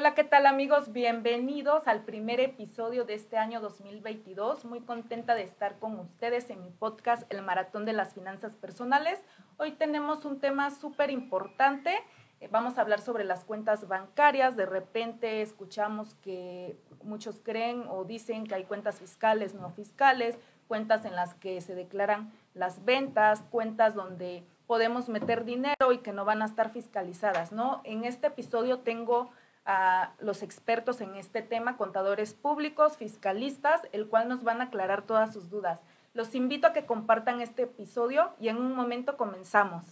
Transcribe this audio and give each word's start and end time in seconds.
Hola, 0.00 0.14
¿qué 0.14 0.24
tal 0.24 0.46
amigos? 0.46 0.94
Bienvenidos 0.94 1.86
al 1.86 2.04
primer 2.04 2.40
episodio 2.40 3.04
de 3.04 3.12
este 3.12 3.36
año 3.36 3.60
2022. 3.60 4.64
Muy 4.64 4.80
contenta 4.80 5.34
de 5.34 5.42
estar 5.42 5.78
con 5.78 5.98
ustedes 5.98 6.48
en 6.48 6.62
mi 6.62 6.70
podcast 6.70 7.30
El 7.30 7.42
Maratón 7.42 7.84
de 7.84 7.92
las 7.92 8.14
Finanzas 8.14 8.54
Personales. 8.54 9.22
Hoy 9.58 9.72
tenemos 9.72 10.24
un 10.24 10.40
tema 10.40 10.70
súper 10.70 11.10
importante. 11.10 11.94
Eh, 12.40 12.48
vamos 12.50 12.78
a 12.78 12.80
hablar 12.80 13.02
sobre 13.02 13.24
las 13.24 13.44
cuentas 13.44 13.88
bancarias. 13.88 14.56
De 14.56 14.64
repente 14.64 15.42
escuchamos 15.42 16.14
que 16.22 16.78
muchos 17.02 17.38
creen 17.38 17.84
o 17.86 18.06
dicen 18.06 18.46
que 18.46 18.54
hay 18.54 18.64
cuentas 18.64 19.00
fiscales, 19.00 19.52
no 19.52 19.68
fiscales, 19.68 20.38
cuentas 20.66 21.04
en 21.04 21.14
las 21.14 21.34
que 21.34 21.60
se 21.60 21.74
declaran 21.74 22.32
las 22.54 22.86
ventas, 22.86 23.42
cuentas 23.50 23.94
donde 23.94 24.44
podemos 24.66 25.10
meter 25.10 25.44
dinero 25.44 25.92
y 25.92 25.98
que 25.98 26.12
no 26.12 26.24
van 26.24 26.40
a 26.40 26.46
estar 26.46 26.70
fiscalizadas, 26.70 27.52
¿no? 27.52 27.82
En 27.84 28.04
este 28.04 28.28
episodio 28.28 28.78
tengo 28.78 29.30
a 29.70 30.10
los 30.18 30.42
expertos 30.42 31.00
en 31.00 31.14
este 31.14 31.42
tema, 31.42 31.76
contadores 31.76 32.34
públicos, 32.34 32.96
fiscalistas, 32.96 33.80
el 33.92 34.08
cual 34.08 34.28
nos 34.28 34.42
van 34.42 34.60
a 34.60 34.64
aclarar 34.64 35.02
todas 35.02 35.32
sus 35.32 35.48
dudas. 35.48 35.80
Los 36.12 36.34
invito 36.34 36.66
a 36.66 36.72
que 36.72 36.86
compartan 36.86 37.40
este 37.40 37.62
episodio 37.62 38.30
y 38.40 38.48
en 38.48 38.56
un 38.56 38.74
momento 38.74 39.16
comenzamos. 39.16 39.84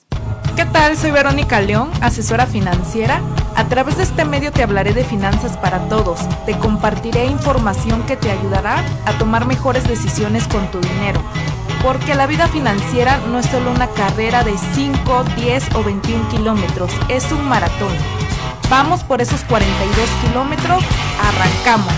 ¿Qué 0.56 0.64
tal? 0.64 0.96
Soy 0.96 1.12
Verónica 1.12 1.60
León, 1.60 1.92
asesora 2.02 2.46
financiera. 2.46 3.20
A 3.54 3.68
través 3.68 3.98
de 3.98 4.02
este 4.02 4.24
medio 4.24 4.51
te 4.51 4.64
hablaré 4.64 4.92
de 4.92 5.04
finanzas 5.04 5.56
para 5.56 5.79
todos. 5.88 6.18
Te 6.45 6.59
compartiré 6.59 7.26
información 7.26 8.04
que 8.04 8.16
te 8.16 8.32
ayudará 8.32 8.84
a 9.06 9.16
tomar 9.18 9.46
mejores 9.46 9.87
decisiones 9.87 10.48
con 10.48 10.68
tu 10.73 10.80
dinero. 10.80 11.23
Porque 11.84 12.16
la 12.16 12.26
vida 12.26 12.48
financiera 12.48 13.18
no 13.29 13.38
es 13.38 13.46
solo 13.46 13.70
una 13.70 13.87
carrera 13.87 14.42
de 14.42 14.59
5, 14.59 15.23
10 15.37 15.76
o 15.76 15.84
21 15.84 16.29
kilómetros, 16.30 16.90
es 17.09 17.30
un 17.30 17.48
maratón 17.48 17.92
Vamos 18.70 19.02
por 19.02 19.22
esos 19.22 19.42
42 19.45 20.10
kilómetros, 20.27 20.84
arrancamos. 21.18 21.90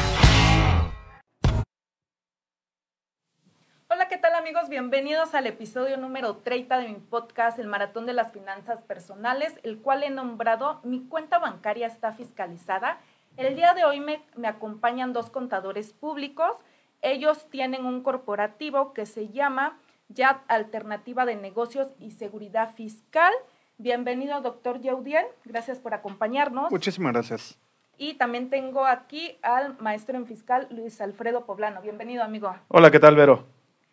Hola, 3.88 4.06
¿qué 4.06 4.16
tal 4.16 4.36
amigos? 4.36 4.68
Bienvenidos 4.68 5.34
al 5.34 5.48
episodio 5.48 5.96
número 5.96 6.36
30 6.36 6.78
de 6.78 6.88
mi 6.90 6.94
podcast, 6.94 7.58
El 7.58 7.66
Maratón 7.66 8.06
de 8.06 8.12
las 8.12 8.30
Finanzas 8.30 8.82
Personales, 8.82 9.52
el 9.64 9.80
cual 9.80 10.04
he 10.04 10.10
nombrado 10.10 10.80
Mi 10.84 11.00
cuenta 11.08 11.40
bancaria 11.40 11.88
está 11.88 12.12
fiscalizada. 12.12 13.00
El 13.36 13.56
día 13.56 13.74
de 13.74 13.84
hoy 13.84 13.98
me, 13.98 14.22
acompañan 14.44 15.12
dos 15.12 15.28
contadores 15.28 15.92
públicos. 15.92 16.56
Ellos 17.02 17.50
tienen 17.50 17.84
un 17.84 18.04
corporativo 18.04 18.92
que 18.92 19.06
se 19.06 19.30
llama 19.30 19.76
YAT 20.08 20.40
Alternativa 20.46 21.24
de 21.24 21.34
Negocios 21.34 21.88
y 21.98 22.12
Seguridad 22.12 22.72
Fiscal 22.76 23.32
Bienvenido, 23.82 24.42
doctor 24.42 24.78
Yaudiel. 24.82 25.24
Gracias 25.46 25.78
por 25.78 25.94
acompañarnos. 25.94 26.70
Muchísimas 26.70 27.14
gracias. 27.14 27.58
Y 27.96 28.12
también 28.12 28.50
tengo 28.50 28.84
aquí 28.84 29.38
al 29.40 29.78
maestro 29.78 30.18
en 30.18 30.26
fiscal 30.26 30.66
Luis 30.70 31.00
Alfredo 31.00 31.46
Poblano. 31.46 31.80
Bienvenido, 31.80 32.22
amigo. 32.22 32.54
Hola, 32.68 32.90
¿qué 32.90 33.00
tal, 33.00 33.16
Vero? 33.16 33.46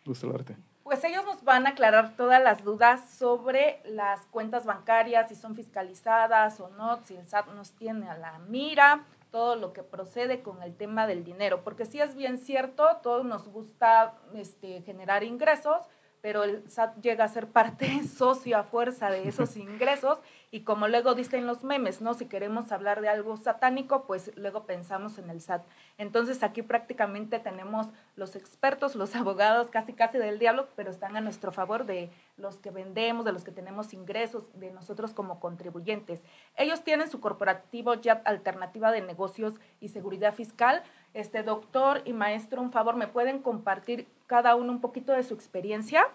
Gusto 0.04 0.30
verte. 0.30 0.58
Pues 0.82 1.02
ellos 1.04 1.24
nos 1.24 1.42
van 1.42 1.66
a 1.66 1.70
aclarar 1.70 2.16
todas 2.16 2.42
las 2.42 2.62
dudas 2.62 3.08
sobre 3.08 3.80
las 3.86 4.26
cuentas 4.26 4.66
bancarias, 4.66 5.30
si 5.30 5.34
son 5.34 5.54
fiscalizadas 5.54 6.60
o 6.60 6.68
no, 6.68 6.98
si 7.04 7.16
el 7.16 7.26
SAT 7.26 7.54
nos 7.54 7.70
tiene 7.72 8.10
a 8.10 8.18
la 8.18 8.38
mira, 8.40 9.06
todo 9.30 9.56
lo 9.56 9.72
que 9.72 9.82
procede 9.82 10.42
con 10.42 10.62
el 10.62 10.76
tema 10.76 11.06
del 11.06 11.24
dinero. 11.24 11.64
Porque 11.64 11.86
sí 11.86 11.98
es 11.98 12.14
bien 12.14 12.36
cierto, 12.36 12.98
todos 13.02 13.24
nos 13.24 13.48
gusta 13.48 14.16
este, 14.34 14.82
generar 14.82 15.24
ingresos, 15.24 15.80
pero 16.20 16.44
el 16.44 16.68
SAT 16.68 17.00
llega 17.00 17.24
a 17.24 17.28
ser 17.28 17.48
parte 17.48 18.02
socio 18.16 18.58
a 18.58 18.64
fuerza 18.64 19.10
de 19.10 19.28
esos 19.28 19.56
ingresos 19.56 20.18
y 20.50 20.60
como 20.60 20.88
luego 20.88 21.14
dicen 21.14 21.46
los 21.46 21.62
memes, 21.62 22.00
¿no? 22.00 22.14
Si 22.14 22.26
queremos 22.26 22.72
hablar 22.72 23.02
de 23.02 23.08
algo 23.08 23.36
satánico, 23.36 24.04
pues 24.06 24.32
luego 24.36 24.64
pensamos 24.64 25.18
en 25.18 25.28
el 25.28 25.42
SAT. 25.42 25.62
Entonces 25.98 26.42
aquí 26.42 26.62
prácticamente 26.62 27.38
tenemos 27.38 27.88
los 28.16 28.34
expertos, 28.34 28.94
los 28.94 29.14
abogados 29.16 29.70
casi 29.70 29.92
casi 29.92 30.18
del 30.18 30.38
diablo, 30.38 30.68
pero 30.74 30.90
están 30.90 31.16
a 31.16 31.20
nuestro 31.20 31.52
favor 31.52 31.84
de 31.84 32.10
los 32.36 32.56
que 32.56 32.70
vendemos, 32.70 33.24
de 33.24 33.32
los 33.32 33.44
que 33.44 33.50
tenemos 33.50 33.92
ingresos, 33.92 34.44
de 34.54 34.70
nosotros 34.70 35.12
como 35.12 35.38
contribuyentes. 35.38 36.22
Ellos 36.56 36.82
tienen 36.82 37.10
su 37.10 37.20
corporativo 37.20 37.94
ya 37.94 38.22
alternativa 38.24 38.90
de 38.90 39.02
negocios 39.02 39.54
y 39.80 39.88
seguridad 39.88 40.34
fiscal. 40.34 40.82
Este 41.18 41.42
doctor 41.42 42.02
y 42.04 42.12
maestro, 42.12 42.62
un 42.62 42.70
favor, 42.70 42.94
¿me 42.94 43.08
pueden 43.08 43.40
compartir 43.40 44.06
cada 44.28 44.54
uno 44.54 44.70
un 44.70 44.80
poquito 44.80 45.10
de 45.10 45.24
su 45.24 45.34
experiencia? 45.34 46.06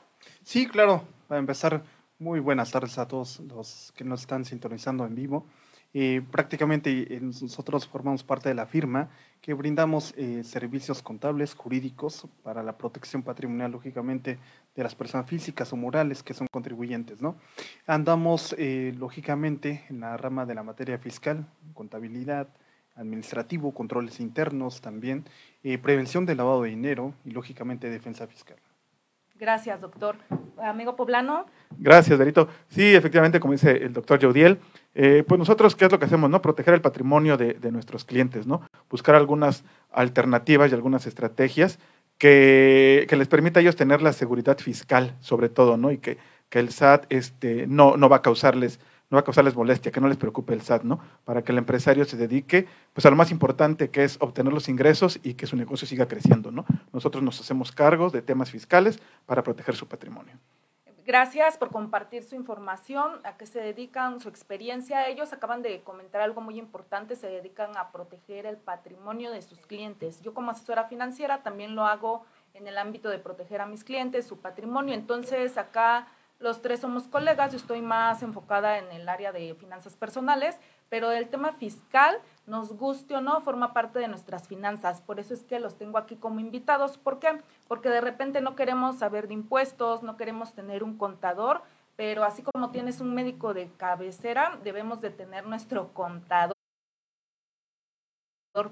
Sí, 0.44 0.66
claro. 0.66 1.04
Para 1.28 1.40
empezar, 1.40 1.84
muy 2.20 2.40
buenas 2.40 2.72
tardes 2.72 2.98
a 2.98 3.06
todos 3.06 3.42
los 3.42 3.92
que 3.98 4.06
nos 4.06 4.22
están 4.22 4.46
sintonizando 4.46 5.06
en 5.06 5.14
vivo. 5.14 5.46
Eh, 5.94 6.22
prácticamente 6.32 7.20
nosotros 7.20 7.86
formamos 7.86 8.24
parte 8.24 8.48
de 8.48 8.56
la 8.56 8.66
firma 8.66 9.10
que 9.42 9.54
brindamos 9.54 10.14
eh, 10.16 10.42
servicios 10.46 11.02
contables, 11.02 11.54
jurídicos 11.54 12.26
para 12.42 12.64
la 12.64 12.78
protección 12.78 13.24
patrimonial, 13.24 13.74
lógicamente, 13.74 14.40
de 14.74 14.84
las 14.84 14.96
personas 14.96 15.28
físicas 15.28 15.74
o 15.74 15.76
morales 15.76 16.24
que 16.24 16.34
son 16.34 16.48
contribuyentes. 16.50 17.22
¿no? 17.22 17.36
Andamos, 17.88 18.56
eh, 18.58 18.96
lógicamente, 18.98 19.84
en 19.90 20.00
la 20.00 20.16
rama 20.16 20.46
de 20.46 20.56
la 20.56 20.64
materia 20.64 20.98
fiscal, 20.98 21.46
contabilidad, 21.74 22.48
administrativo, 22.96 23.74
controles 23.74 24.20
internos 24.20 24.82
también, 24.82 25.26
prevención 25.82 26.26
del 26.26 26.38
lavado 26.38 26.64
de 26.64 26.70
dinero 26.70 27.14
y, 27.26 27.32
lógicamente, 27.32 27.90
defensa 27.90 28.28
fiscal. 28.28 28.58
Gracias, 29.44 29.82
doctor. 29.82 30.16
Amigo 30.62 30.96
Poblano. 30.96 31.46
Gracias, 31.78 32.18
Berito. 32.18 32.48
Sí, 32.70 32.96
efectivamente, 32.96 33.40
como 33.40 33.54
dice 33.54 33.72
el 33.72 33.92
doctor 33.92 34.22
Jaudiel, 34.22 34.60
eh, 34.94 35.26
pues 35.28 35.40
nosotros, 35.40 35.76
¿qué 35.76 35.86
es 35.86 35.92
lo 35.92 36.00
que 36.00 36.06
hacemos? 36.06 36.30
no 36.30 36.42
Proteger 36.42 36.74
el 36.76 36.82
patrimonio 36.82 37.36
de, 37.36 37.72
nuestros 37.72 38.06
clientes, 38.06 38.46
¿no? 38.46 38.62
Buscar 38.90 39.16
algunas 39.16 39.66
alternativas 39.92 40.72
y 40.72 40.76
algunas 40.76 41.08
estrategias 41.08 41.80
que, 42.18 43.08
les 43.10 43.28
permita 43.28 43.60
a 43.60 43.62
ellos 43.62 43.76
tener 43.76 44.02
la 44.02 44.14
seguridad 44.14 44.60
fiscal, 44.60 45.16
sobre 45.20 45.50
todo, 45.50 45.78
¿no? 45.78 45.92
Y 45.92 45.98
que, 45.98 46.20
que 46.50 46.60
el 46.60 46.70
SAT 46.70 47.08
este, 47.10 47.66
no, 47.68 47.98
no 47.98 48.08
va 48.10 48.18
a 48.18 48.22
causarles 48.22 48.80
no 49.14 49.18
va 49.18 49.20
a 49.20 49.24
causarles 49.24 49.56
molestia, 49.56 49.92
que 49.92 50.02
no 50.02 50.08
les 50.08 50.18
preocupe 50.18 50.56
el 50.56 50.64
SAT, 50.64 50.86
¿no? 50.86 51.00
Para 51.24 51.44
que 51.44 51.52
el 51.52 51.60
empresario 51.60 52.04
se 52.04 52.18
dedique 52.18 52.68
pues 52.94 53.06
a 53.06 53.12
lo 53.12 53.16
más 53.16 53.30
importante 53.30 53.92
que 53.92 54.04
es 54.04 54.18
obtener 54.20 54.52
los 54.52 54.70
ingresos 54.70 55.20
y 55.22 55.36
que 55.36 55.46
su 55.46 55.56
negocio 55.56 55.88
siga 55.88 56.08
creciendo, 56.08 56.50
¿no? 56.50 56.66
Nosotros 56.92 57.24
nos 57.24 57.40
hacemos 57.40 57.72
cargos 57.72 58.12
de 58.12 58.24
temas 58.24 58.50
fiscales 58.50 59.00
para 59.28 59.44
proteger 59.44 59.76
su 59.76 59.88
patrimonio. 59.88 60.34
Gracias 61.06 61.60
por 61.60 61.70
compartir 61.70 62.24
su 62.24 62.34
información, 62.34 63.20
a 63.24 63.38
qué 63.38 63.46
se 63.46 63.60
dedican, 63.60 64.20
su 64.20 64.30
experiencia. 64.30 65.08
Ellos 65.08 65.32
acaban 65.32 65.62
de 65.62 65.82
comentar 65.82 66.22
algo 66.22 66.42
muy 66.42 66.58
importante, 66.58 67.16
se 67.16 67.28
dedican 67.28 67.78
a 67.78 67.92
proteger 67.92 68.48
el 68.48 68.58
patrimonio 68.58 69.30
de 69.30 69.44
sus 69.44 69.60
clientes. 69.60 70.22
Yo 70.24 70.34
como 70.34 70.50
asesora 70.50 70.86
financiera 70.86 71.44
también 71.44 71.76
lo 71.76 71.86
hago 71.86 72.26
en 72.56 72.68
el 72.68 72.80
ámbito 72.80 73.10
de 73.10 73.20
proteger 73.20 73.62
a 73.62 73.68
mis 73.68 73.84
clientes, 73.84 74.26
su 74.26 74.40
patrimonio. 74.40 74.96
Entonces 74.96 75.56
acá 75.60 76.08
los 76.44 76.62
tres 76.62 76.82
somos 76.82 77.08
colegas, 77.08 77.52
yo 77.52 77.58
estoy 77.58 77.82
más 77.82 78.22
enfocada 78.22 78.78
en 78.78 78.92
el 78.92 79.08
área 79.08 79.32
de 79.32 79.56
finanzas 79.56 79.96
personales, 79.96 80.60
pero 80.90 81.12
el 81.12 81.30
tema 81.30 81.54
fiscal, 81.54 82.20
nos 82.46 82.74
guste 82.74 83.16
o 83.16 83.22
no, 83.22 83.40
forma 83.40 83.74
parte 83.74 84.00
de 84.00 84.10
nuestras 84.10 84.50
finanzas. 84.50 85.00
Por 85.00 85.22
eso 85.22 85.34
es 85.34 85.44
que 85.44 85.62
los 85.62 85.78
tengo 85.78 85.98
aquí 85.98 86.18
como 86.18 86.42
invitados. 86.42 86.98
¿Por 86.98 87.20
qué? 87.20 87.42
Porque 87.70 87.88
de 87.88 88.02
repente 88.02 88.42
no 88.42 88.58
queremos 88.58 88.98
saber 88.98 89.30
de 89.30 89.36
impuestos, 89.36 90.04
no 90.04 90.18
queremos 90.18 90.54
tener 90.54 90.84
un 90.84 90.98
contador, 90.98 91.64
pero 91.96 92.26
así 92.26 92.44
como 92.44 92.72
tienes 92.72 93.00
un 93.00 93.16
médico 93.16 93.54
de 93.54 93.72
cabecera, 93.78 94.60
debemos 94.64 95.00
de 95.00 95.12
tener 95.12 95.46
nuestro 95.46 95.94
contador. 95.94 96.54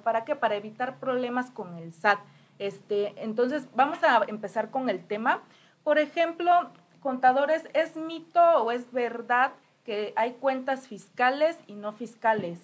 ¿Para 0.03 0.25
qué? 0.25 0.35
Para 0.35 0.55
evitar 0.55 0.99
problemas 0.99 1.49
con 1.49 1.77
el 1.77 1.93
SAT. 1.93 2.19
Este, 2.59 3.13
entonces, 3.23 3.67
vamos 3.73 4.03
a 4.03 4.25
empezar 4.27 4.69
con 4.69 4.89
el 4.89 5.07
tema. 5.07 5.41
Por 5.83 5.97
ejemplo, 5.97 6.69
contadores, 7.01 7.63
¿es 7.73 7.97
mito 7.97 8.39
o 8.63 8.72
es 8.72 8.91
verdad 8.91 9.51
que 9.84 10.13
hay 10.16 10.34
cuentas 10.39 10.88
fiscales 10.88 11.57
y 11.67 11.73
no 11.73 11.91
fiscales? 11.91 12.59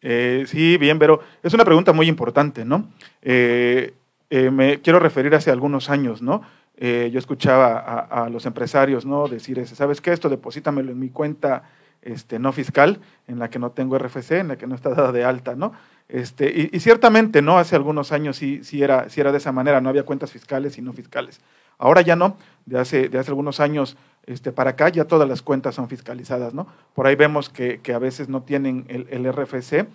Eh, 0.00 0.44
sí, 0.46 0.78
bien, 0.78 0.98
pero 0.98 1.20
es 1.42 1.52
una 1.54 1.64
pregunta 1.64 1.92
muy 1.92 2.08
importante, 2.08 2.64
¿no? 2.64 2.88
Eh, 3.20 3.94
eh, 4.30 4.50
me 4.50 4.80
quiero 4.80 4.98
referir 4.98 5.34
hace 5.34 5.50
algunos 5.50 5.90
años, 5.90 6.22
¿no? 6.22 6.42
yo 6.74 7.18
escuchaba 7.20 7.78
a, 7.78 8.28
los 8.28 8.44
empresarios, 8.44 9.06
¿no? 9.06 9.28
Decir, 9.28 9.56
ese, 9.60 9.76
¿sabes 9.76 10.00
qué? 10.00 10.12
Esto 10.12 10.28
deposítamelo 10.28 10.90
en 10.90 10.98
mi 10.98 11.10
cuenta 11.10 11.62
este, 12.00 12.40
no 12.40 12.50
fiscal, 12.50 12.98
en 13.28 13.38
la 13.38 13.50
que 13.50 13.60
no 13.60 13.70
tengo 13.70 13.96
RFC, 13.96 14.32
en 14.32 14.48
la 14.48 14.56
que 14.56 14.66
no 14.66 14.74
está 14.74 14.90
dada 14.90 15.12
de 15.12 15.22
alta, 15.22 15.54
¿no? 15.54 15.74
Este, 16.08 16.70
y, 16.72 16.80
ciertamente, 16.80 17.40
¿no? 17.40 17.58
Hace 17.58 17.76
algunos 17.76 18.10
años 18.10 18.36
sí, 18.36 18.64
sí, 18.64 18.82
era, 18.82 19.08
sí 19.10 19.20
era 19.20 19.30
de 19.30 19.38
esa 19.38 19.52
manera, 19.52 19.80
no 19.80 19.90
había 19.90 20.02
cuentas 20.02 20.32
fiscales 20.32 20.76
y 20.76 20.82
no 20.82 20.92
fiscales. 20.92 21.40
Ahora 21.78 22.00
ya 22.02 22.16
no, 22.16 22.36
de 22.66 22.78
hace, 22.78 23.08
de 23.08 23.18
hace 23.18 23.30
algunos 23.30 23.60
años 23.60 23.96
este, 24.26 24.52
para 24.52 24.70
acá 24.70 24.88
ya 24.88 25.06
todas 25.06 25.28
las 25.28 25.42
cuentas 25.42 25.74
son 25.74 25.88
fiscalizadas, 25.88 26.54
¿no? 26.54 26.66
Por 26.94 27.06
ahí 27.06 27.16
vemos 27.16 27.48
que, 27.48 27.80
a 27.92 27.98
veces 27.98 28.28
no 28.28 28.42
tienen 28.42 28.86
el, 28.88 29.32
RFC, 29.32 29.86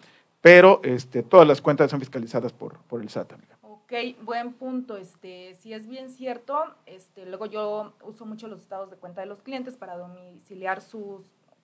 pero 0.41 0.81
este, 0.83 1.23
todas 1.23 1.47
las 1.47 1.61
cuentas 1.61 1.89
son 1.91 1.99
fiscalizadas 1.99 2.51
por, 2.51 2.77
por 2.79 3.01
el 3.01 3.09
SAT, 3.09 3.33
amiga. 3.33 3.57
Ok, 3.61 3.93
buen 4.21 4.53
punto. 4.53 4.97
Este, 4.97 5.55
si 5.55 5.73
es 5.73 5.87
bien 5.87 6.09
cierto, 6.09 6.75
este, 6.85 7.25
luego 7.25 7.45
yo 7.45 7.93
uso 8.03 8.25
mucho 8.25 8.47
los 8.47 8.59
estados 8.59 8.89
de 8.91 8.97
cuenta 8.97 9.21
de 9.21 9.27
los 9.27 9.41
clientes 9.41 9.77
para 9.77 9.95
domiciliar 9.97 10.81
sus 10.81 11.21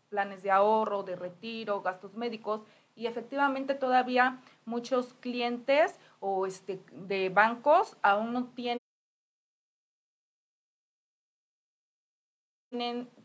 planes 0.08 0.44
de 0.44 0.52
ahorro, 0.52 1.04
de 1.04 1.16
retiro, 1.16 1.82
gastos 1.82 2.14
médicos 2.16 2.62
y 2.96 3.08
efectivamente 3.08 3.74
todavía 3.74 4.40
muchos 4.66 5.16
clientes 5.16 6.00
o 6.20 6.46
este 6.46 6.80
de 6.92 7.30
bancos 7.30 7.98
aún 8.04 8.32
no 8.32 8.46
tienen 8.56 8.78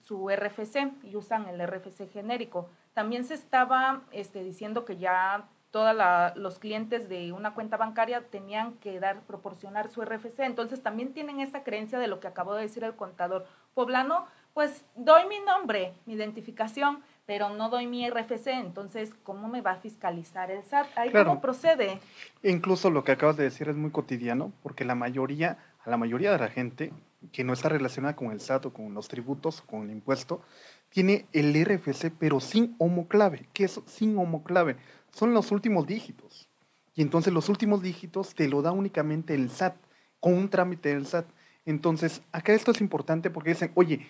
su 0.02 0.28
RFC 0.28 0.92
y 1.02 1.16
usan 1.16 1.48
el 1.48 1.66
RFC 1.66 2.10
genérico. 2.12 2.68
También 2.94 3.24
se 3.24 3.34
estaba 3.34 4.02
este, 4.12 4.42
diciendo 4.42 4.84
que 4.84 4.96
ya 4.96 5.48
todos 5.70 5.94
los 6.36 6.58
clientes 6.58 7.08
de 7.08 7.32
una 7.32 7.54
cuenta 7.54 7.76
bancaria 7.76 8.22
tenían 8.30 8.74
que 8.74 9.00
dar, 9.00 9.20
proporcionar 9.22 9.90
su 9.90 10.02
RFC. 10.02 10.40
Entonces 10.40 10.82
también 10.82 11.12
tienen 11.12 11.40
esa 11.40 11.62
creencia 11.62 11.98
de 11.98 12.08
lo 12.08 12.20
que 12.20 12.26
acabó 12.26 12.54
de 12.54 12.62
decir 12.62 12.84
el 12.84 12.94
contador 12.94 13.46
poblano, 13.74 14.26
pues 14.54 14.84
doy 14.96 15.26
mi 15.28 15.38
nombre, 15.40 15.92
mi 16.06 16.14
identificación, 16.14 17.00
pero 17.26 17.50
no 17.50 17.68
doy 17.68 17.86
mi 17.86 18.08
RFC, 18.08 18.48
entonces, 18.48 19.14
¿cómo 19.22 19.48
me 19.48 19.60
va 19.60 19.72
a 19.72 19.76
fiscalizar 19.76 20.50
el 20.50 20.64
SAT? 20.64 20.86
Ahí 20.96 21.12
cómo 21.12 21.40
procede. 21.40 22.00
Incluso 22.42 22.90
lo 22.90 23.04
que 23.04 23.12
acabas 23.12 23.36
de 23.36 23.44
decir 23.44 23.68
es 23.68 23.76
muy 23.76 23.90
cotidiano, 23.90 24.50
porque 24.62 24.86
la 24.86 24.94
mayoría, 24.94 25.58
a 25.84 25.90
la 25.90 25.98
mayoría 25.98 26.32
de 26.32 26.38
la 26.38 26.48
gente 26.48 26.92
que 27.32 27.44
no 27.44 27.52
está 27.52 27.68
relacionada 27.68 28.16
con 28.16 28.30
el 28.30 28.40
SAT 28.40 28.66
o 28.66 28.72
con 28.72 28.94
los 28.94 29.08
tributos, 29.08 29.62
con 29.62 29.82
el 29.84 29.90
impuesto, 29.90 30.42
tiene 30.88 31.26
el 31.32 31.54
RFC, 31.64 32.12
pero 32.18 32.40
sin 32.40 32.74
homoclave. 32.78 33.48
¿Qué 33.52 33.64
es 33.64 33.80
sin 33.86 34.16
homoclave? 34.16 34.76
Son 35.12 35.34
los 35.34 35.50
últimos 35.50 35.86
dígitos. 35.86 36.48
Y 36.94 37.02
entonces 37.02 37.32
los 37.32 37.48
últimos 37.48 37.82
dígitos 37.82 38.34
te 38.34 38.48
lo 38.48 38.62
da 38.62 38.72
únicamente 38.72 39.34
el 39.34 39.50
SAT, 39.50 39.76
con 40.20 40.34
un 40.34 40.48
trámite 40.48 40.88
del 40.90 41.06
SAT. 41.06 41.26
Entonces, 41.64 42.22
acá 42.32 42.54
esto 42.54 42.70
es 42.70 42.80
importante 42.80 43.30
porque 43.30 43.50
dicen, 43.50 43.72
oye, 43.74 44.06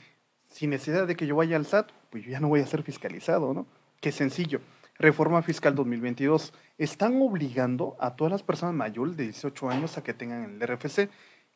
sin 0.48 0.70
necesidad 0.70 1.06
de 1.06 1.16
que 1.16 1.26
yo 1.26 1.36
vaya 1.36 1.56
al 1.56 1.66
SAT, 1.66 1.90
pues 2.10 2.24
yo 2.24 2.30
ya 2.30 2.40
no 2.40 2.48
voy 2.48 2.60
a 2.60 2.66
ser 2.66 2.82
fiscalizado, 2.82 3.52
¿no? 3.52 3.66
Qué 4.00 4.12
sencillo. 4.12 4.60
Reforma 4.98 5.42
Fiscal 5.42 5.74
2022. 5.74 6.52
Están 6.76 7.20
obligando 7.20 7.96
a 8.00 8.16
todas 8.16 8.32
las 8.32 8.42
personas 8.42 8.74
mayores 8.74 9.16
de 9.16 9.24
18 9.24 9.70
años 9.70 9.98
a 9.98 10.02
que 10.02 10.14
tengan 10.14 10.44
el 10.44 10.60
RFC. 10.60 11.08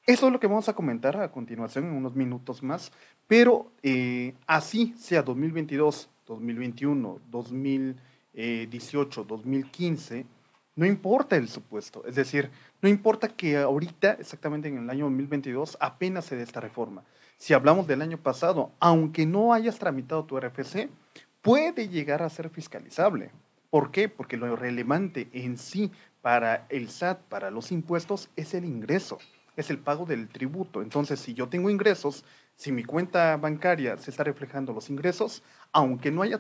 Eso 0.07 0.27
es 0.27 0.33
lo 0.33 0.41
que 0.41 0.47
vamos 0.47 0.69
a 0.69 0.75
comentar 0.75 1.17
a 1.17 1.31
continuación 1.31 1.87
en 1.87 1.93
unos 1.93 2.15
minutos 2.15 2.63
más. 2.63 2.93
Pero 3.27 3.71
eh, 3.83 4.35
así 4.47 4.95
sea 4.99 5.23
2022, 5.23 6.11
2021, 6.27 7.21
2018, 7.31 9.25
2015, 9.25 10.27
no 10.75 10.87
importa 10.87 11.37
el 11.37 11.49
supuesto. 11.49 12.05
Es 12.07 12.15
decir, 12.15 12.51
no 12.81 12.89
importa 12.89 13.29
que 13.29 13.59
ahorita, 13.59 14.13
exactamente 14.13 14.69
en 14.69 14.79
el 14.79 14.91
año 14.91 15.05
2022, 15.05 15.77
apenas 15.81 16.25
se 16.25 16.37
dé 16.37 16.43
esta 16.43 16.61
reforma 16.61 17.05
si 17.43 17.55
hablamos 17.55 17.89
del 17.89 18.03
año 18.03 18.19
pasado, 18.19 18.71
aunque 18.79 19.27
no 19.27 19.53
hayas 19.53 19.77
tramitado 19.81 20.25
tu 20.25 20.39
RFC, 20.39 20.89
puede 21.41 21.89
llegar 21.89 22.23
a 22.23 22.31
ser 22.31 22.51
fiscalizable. 22.51 23.33
¿Por 23.69 23.91
qué? 23.91 24.09
Porque 24.09 24.37
lo 24.37 24.55
relevante 24.55 25.29
en 25.33 25.59
sí 25.59 25.91
para 26.21 26.67
el 26.69 26.89
SAT, 26.89 27.19
para 27.23 27.51
los 27.51 27.73
impuestos, 27.73 28.31
es 28.37 28.55
el 28.55 28.65
ingreso, 28.65 29.19
es 29.57 29.71
el 29.71 29.79
pago 29.79 30.07
del 30.07 30.29
tributo. 30.29 30.83
Entonces, 30.83 31.21
si 31.21 31.35
yo 31.35 31.49
tengo 31.49 31.71
ingresos, 31.71 32.25
si 32.57 32.73
mi 32.73 32.85
cuenta 32.85 33.37
bancaria 33.37 33.97
se 33.99 34.11
está 34.11 34.25
reflejando 34.25 34.73
los 34.73 34.91
ingresos, 34.91 35.43
aunque 35.73 36.11
no 36.11 36.23
haya 36.23 36.39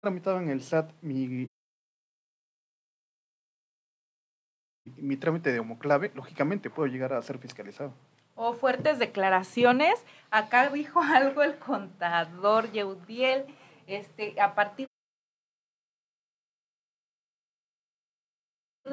tramitado 0.00 0.40
en 0.40 0.50
el 0.50 0.62
SAT 0.62 0.92
mi, 1.02 1.46
mi 4.96 5.16
trámite 5.16 5.52
de 5.52 5.60
homoclave, 5.60 6.12
lógicamente 6.14 6.70
puedo 6.70 6.88
llegar 6.88 7.12
a 7.12 7.22
ser 7.22 7.38
fiscalizado 7.38 7.94
o 8.38 8.54
fuertes 8.54 8.98
declaraciones. 8.98 10.02
Acá 10.30 10.70
dijo 10.70 11.02
algo 11.02 11.42
el 11.42 11.58
contador 11.58 12.70
Yeudiel, 12.70 13.44
este, 13.86 14.40
a 14.40 14.54
partir 14.54 14.87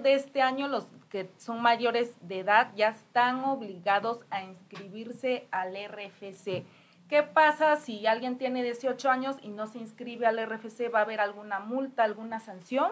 de 0.02 0.16
este 0.16 0.42
año 0.42 0.68
los 0.68 0.88
que 1.10 1.30
son 1.38 1.62
mayores 1.62 2.14
de 2.22 2.40
edad 2.40 2.72
ya 2.76 2.90
están 2.90 3.44
obligados 3.44 4.20
a 4.30 4.44
inscribirse 4.44 5.48
al 5.52 5.76
RFC. 5.76 6.64
¿Qué 7.08 7.24
pasa 7.24 7.76
si 7.76 8.08
alguien 8.08 8.38
tiene 8.38 8.64
18 8.64 9.10
años 9.10 9.38
y 9.42 9.50
no 9.50 9.68
se 9.68 9.78
inscribe 9.78 10.26
al 10.26 10.44
RFC? 10.44 10.94
¿Va 10.94 11.00
a 11.00 11.02
haber 11.04 11.20
alguna 11.20 11.60
multa, 11.60 12.04
alguna 12.04 12.40
sanción? 12.40 12.92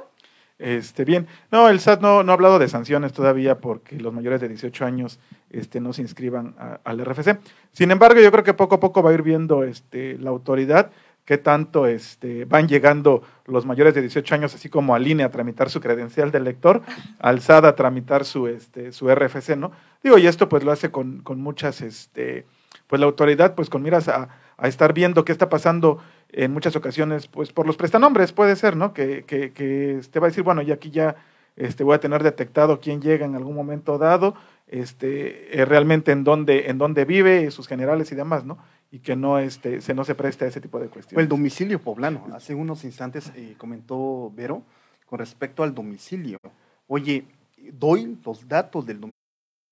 Este, 0.60 1.04
bien, 1.04 1.28
no, 1.52 1.68
el 1.68 1.80
SAT 1.80 2.00
no, 2.00 2.24
no 2.24 2.32
ha 2.32 2.36
hablado 2.36 2.60
de 2.60 2.70
sanciones 2.70 3.12
todavía 3.12 3.58
porque 3.58 4.00
los 4.00 4.14
mayores 4.14 4.40
de 4.40 4.48
18 4.48 4.86
años 4.86 5.20
este, 5.50 5.82
no 5.82 5.94
se 5.94 6.04
inscriban 6.04 6.56
al 6.84 7.04
RFC. 7.04 7.40
Sin 7.72 7.90
embargo, 7.90 8.22
yo 8.22 8.32
creo 8.32 8.44
que 8.44 8.54
poco 8.54 8.76
a 8.76 8.80
poco 8.80 9.02
va 9.02 9.10
a 9.10 9.14
ir 9.14 9.24
viendo 9.24 9.64
este, 9.64 10.18
la 10.20 10.30
autoridad 10.30 10.92
qué 11.26 11.38
tanto 11.38 11.88
este, 11.88 12.46
van 12.46 12.68
llegando 12.68 13.24
los 13.46 13.66
mayores 13.66 13.94
de 13.94 14.02
18 14.02 14.36
años, 14.36 14.56
así 14.56 14.70
como 14.70 14.96
al 14.96 15.08
INE 15.08 15.24
a 15.24 15.32
tramitar 15.32 15.70
su 15.70 15.80
credencial 15.80 16.32
de 16.32 16.40
lector, 16.40 16.82
al 17.20 17.42
SAT 17.42 17.66
a 17.66 17.76
tramitar 17.76 18.26
su, 18.26 18.48
este, 18.48 18.92
su 18.92 19.14
RFC, 19.14 19.56
¿no? 19.56 19.72
Digo, 20.04 20.18
y 20.18 20.28
esto 20.28 20.50
pues 20.50 20.64
lo 20.64 20.72
hace 20.72 20.92
con, 20.92 21.24
muchas, 21.38 21.82
este, 21.82 22.46
pues 22.88 23.00
la 23.00 23.06
autoridad, 23.06 23.56
pues 23.56 23.70
con 23.70 23.82
miras 23.82 24.08
a, 24.08 24.30
estar 24.64 24.94
viendo 24.94 25.26
qué 25.26 25.32
está 25.32 25.50
pasando 25.50 25.98
en 26.30 26.54
muchas 26.54 26.76
ocasiones, 26.76 27.28
pues 27.28 27.52
por 27.52 27.68
los 27.68 27.76
prestanombres 27.76 28.32
puede 28.32 28.56
ser, 28.56 28.78
¿no? 28.78 28.94
Que, 28.94 29.24
que, 29.26 29.52
que 29.52 30.00
te 30.10 30.20
va 30.20 30.28
a 30.28 30.30
decir, 30.30 30.44
bueno, 30.44 30.62
y 30.62 30.72
aquí 30.72 30.90
ya 30.90 31.16
este, 31.56 31.84
voy 31.84 31.96
a 31.96 32.00
tener 32.00 32.24
detectado 32.24 32.80
quién 32.80 33.02
llega 33.02 33.26
en 33.26 33.36
algún 33.36 33.56
momento 33.56 33.98
dado, 33.98 34.36
este, 34.68 35.60
eh, 35.60 35.66
realmente 35.66 36.12
en 36.12 36.24
dónde, 36.24 36.70
en 36.70 36.78
dónde 36.78 37.06
vive, 37.06 37.50
sus 37.52 37.68
generales 37.68 38.12
y 38.12 38.16
demás, 38.16 38.46
¿no? 38.46 38.58
Y 38.94 39.00
que 39.00 39.16
no, 39.16 39.40
este, 39.40 39.82
se, 39.82 39.96
no 39.96 40.06
se 40.06 40.14
preste 40.14 40.46
a 40.46 40.50
ese 40.50 40.62
tipo 40.62 40.80
de 40.80 40.88
cuestiones. 40.88 41.24
El 41.24 41.28
domicilio 41.28 41.82
poblano, 41.82 42.28
hace 42.32 42.54
unos 42.54 42.84
instantes 42.84 43.32
eh, 43.36 43.56
comentó 43.58 44.32
Vero 44.36 44.62
con 45.08 45.18
respecto 45.18 45.64
al 45.64 45.74
domicilio. 45.74 46.38
Oye, 46.86 47.26
doy 47.72 48.20
los 48.24 48.48
datos 48.48 48.86
del 48.86 49.12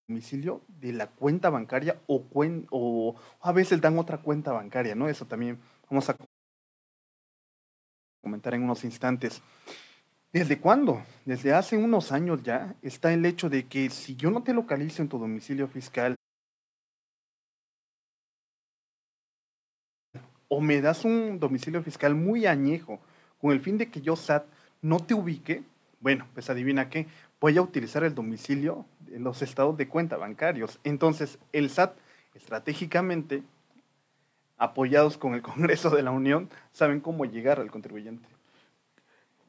domicilio 0.07 0.63
de 0.67 0.93
la 0.93 1.05
cuenta 1.05 1.51
bancaria 1.51 2.01
o, 2.07 2.25
o 2.71 3.15
a 3.41 3.51
veces 3.51 3.79
dan 3.79 3.99
otra 3.99 4.17
cuenta 4.17 4.53
bancaria, 4.53 4.95
¿no? 4.95 5.07
Eso 5.07 5.27
también 5.27 5.59
vamos 5.87 6.09
a 6.09 6.15
comentar 8.23 8.55
en 8.55 8.63
unos 8.63 8.83
instantes. 8.83 9.39
¿Desde 10.33 10.59
cuándo? 10.59 11.03
Desde 11.25 11.53
hace 11.53 11.77
unos 11.77 12.11
años 12.11 12.41
ya 12.41 12.75
está 12.81 13.13
el 13.13 13.23
hecho 13.27 13.51
de 13.51 13.67
que 13.67 13.91
si 13.91 14.15
yo 14.15 14.31
no 14.31 14.41
te 14.41 14.51
localizo 14.51 15.03
en 15.03 15.09
tu 15.09 15.19
domicilio 15.19 15.67
fiscal 15.67 16.15
o 20.53 20.59
me 20.59 20.81
das 20.81 21.05
un 21.05 21.39
domicilio 21.39 21.81
fiscal 21.81 22.13
muy 22.13 22.45
añejo 22.45 22.99
con 23.39 23.51
el 23.51 23.61
fin 23.61 23.77
de 23.77 23.89
que 23.89 24.01
yo 24.01 24.17
SAT 24.17 24.43
no 24.81 24.99
te 24.99 25.13
ubique, 25.13 25.63
bueno, 26.01 26.27
pues 26.33 26.49
adivina 26.49 26.89
qué, 26.89 27.07
voy 27.39 27.57
a 27.57 27.61
utilizar 27.61 28.03
el 28.03 28.13
domicilio 28.13 28.85
en 29.13 29.23
los 29.23 29.41
estados 29.41 29.77
de 29.77 29.87
cuenta 29.87 30.17
bancarios. 30.17 30.77
Entonces, 30.83 31.39
el 31.53 31.69
SAT 31.69 31.93
estratégicamente 32.35 33.43
apoyados 34.57 35.17
con 35.17 35.35
el 35.35 35.41
Congreso 35.41 35.89
de 35.89 36.03
la 36.03 36.11
Unión, 36.11 36.49
saben 36.73 36.99
cómo 36.99 37.23
llegar 37.23 37.61
al 37.61 37.71
contribuyente. 37.71 38.27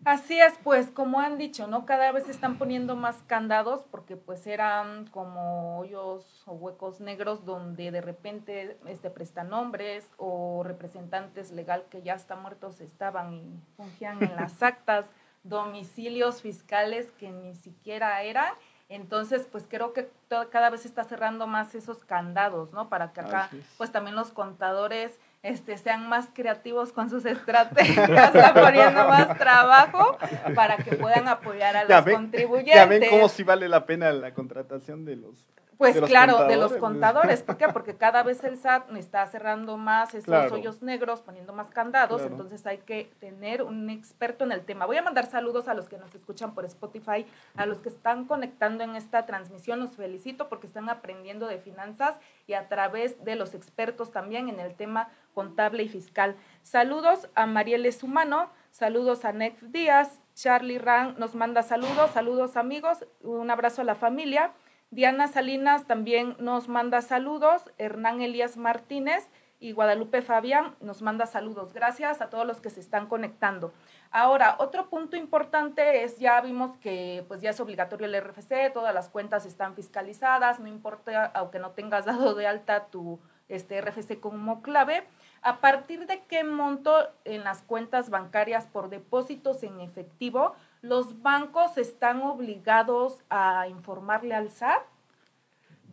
Así 0.04 0.40
es, 0.40 0.54
pues 0.64 0.90
como 0.90 1.20
han 1.20 1.38
dicho, 1.38 1.68
¿no? 1.68 1.86
Cada 1.86 2.10
vez 2.10 2.24
se 2.24 2.32
están 2.32 2.58
poniendo 2.58 2.96
más 2.96 3.22
candados 3.28 3.84
porque 3.90 4.16
pues 4.16 4.46
eran 4.48 5.06
como 5.06 5.78
hoyos 5.78 6.42
o 6.46 6.52
huecos 6.52 7.00
negros 7.00 7.44
donde 7.44 7.92
de 7.92 8.00
repente 8.00 8.78
este 8.86 9.10
prestanombres 9.10 10.10
o 10.16 10.62
representantes 10.64 11.52
legal 11.52 11.84
que 11.88 12.02
ya 12.02 12.14
están 12.14 12.42
muertos 12.42 12.80
estaban 12.80 13.32
y 13.32 13.60
fungían 13.76 14.22
en 14.22 14.34
las 14.34 14.60
actas, 14.62 15.06
domicilios 15.44 16.42
fiscales 16.42 17.12
que 17.12 17.30
ni 17.30 17.54
siquiera 17.54 18.22
eran 18.22 18.52
entonces, 18.92 19.48
pues 19.50 19.66
creo 19.66 19.94
que 19.94 20.10
cada 20.50 20.68
vez 20.68 20.82
se 20.82 20.88
está 20.88 21.02
cerrando 21.04 21.46
más 21.46 21.74
esos 21.74 22.04
candados, 22.04 22.74
¿no? 22.74 22.90
Para 22.90 23.14
que 23.14 23.20
acá, 23.20 23.48
pues 23.78 23.90
también 23.90 24.14
los 24.14 24.32
contadores 24.32 25.18
este, 25.42 25.76
sean 25.76 26.08
más 26.08 26.28
creativos 26.32 26.92
con 26.92 27.10
sus 27.10 27.24
estrategias, 27.24 28.30
poniendo 28.54 29.08
más 29.08 29.36
trabajo 29.38 30.16
para 30.54 30.76
que 30.76 30.96
puedan 30.96 31.26
apoyar 31.28 31.76
a 31.76 31.84
los 31.84 32.14
contribuyentes. 32.14 32.74
Ya 32.74 32.86
ven 32.86 33.02
cómo 33.10 33.28
si 33.28 33.42
vale 33.42 33.68
la 33.68 33.84
pena 33.86 34.12
la 34.12 34.34
contratación 34.34 35.04
de 35.04 35.16
los 35.16 35.48
pues 35.82 36.00
claro, 36.02 36.44
de 36.46 36.56
los 36.56 36.72
contadores. 36.74 37.42
¿Por 37.42 37.56
qué? 37.56 37.68
Porque 37.68 37.96
cada 37.96 38.22
vez 38.22 38.44
el 38.44 38.56
SAT 38.56 38.94
está 38.96 39.26
cerrando 39.26 39.76
más 39.76 40.14
esos 40.14 40.52
hoyos 40.52 40.82
negros, 40.82 41.22
poniendo 41.22 41.52
más 41.52 41.70
candados, 41.70 42.22
entonces 42.22 42.64
hay 42.66 42.78
que 42.78 43.12
tener 43.18 43.62
un 43.62 43.90
experto 43.90 44.44
en 44.44 44.52
el 44.52 44.64
tema. 44.64 44.86
Voy 44.86 44.96
a 44.96 45.02
mandar 45.02 45.26
saludos 45.26 45.68
a 45.68 45.74
los 45.74 45.88
que 45.88 45.98
nos 45.98 46.14
escuchan 46.14 46.54
por 46.54 46.64
Spotify, 46.64 47.26
a 47.56 47.66
los 47.66 47.78
que 47.78 47.88
están 47.88 48.26
conectando 48.26 48.84
en 48.84 48.94
esta 48.94 49.26
transmisión, 49.26 49.80
los 49.80 49.96
felicito 49.96 50.48
porque 50.48 50.66
están 50.66 50.88
aprendiendo 50.88 51.46
de 51.46 51.58
finanzas 51.58 52.16
y 52.46 52.54
a 52.54 52.68
través 52.68 53.24
de 53.24 53.34
los 53.34 53.54
expertos 53.54 54.12
también 54.12 54.48
en 54.48 54.60
el 54.60 54.74
tema 54.74 55.08
contable 55.34 55.82
y 55.82 55.88
fiscal. 55.88 56.36
Saludos 56.62 57.28
a 57.34 57.46
Marielle 57.46 57.90
Sumano, 57.90 58.50
saludos 58.70 59.24
a 59.24 59.32
Nex 59.32 59.72
Díaz, 59.72 60.20
Charlie 60.34 60.78
Ran 60.78 61.16
nos 61.18 61.34
manda 61.34 61.62
saludos, 61.62 62.10
saludos 62.12 62.56
amigos, 62.56 63.04
un 63.22 63.50
abrazo 63.50 63.82
a 63.82 63.84
la 63.84 63.94
familia. 63.94 64.52
Diana 64.92 65.26
Salinas 65.26 65.86
también 65.86 66.36
nos 66.38 66.68
manda 66.68 67.00
saludos, 67.00 67.62
Hernán 67.78 68.20
Elías 68.20 68.58
Martínez 68.58 69.26
y 69.58 69.72
Guadalupe 69.72 70.20
Fabián 70.20 70.76
nos 70.82 71.00
manda 71.00 71.24
saludos. 71.24 71.72
Gracias 71.72 72.20
a 72.20 72.28
todos 72.28 72.46
los 72.46 72.60
que 72.60 72.68
se 72.68 72.80
están 72.80 73.06
conectando. 73.06 73.72
Ahora, 74.10 74.56
otro 74.58 74.90
punto 74.90 75.16
importante 75.16 76.04
es, 76.04 76.18
ya 76.18 76.38
vimos 76.42 76.76
que 76.76 77.24
pues 77.26 77.40
ya 77.40 77.48
es 77.48 77.60
obligatorio 77.60 78.06
el 78.06 78.20
RFC, 78.20 78.70
todas 78.74 78.92
las 78.92 79.08
cuentas 79.08 79.46
están 79.46 79.74
fiscalizadas, 79.74 80.60
no 80.60 80.68
importa, 80.68 81.24
aunque 81.24 81.58
no 81.58 81.70
tengas 81.70 82.04
dado 82.04 82.34
de 82.34 82.46
alta 82.46 82.88
tu 82.90 83.18
este, 83.48 83.80
RFC 83.80 84.20
como 84.20 84.60
clave. 84.60 85.04
¿A 85.40 85.60
partir 85.60 86.06
de 86.06 86.20
qué 86.24 86.44
monto 86.44 87.08
en 87.24 87.44
las 87.44 87.62
cuentas 87.62 88.10
bancarias 88.10 88.66
por 88.66 88.90
depósitos 88.90 89.62
en 89.62 89.80
efectivo 89.80 90.54
los 90.82 91.22
bancos 91.22 91.78
están 91.78 92.22
obligados 92.22 93.18
a 93.30 93.68
informarle 93.68 94.34
al 94.34 94.50
SAT? 94.50 94.82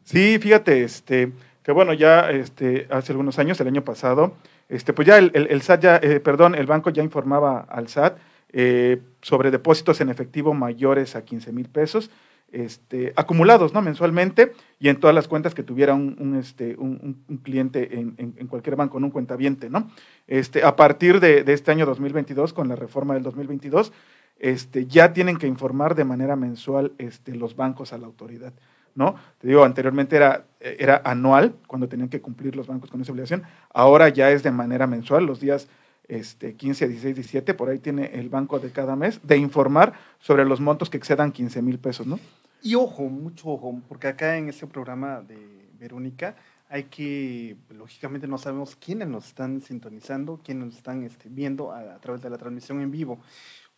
Sí, 0.04 0.40
fíjate, 0.40 0.84
este, 0.84 1.32
que 1.64 1.72
bueno, 1.72 1.94
ya 1.94 2.32
este, 2.32 2.88
hace 2.90 3.12
algunos 3.12 3.38
años, 3.38 3.60
el 3.62 3.68
año 3.68 3.84
pasado, 3.84 4.34
este, 4.68 4.92
pues 4.92 5.08
ya 5.08 5.18
el, 5.20 5.62
SAT, 5.62 5.82
ya, 5.82 5.96
eh, 5.98 6.20
perdón, 6.20 6.56
el 6.56 6.66
banco 6.66 6.90
ya 6.90 7.04
informaba 7.04 7.60
al 7.70 7.88
SAT 7.88 8.18
eh, 8.52 9.00
sobre 9.22 9.52
depósitos 9.52 10.02
en 10.02 10.10
efectivo 10.10 10.56
mayores 10.56 11.16
a 11.16 11.24
15 11.24 11.52
mil 11.52 11.70
pesos, 11.70 12.10
este, 12.52 13.14
acumulados 13.16 13.76
¿no? 13.76 13.84
mensualmente 13.84 14.54
y 14.80 14.90
en 14.90 15.00
todas 15.00 15.14
las 15.14 15.28
cuentas 15.28 15.54
que 15.54 15.62
tuviera 15.62 15.94
un, 15.94 16.36
este, 16.40 16.76
un, 16.78 17.24
cliente 17.44 18.00
en, 18.00 18.16
en, 18.18 18.48
cualquier 18.48 18.76
banco, 18.76 18.98
en 18.98 19.04
un 19.04 19.12
cuentaviente. 19.12 19.70
¿no? 19.70 19.92
Este, 20.26 20.64
a 20.64 20.76
partir 20.76 21.20
de, 21.20 21.44
de, 21.44 21.54
este 21.54 21.70
año 21.70 21.86
2022, 21.86 22.54
con 22.54 22.68
la 22.68 22.76
reforma 22.76 23.14
del 23.14 23.22
2022, 23.22 23.94
este, 24.40 24.88
ya 24.88 25.14
tienen 25.14 25.38
que 25.38 25.48
informar 25.48 25.96
de 25.96 26.06
manera 26.06 26.36
mensual 26.36 26.94
este, 26.98 27.36
los 27.36 27.56
bancos 27.56 27.94
a 27.94 27.98
la 27.98 28.08
autoridad. 28.08 28.54
¿no? 28.96 29.16
Te 29.38 29.48
digo, 29.48 29.64
anteriormente 29.64 30.16
era, 30.16 30.46
era 30.60 31.02
anual, 31.06 31.56
cuando 31.68 31.88
tenían 31.88 32.10
que 32.10 32.22
cumplir 32.22 32.56
los 32.56 32.68
bancos 32.68 32.90
con 32.90 33.02
esa 33.02 33.12
obligación, 33.12 33.44
ahora 33.74 34.10
ya 34.10 34.32
es 34.32 34.44
de 34.44 34.52
manera 34.52 34.88
mensual, 34.88 35.26
los 35.26 35.40
días 35.40 35.68
este, 36.08 36.56
15, 36.56 36.88
16, 36.88 37.16
17, 37.16 37.54
por 37.54 37.70
ahí 37.70 37.80
tiene 37.80 38.12
el 38.14 38.30
banco 38.30 38.60
de 38.60 38.72
cada 38.72 38.96
mes, 38.96 39.20
de 39.24 39.38
informar 39.38 39.94
sobre 40.20 40.44
los 40.44 40.60
montos 40.60 40.90
que 40.90 40.98
excedan 40.98 41.32
15 41.32 41.62
mil 41.62 41.78
pesos, 41.80 42.08
¿no? 42.08 42.20
Y 42.62 42.76
ojo, 42.76 43.04
mucho 43.04 43.50
ojo, 43.50 43.80
porque 43.88 44.08
acá 44.08 44.36
en 44.36 44.50
este 44.50 44.68
programa 44.68 45.22
de 45.22 45.38
Verónica 45.80 46.36
hay 46.68 46.84
que, 46.84 47.56
lógicamente 47.70 48.28
no 48.28 48.38
sabemos 48.38 48.76
quiénes 48.76 49.08
nos 49.08 49.28
están 49.28 49.62
sintonizando, 49.62 50.40
quiénes 50.44 50.66
nos 50.66 50.76
están 50.76 51.04
este, 51.04 51.30
viendo 51.30 51.72
a, 51.72 52.00
través 52.00 52.22
de 52.22 52.30
la 52.30 52.38
transmisión 52.38 52.82
en 52.82 52.92
vivo. 52.92 53.20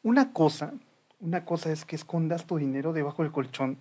Una 0.03 0.33
cosa, 0.33 0.73
una 1.19 1.45
cosa 1.45 1.71
es 1.71 1.85
que 1.85 1.95
escondas 1.95 2.45
tu 2.45 2.57
dinero 2.57 2.93
debajo 2.93 3.21
del 3.23 3.31
colchón 3.31 3.77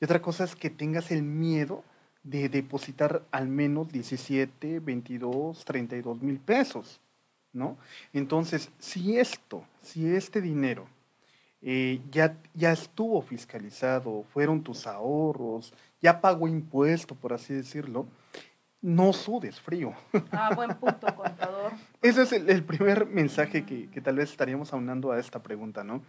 y 0.00 0.04
otra 0.04 0.20
cosa 0.20 0.44
es 0.44 0.54
que 0.54 0.68
tengas 0.68 1.10
el 1.10 1.22
miedo 1.22 1.82
de 2.22 2.48
depositar 2.48 3.24
al 3.30 3.48
menos 3.48 3.90
17, 3.90 4.80
22, 4.80 5.64
32 5.64 6.20
mil 6.20 6.38
pesos, 6.38 7.00
¿no? 7.52 7.78
Entonces, 8.12 8.70
si 8.78 9.16
esto, 9.16 9.64
si 9.80 10.06
este 10.06 10.40
dinero 10.40 10.86
eh, 11.62 12.00
ya, 12.10 12.36
ya 12.52 12.72
estuvo 12.72 13.22
fiscalizado, 13.22 14.24
fueron 14.34 14.62
tus 14.62 14.86
ahorros, 14.86 15.72
ya 16.02 16.20
pagó 16.20 16.48
impuesto, 16.48 17.14
por 17.14 17.32
así 17.32 17.54
decirlo, 17.54 18.06
no 18.82 19.12
sudes 19.12 19.60
frío. 19.60 19.92
Ah, 20.30 20.54
buen 20.54 20.74
punto, 20.76 21.14
contador. 21.14 21.72
Ese 22.02 22.22
es 22.22 22.32
el, 22.32 22.64
primer 22.64 23.06
mensaje 23.06 23.64
que, 23.64 23.88
que, 23.88 24.00
tal 24.00 24.16
vez 24.16 24.30
estaríamos 24.30 24.72
aunando 24.72 25.12
a 25.12 25.18
esta 25.18 25.42
pregunta, 25.42 25.82
¿no? 25.82 26.02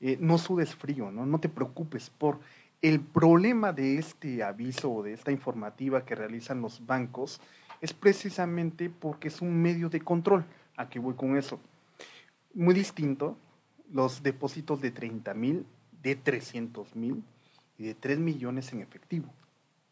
Eh, 0.00 0.16
no 0.20 0.38
sudes 0.38 0.74
frío, 0.74 1.10
¿no? 1.10 1.26
No 1.26 1.40
te 1.40 1.48
preocupes 1.48 2.10
por 2.10 2.40
el 2.82 3.00
problema 3.00 3.72
de 3.72 3.98
este 3.98 4.42
aviso 4.42 4.90
o 4.90 5.02
de 5.02 5.12
esta 5.12 5.32
informativa 5.32 6.04
que 6.04 6.14
realizan 6.14 6.62
los 6.62 6.86
bancos 6.86 7.40
es 7.80 7.92
precisamente 7.92 8.90
porque 8.90 9.28
es 9.28 9.40
un 9.40 9.60
medio 9.60 9.88
de 9.88 10.00
control. 10.00 10.44
¿A 10.76 10.88
qué 10.88 10.98
voy 10.98 11.14
con 11.14 11.36
eso? 11.36 11.60
Muy 12.54 12.74
distinto 12.74 13.36
los 13.92 14.22
depósitos 14.22 14.80
de 14.80 14.90
30 14.90 15.34
mil, 15.34 15.66
de 16.02 16.16
300 16.16 16.96
mil 16.96 17.22
y 17.76 17.84
de 17.84 17.94
3 17.94 18.18
millones 18.18 18.72
en 18.72 18.80
efectivo 18.80 19.30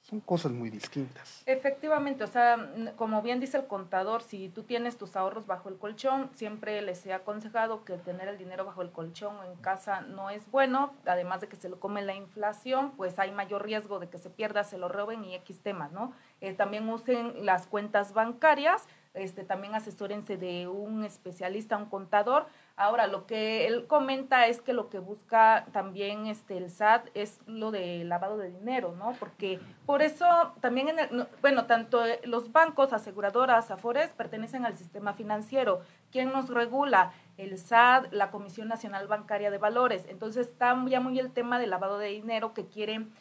son 0.08 0.20
cosas 0.20 0.52
muy 0.52 0.70
distintas. 0.70 1.42
Efectivamente, 1.44 2.24
o 2.24 2.26
sea, 2.26 2.70
como 2.96 3.20
bien 3.20 3.40
dice 3.40 3.58
el 3.58 3.66
contador, 3.66 4.22
si 4.22 4.48
tú 4.48 4.62
tienes 4.62 4.96
tus 4.96 5.16
ahorros 5.16 5.46
bajo 5.46 5.68
el 5.68 5.76
colchón, 5.76 6.30
siempre 6.34 6.80
les 6.80 7.04
he 7.04 7.12
aconsejado 7.12 7.84
que 7.84 7.98
tener 7.98 8.28
el 8.28 8.38
dinero 8.38 8.64
bajo 8.64 8.80
el 8.80 8.90
colchón 8.90 9.36
en 9.44 9.56
casa 9.56 10.00
no 10.00 10.30
es 10.30 10.50
bueno, 10.50 10.94
además 11.04 11.42
de 11.42 11.48
que 11.48 11.56
se 11.56 11.68
lo 11.68 11.78
come 11.78 12.00
la 12.00 12.14
inflación, 12.14 12.92
pues 12.96 13.18
hay 13.18 13.32
mayor 13.32 13.64
riesgo 13.64 13.98
de 13.98 14.08
que 14.08 14.16
se 14.16 14.30
pierda, 14.30 14.64
se 14.64 14.78
lo 14.78 14.88
roben 14.88 15.24
y 15.24 15.34
X 15.34 15.60
temas, 15.60 15.92
¿no? 15.92 16.14
Eh, 16.40 16.54
también 16.54 16.88
usen 16.88 17.44
las 17.44 17.66
cuentas 17.66 18.14
bancarias, 18.14 18.86
este, 19.12 19.44
también 19.44 19.74
asesórense 19.74 20.38
de 20.38 20.68
un 20.68 21.04
especialista, 21.04 21.76
un 21.76 21.86
contador, 21.86 22.46
Ahora, 22.80 23.08
lo 23.08 23.26
que 23.26 23.66
él 23.66 23.88
comenta 23.88 24.46
es 24.46 24.60
que 24.60 24.72
lo 24.72 24.88
que 24.88 25.00
busca 25.00 25.66
también 25.72 26.28
este, 26.28 26.56
el 26.56 26.70
SAT 26.70 27.08
es 27.14 27.40
lo 27.44 27.72
de 27.72 28.04
lavado 28.04 28.38
de 28.38 28.52
dinero, 28.52 28.94
¿no? 28.96 29.14
Porque 29.18 29.58
por 29.84 30.00
eso 30.00 30.24
también, 30.60 30.88
en 30.90 31.00
el, 31.00 31.26
bueno, 31.42 31.66
tanto 31.66 32.04
los 32.22 32.52
bancos, 32.52 32.92
aseguradoras, 32.92 33.72
AFORES 33.72 34.12
pertenecen 34.12 34.64
al 34.64 34.76
sistema 34.76 35.12
financiero. 35.12 35.80
¿Quién 36.12 36.30
nos 36.30 36.50
regula? 36.50 37.12
El 37.36 37.58
SAT, 37.58 38.12
la 38.12 38.30
Comisión 38.30 38.68
Nacional 38.68 39.08
Bancaria 39.08 39.50
de 39.50 39.58
Valores. 39.58 40.06
Entonces 40.08 40.46
está 40.46 40.80
ya 40.86 41.00
muy 41.00 41.18
el 41.18 41.32
tema 41.32 41.58
del 41.58 41.70
lavado 41.70 41.98
de 41.98 42.10
dinero 42.10 42.54
que 42.54 42.66
quieren 42.66 43.12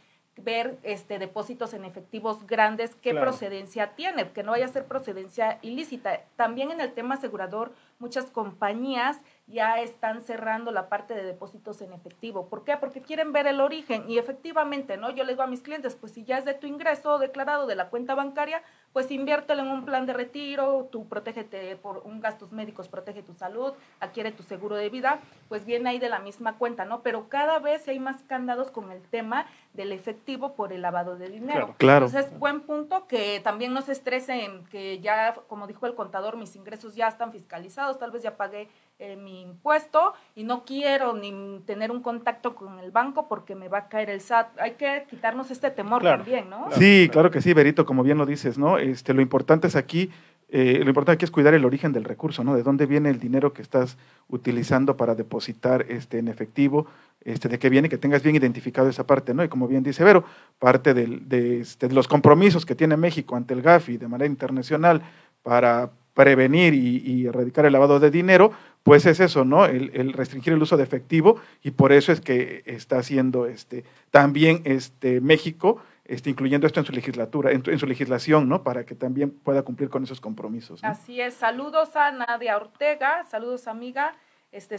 ver 0.44 0.78
este 0.84 1.20
depósitos 1.20 1.74
en 1.74 1.86
efectivos 1.86 2.46
grandes, 2.46 2.96
qué 2.96 3.14
procedencia 3.14 3.96
tiene, 3.96 4.32
que 4.32 4.44
no 4.44 4.52
vaya 4.52 4.66
a 4.66 4.70
ser 4.70 4.86
procedencia 4.86 5.60
ilícita. 5.62 6.22
También 6.36 6.72
en 6.72 6.82
el 6.82 6.94
tema 6.94 7.16
asegurador, 7.16 7.74
muchas 8.00 8.26
compañías 8.26 9.20
ya 9.48 9.80
están 9.80 10.22
cerrando 10.22 10.72
la 10.72 10.89
parte 10.89 11.13
de 11.16 11.24
depósitos 11.24 11.82
en 11.82 11.94
efectivo. 11.94 12.50
¿Por 12.50 12.66
qué? 12.66 12.75
Porque 12.75 13.01
quieren 13.01 13.32
ver 13.32 13.48
el 13.48 13.62
origen 13.62 14.10
y 14.10 14.18
efectivamente, 14.18 14.98
¿no? 14.98 15.10
Yo 15.10 15.24
le 15.24 15.32
digo 15.32 15.42
a 15.42 15.48
mis 15.48 15.62
clientes, 15.62 15.96
pues 15.96 16.12
si 16.12 16.25
ya 16.25 16.38
es 16.38 16.46
de 16.46 16.54
tu 16.54 16.68
ingreso 16.68 17.18
declarado 17.18 17.66
de 17.66 17.75
la 17.75 17.89
cuenta 17.89 18.13
bancaria, 18.13 18.62
pues 18.94 19.12
inviértelo 19.12 19.62
en 19.62 19.70
un 19.70 19.86
plan 19.86 20.06
de 20.06 20.13
retiro, 20.13 20.88
tú 20.91 21.08
protégete 21.08 21.75
por 21.75 22.01
un 22.06 22.20
gastos 22.20 22.51
médicos, 22.51 22.88
protege 22.88 23.22
tu 23.22 23.34
salud, 23.34 23.74
adquiere 24.00 24.32
tu 24.32 24.44
seguro 24.44 24.75
de 24.75 24.89
vida, 24.89 25.20
pues 25.50 25.65
viene 25.65 25.89
ahí 25.89 26.00
de 26.00 26.10
la 26.10 26.20
misma 26.20 26.58
cuenta, 26.58 26.86
¿no? 26.86 27.01
Pero 27.01 27.29
cada 27.29 27.60
vez 27.60 27.88
hay 27.88 28.00
más 28.00 28.24
candados 28.24 28.72
con 28.72 28.91
el 28.91 29.01
tema 29.01 29.46
del 29.74 29.91
efectivo 29.91 30.53
por 30.56 30.74
el 30.74 30.82
lavado 30.82 31.15
de 31.17 31.29
dinero. 31.29 31.75
Claro. 31.77 32.08
Entonces, 32.08 32.38
buen 32.39 32.62
punto 32.62 33.08
que 33.08 33.39
también 33.44 33.74
no 33.74 33.82
se 33.82 33.91
estresen, 33.91 34.65
que 34.72 35.00
ya, 35.00 35.36
como 35.48 35.67
dijo 35.67 35.86
el 35.86 35.94
contador, 35.94 36.36
mis 36.36 36.56
ingresos 36.56 36.96
ya 36.96 37.08
están 37.08 37.32
fiscalizados, 37.32 38.00
tal 38.00 38.12
vez 38.12 38.24
ya 38.24 38.36
pagué 38.36 38.67
eh, 39.00 39.15
mi 39.15 39.44
impuesto 39.44 40.13
y 40.34 40.44
no 40.44 40.65
quiero 40.65 41.13
ni 41.13 41.60
tener 41.67 41.91
un 41.91 42.01
contacto 42.01 42.56
con 42.56 42.79
el 42.79 42.89
banco 42.89 43.27
porque 43.27 43.53
me 43.53 43.70
va 43.70 43.77
a 43.77 43.88
caer 43.89 44.10
el 44.10 44.22
SAT. 44.22 44.60
Hay 44.60 44.72
que 44.72 45.06
quitarnos 45.08 45.51
este 45.51 45.70
temor 45.70 46.01
también, 46.01 46.50
¿no? 46.50 46.70
Sí, 46.72 47.08
claro 47.12 47.29
que 47.29 47.39
sí, 47.39 47.53
Berito, 47.53 47.86
como 47.86 48.01
bien 48.01 48.17
lo 48.17 48.25
dices, 48.25 48.58
¿no? 48.58 48.76
Este, 48.79 49.13
lo 49.13 49.22
importante 49.22 49.67
es 49.67 49.75
aquí, 49.75 50.10
eh, 50.50 50.79
lo 50.81 50.88
importante 50.89 51.13
aquí 51.13 51.25
es 51.25 51.31
cuidar 51.31 51.53
el 51.53 51.65
origen 51.65 51.91
del 51.91 52.03
recurso, 52.03 52.43
¿no? 52.43 52.55
De 52.55 52.63
dónde 52.63 52.86
viene 52.86 53.10
el 53.10 53.19
dinero 53.19 53.53
que 53.53 53.62
estás 53.62 53.98
utilizando 54.29 54.96
para 54.96 55.15
depositar 55.15 55.86
este, 55.89 56.19
en 56.19 56.27
efectivo, 56.27 56.88
este, 57.22 57.50
de 57.50 57.60
qué 57.60 57.69
viene, 57.69 57.89
que 57.89 57.98
tengas 57.98 58.24
bien 58.24 58.36
identificado 58.36 58.88
esa 58.88 59.05
parte, 59.05 59.34
¿no? 59.34 59.43
Y 59.43 59.50
como 59.50 59.67
bien 59.67 59.84
dice 59.84 60.03
Vero, 60.03 60.24
parte 60.60 60.93
de, 60.93 61.60
este, 61.60 61.89
de 61.89 61.93
los 61.93 62.07
compromisos 62.07 62.65
que 62.65 62.75
tiene 62.75 62.96
México 62.96 63.36
ante 63.36 63.53
el 63.53 63.62
GAFI 63.62 63.98
de 63.98 64.07
manera 64.07 64.29
internacional 64.29 65.01
para 65.43 65.91
prevenir 66.17 66.74
y, 66.74 67.27
erradicar 67.27 67.65
el 67.67 67.74
lavado 67.74 68.00
de 68.00 68.10
dinero, 68.10 68.51
pues 68.81 69.05
es 69.05 69.19
eso, 69.19 69.46
¿no? 69.46 69.65
El, 69.65 70.13
restringir 70.13 70.53
el 70.53 70.62
uso 70.62 70.75
de 70.75 70.84
efectivo 70.84 71.36
y 71.62 71.72
por 71.72 71.91
eso 71.91 72.12
es 72.12 72.22
que 72.22 72.63
está 72.65 72.98
haciendo 72.98 73.46
este, 73.46 73.84
también 74.10 74.62
este, 74.63 75.22
México, 75.22 75.79
este, 76.08 76.30
incluyendo 76.30 76.68
esto 76.68 76.80
en 76.80 76.86
su 76.86 76.94
legislatura, 76.94 77.52
en, 77.52 77.80
su 77.80 77.86
legislación, 77.86 78.48
¿no? 78.50 78.64
Para 78.64 78.86
que 78.86 78.96
también 78.96 79.32
pueda 79.32 79.64
cumplir 79.64 79.90
con 79.90 80.04
esos 80.04 80.22
compromisos. 80.22 80.84
Así 80.84 81.22
es. 81.22 81.34
Saludos 81.34 81.96
a 81.96 82.12
Nadia 82.12 82.58
Ortega, 82.58 83.24
saludos 83.26 83.68
amiga, 83.68 84.16
este, 84.52 84.78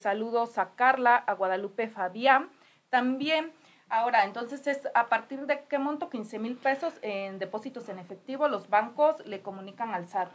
saludos 0.00 0.58
a 0.58 0.74
Carla, 0.74 1.16
a 1.16 1.34
Guadalupe 1.34 1.88
Fabián. 1.88 2.50
También 2.90 3.52
Ahora, 3.92 4.24
entonces 4.24 4.64
es 4.68 4.88
a 4.94 5.08
partir 5.08 5.46
de 5.46 5.64
qué 5.68 5.80
monto, 5.80 6.10
15 6.10 6.38
mil 6.38 6.56
pesos 6.56 6.94
en 7.02 7.40
depósitos 7.40 7.88
en 7.88 7.98
efectivo, 7.98 8.46
los 8.46 8.70
bancos 8.70 9.16
le 9.26 9.42
comunican 9.42 9.92
al 9.94 10.06
SAT. 10.06 10.30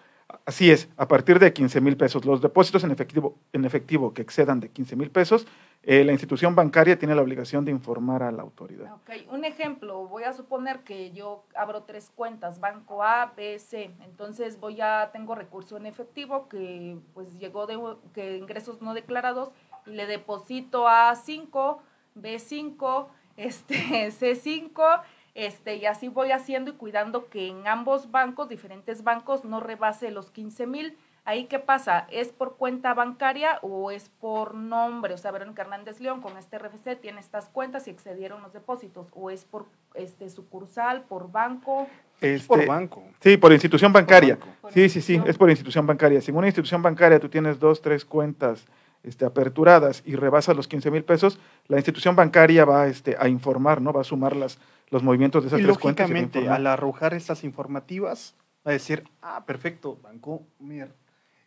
Así 0.45 0.71
es, 0.71 0.89
a 0.97 1.07
partir 1.07 1.37
de 1.37 1.53
15 1.53 1.81
mil 1.81 1.97
pesos. 1.97 2.25
Los 2.25 2.41
depósitos 2.41 2.83
en 2.83 2.91
efectivo, 2.91 3.37
en 3.53 3.63
efectivo 3.63 4.13
que 4.13 4.23
excedan 4.23 4.59
de 4.59 4.69
15 4.69 4.95
mil 4.95 5.11
pesos, 5.11 5.45
eh, 5.83 6.03
la 6.03 6.13
institución 6.13 6.55
bancaria 6.55 6.97
tiene 6.97 7.13
la 7.13 7.21
obligación 7.21 7.63
de 7.63 7.71
informar 7.71 8.23
a 8.23 8.31
la 8.31 8.41
autoridad. 8.41 8.91
Ok, 8.93 9.11
un 9.31 9.45
ejemplo, 9.45 10.07
voy 10.07 10.23
a 10.23 10.33
suponer 10.33 10.79
que 10.79 11.11
yo 11.11 11.45
abro 11.55 11.83
tres 11.83 12.11
cuentas, 12.15 12.59
banco 12.59 13.03
A, 13.03 13.33
B, 13.37 13.59
C, 13.59 13.91
entonces 14.03 14.59
voy 14.59 14.81
a, 14.81 15.11
tengo 15.13 15.35
recurso 15.35 15.77
en 15.77 15.85
efectivo 15.85 16.49
que 16.49 16.97
pues 17.13 17.37
llegó 17.37 17.67
de 17.67 17.77
que 18.13 18.37
ingresos 18.37 18.81
no 18.81 18.95
declarados 18.95 19.51
y 19.85 19.91
le 19.91 20.07
deposito 20.07 20.87
a 20.87 21.15
5, 21.15 21.81
B5, 22.15 23.07
este, 23.37 23.75
C5 24.11 25.01
Este, 25.35 25.75
y 25.75 25.85
así 25.85 26.07
voy 26.07 26.31
haciendo 26.31 26.71
y 26.71 26.75
cuidando 26.75 27.29
que 27.29 27.49
en 27.49 27.67
ambos 27.67 28.09
bancos, 28.09 28.47
diferentes 28.47 29.03
bancos, 29.03 29.43
no 29.43 29.59
rebase 29.59 30.09
los 30.09 30.31
15 30.31 30.65
mil. 30.65 30.97
Ahí, 31.25 31.45
¿qué 31.45 31.59
pasa? 31.59 32.07
¿Es 32.09 32.29
por 32.29 32.55
cuenta 32.55 32.93
bancaria 32.93 33.59
o 33.61 33.91
es 33.91 34.09
por 34.21 34.55
nombre? 34.55 35.13
O 35.13 35.17
sea, 35.17 35.31
Verónica 35.31 35.63
Hernández 35.63 35.99
León 35.99 36.21
con 36.21 36.37
este 36.37 36.57
RFC 36.57 36.95
tiene 37.01 37.19
estas 37.19 37.49
cuentas 37.49 37.87
y 37.87 37.89
excedieron 37.89 38.43
los 38.43 38.53
depósitos. 38.53 39.07
¿O 39.11 39.29
es 39.29 39.43
por 39.43 39.65
este 39.93 40.29
sucursal, 40.29 41.01
por 41.03 41.31
banco? 41.31 41.87
Es 42.21 42.43
por 42.45 42.59
Este, 42.59 42.69
banco. 42.69 43.03
Sí, 43.19 43.35
por 43.35 43.51
institución 43.51 43.91
bancaria. 43.91 44.35
banco. 44.35 44.47
Por 44.61 44.71
Sí, 44.71 44.87
sí, 44.87 45.01
sí, 45.01 45.21
es 45.25 45.37
por 45.37 45.49
institución 45.49 45.85
bancaria. 45.85 46.21
Si 46.21 46.31
en 46.31 46.37
una 46.37 46.47
institución 46.47 46.81
bancaria 46.81 47.19
tú 47.19 47.27
tienes 47.27 47.59
dos, 47.59 47.81
tres 47.81 48.05
cuentas 48.05 48.65
este, 49.03 49.25
aperturadas 49.25 50.01
y 50.05 50.15
rebasas 50.15 50.55
los 50.55 50.67
15 50.67 50.91
mil 50.91 51.03
pesos, 51.03 51.39
la 51.67 51.77
institución 51.77 52.15
bancaria 52.15 52.63
va 52.65 52.87
este, 52.87 53.17
a 53.19 53.27
informar, 53.27 53.81
¿no? 53.81 53.91
Va 53.91 54.01
a 54.01 54.05
sumar 54.05 54.35
las, 54.35 54.59
los 54.89 55.03
movimientos 55.03 55.43
de 55.43 55.47
esas 55.47 55.59
Y 55.59 55.63
tres 55.63 55.77
cuentas. 55.77 56.09
lógicamente, 56.09 56.49
al 56.49 56.67
arrojar 56.67 57.13
estas 57.13 57.43
informativas, 57.43 58.35
va 58.65 58.71
a 58.71 58.73
decir, 58.73 59.03
ah, 59.21 59.43
perfecto, 59.45 59.97
Banco 60.01 60.43
Mir. 60.59 60.93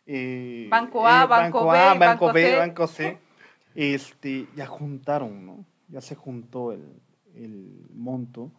eh, 0.05 0.67
Banco 0.69 1.07
A, 1.07 1.25
Banco 1.25 1.69
B, 1.69 1.77
A, 1.77 1.93
Banco 1.93 1.99
Banco 2.25 2.33
B, 2.33 2.41
C. 2.43 2.57
Banco 2.57 2.87
C. 2.87 3.17
Este, 3.75 4.47
ya 4.55 4.65
juntaron, 4.65 5.45
¿no? 5.45 5.65
Ya 5.87 6.01
se 6.01 6.15
juntó 6.15 6.71
el, 6.71 6.83
el 7.35 7.87
monto 7.93 8.51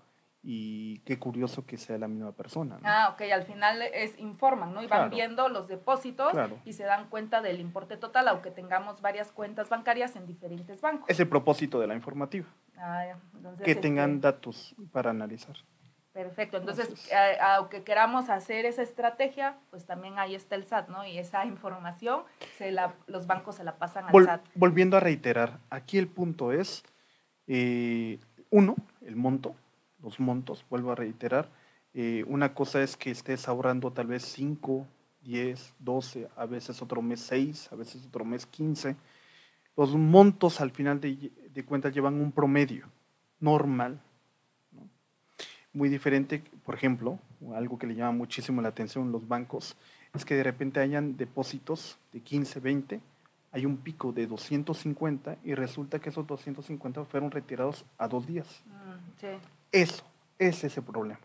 y 0.42 1.00
qué 1.00 1.18
curioso 1.18 1.66
que 1.66 1.76
sea 1.76 1.98
la 1.98 2.08
misma 2.08 2.32
persona. 2.32 2.76
¿no? 2.76 2.80
Ah, 2.84 3.10
ok, 3.12 3.22
al 3.32 3.42
final 3.44 3.82
es 3.82 4.18
informan, 4.18 4.72
¿no? 4.72 4.82
Y 4.82 4.86
van 4.86 5.10
viendo 5.10 5.48
los 5.50 5.68
depósitos 5.68 6.30
Claro. 6.32 6.58
y 6.64 6.72
se 6.72 6.84
dan 6.84 7.08
cuenta 7.10 7.42
del 7.42 7.60
importe 7.60 7.96
total, 7.98 8.28
aunque 8.28 8.50
tengamos 8.50 9.02
varias 9.02 9.32
cuentas 9.32 9.68
bancarias 9.68 10.16
en 10.16 10.26
diferentes 10.26 10.80
bancos. 10.80 11.10
Es 11.10 11.20
el 11.20 11.28
propósito 11.28 11.78
de 11.78 11.88
la 11.88 11.94
informativa, 11.94 12.46
Ah. 12.80 13.14
Entonces, 13.34 13.64
que 13.64 13.70
este, 13.72 13.82
tengan 13.82 14.20
datos 14.20 14.74
para 14.92 15.10
analizar. 15.10 15.56
Perfecto, 16.12 16.56
entonces, 16.56 16.86
Entonces- 16.86 17.12
eh, 17.12 17.38
aunque 17.40 17.84
queramos 17.84 18.30
hacer 18.30 18.64
esa 18.66 18.82
estrategia, 18.82 19.56
pues 19.70 19.86
también 19.86 20.18
ahí 20.18 20.34
está 20.34 20.56
el 20.56 20.64
SAT, 20.64 20.88
¿no? 20.88 21.06
Y 21.06 21.18
esa 21.18 21.44
información, 21.46 22.22
se 22.58 22.72
la, 22.72 22.94
los 23.06 23.26
bancos 23.28 23.54
se 23.56 23.64
la 23.64 23.76
pasan 23.78 24.06
al 24.06 24.12
Vol- 24.12 24.24
SAT. 24.26 24.40
volviendo 24.56 24.96
a 24.96 25.00
reiterar, 25.00 25.60
aquí 25.70 25.98
el 25.98 26.08
punto 26.08 26.52
es, 26.52 26.82
eh, 27.46 28.18
uno, 28.50 28.74
el 29.06 29.14
monto, 29.16 29.54
los 30.02 30.18
montos, 30.20 30.64
vuelvo 30.68 30.92
a 30.92 30.94
reiterar. 30.96 31.48
eh, 31.92 32.24
una 32.28 32.54
cosa 32.54 32.80
es 32.82 32.96
que 32.96 33.10
estés 33.10 33.48
ahorrando 33.48 33.92
tal 33.92 34.06
vez 34.06 34.22
5, 34.24 34.86
10, 35.22 35.74
12, 35.80 36.28
a 36.36 36.46
veces 36.46 36.80
otro 36.82 37.02
mes 37.02 37.20
6, 37.20 37.68
a 37.72 37.74
veces 37.76 38.06
otro 38.06 38.24
mes 38.24 38.46
15. 38.46 38.94
Los 39.76 39.94
montos 39.96 40.60
al 40.60 40.70
final 40.70 41.00
de, 41.00 41.32
de 41.60 41.66
cuentas 41.66 41.94
llevan 41.94 42.20
un 42.20 42.32
promedio 42.32 42.86
normal. 43.38 44.00
¿no? 44.72 44.88
Muy 45.72 45.88
diferente, 45.88 46.42
por 46.64 46.74
ejemplo, 46.74 47.18
algo 47.54 47.78
que 47.78 47.86
le 47.86 47.94
llama 47.94 48.12
muchísimo 48.12 48.62
la 48.62 48.68
atención 48.68 49.12
los 49.12 49.26
bancos, 49.26 49.76
es 50.14 50.24
que 50.24 50.34
de 50.34 50.42
repente 50.42 50.80
hayan 50.80 51.16
depósitos 51.16 51.98
de 52.12 52.20
15, 52.20 52.60
20, 52.60 53.00
hay 53.52 53.66
un 53.66 53.78
pico 53.78 54.12
de 54.12 54.26
250 54.26 55.38
y 55.44 55.54
resulta 55.54 55.98
que 55.98 56.10
esos 56.10 56.26
250 56.26 57.04
fueron 57.04 57.30
retirados 57.30 57.84
a 57.98 58.08
dos 58.08 58.26
días. 58.26 58.62
Mm, 58.66 59.20
sí. 59.20 59.26
Eso, 59.72 60.04
es 60.38 60.64
ese 60.64 60.82
problema. 60.82 61.20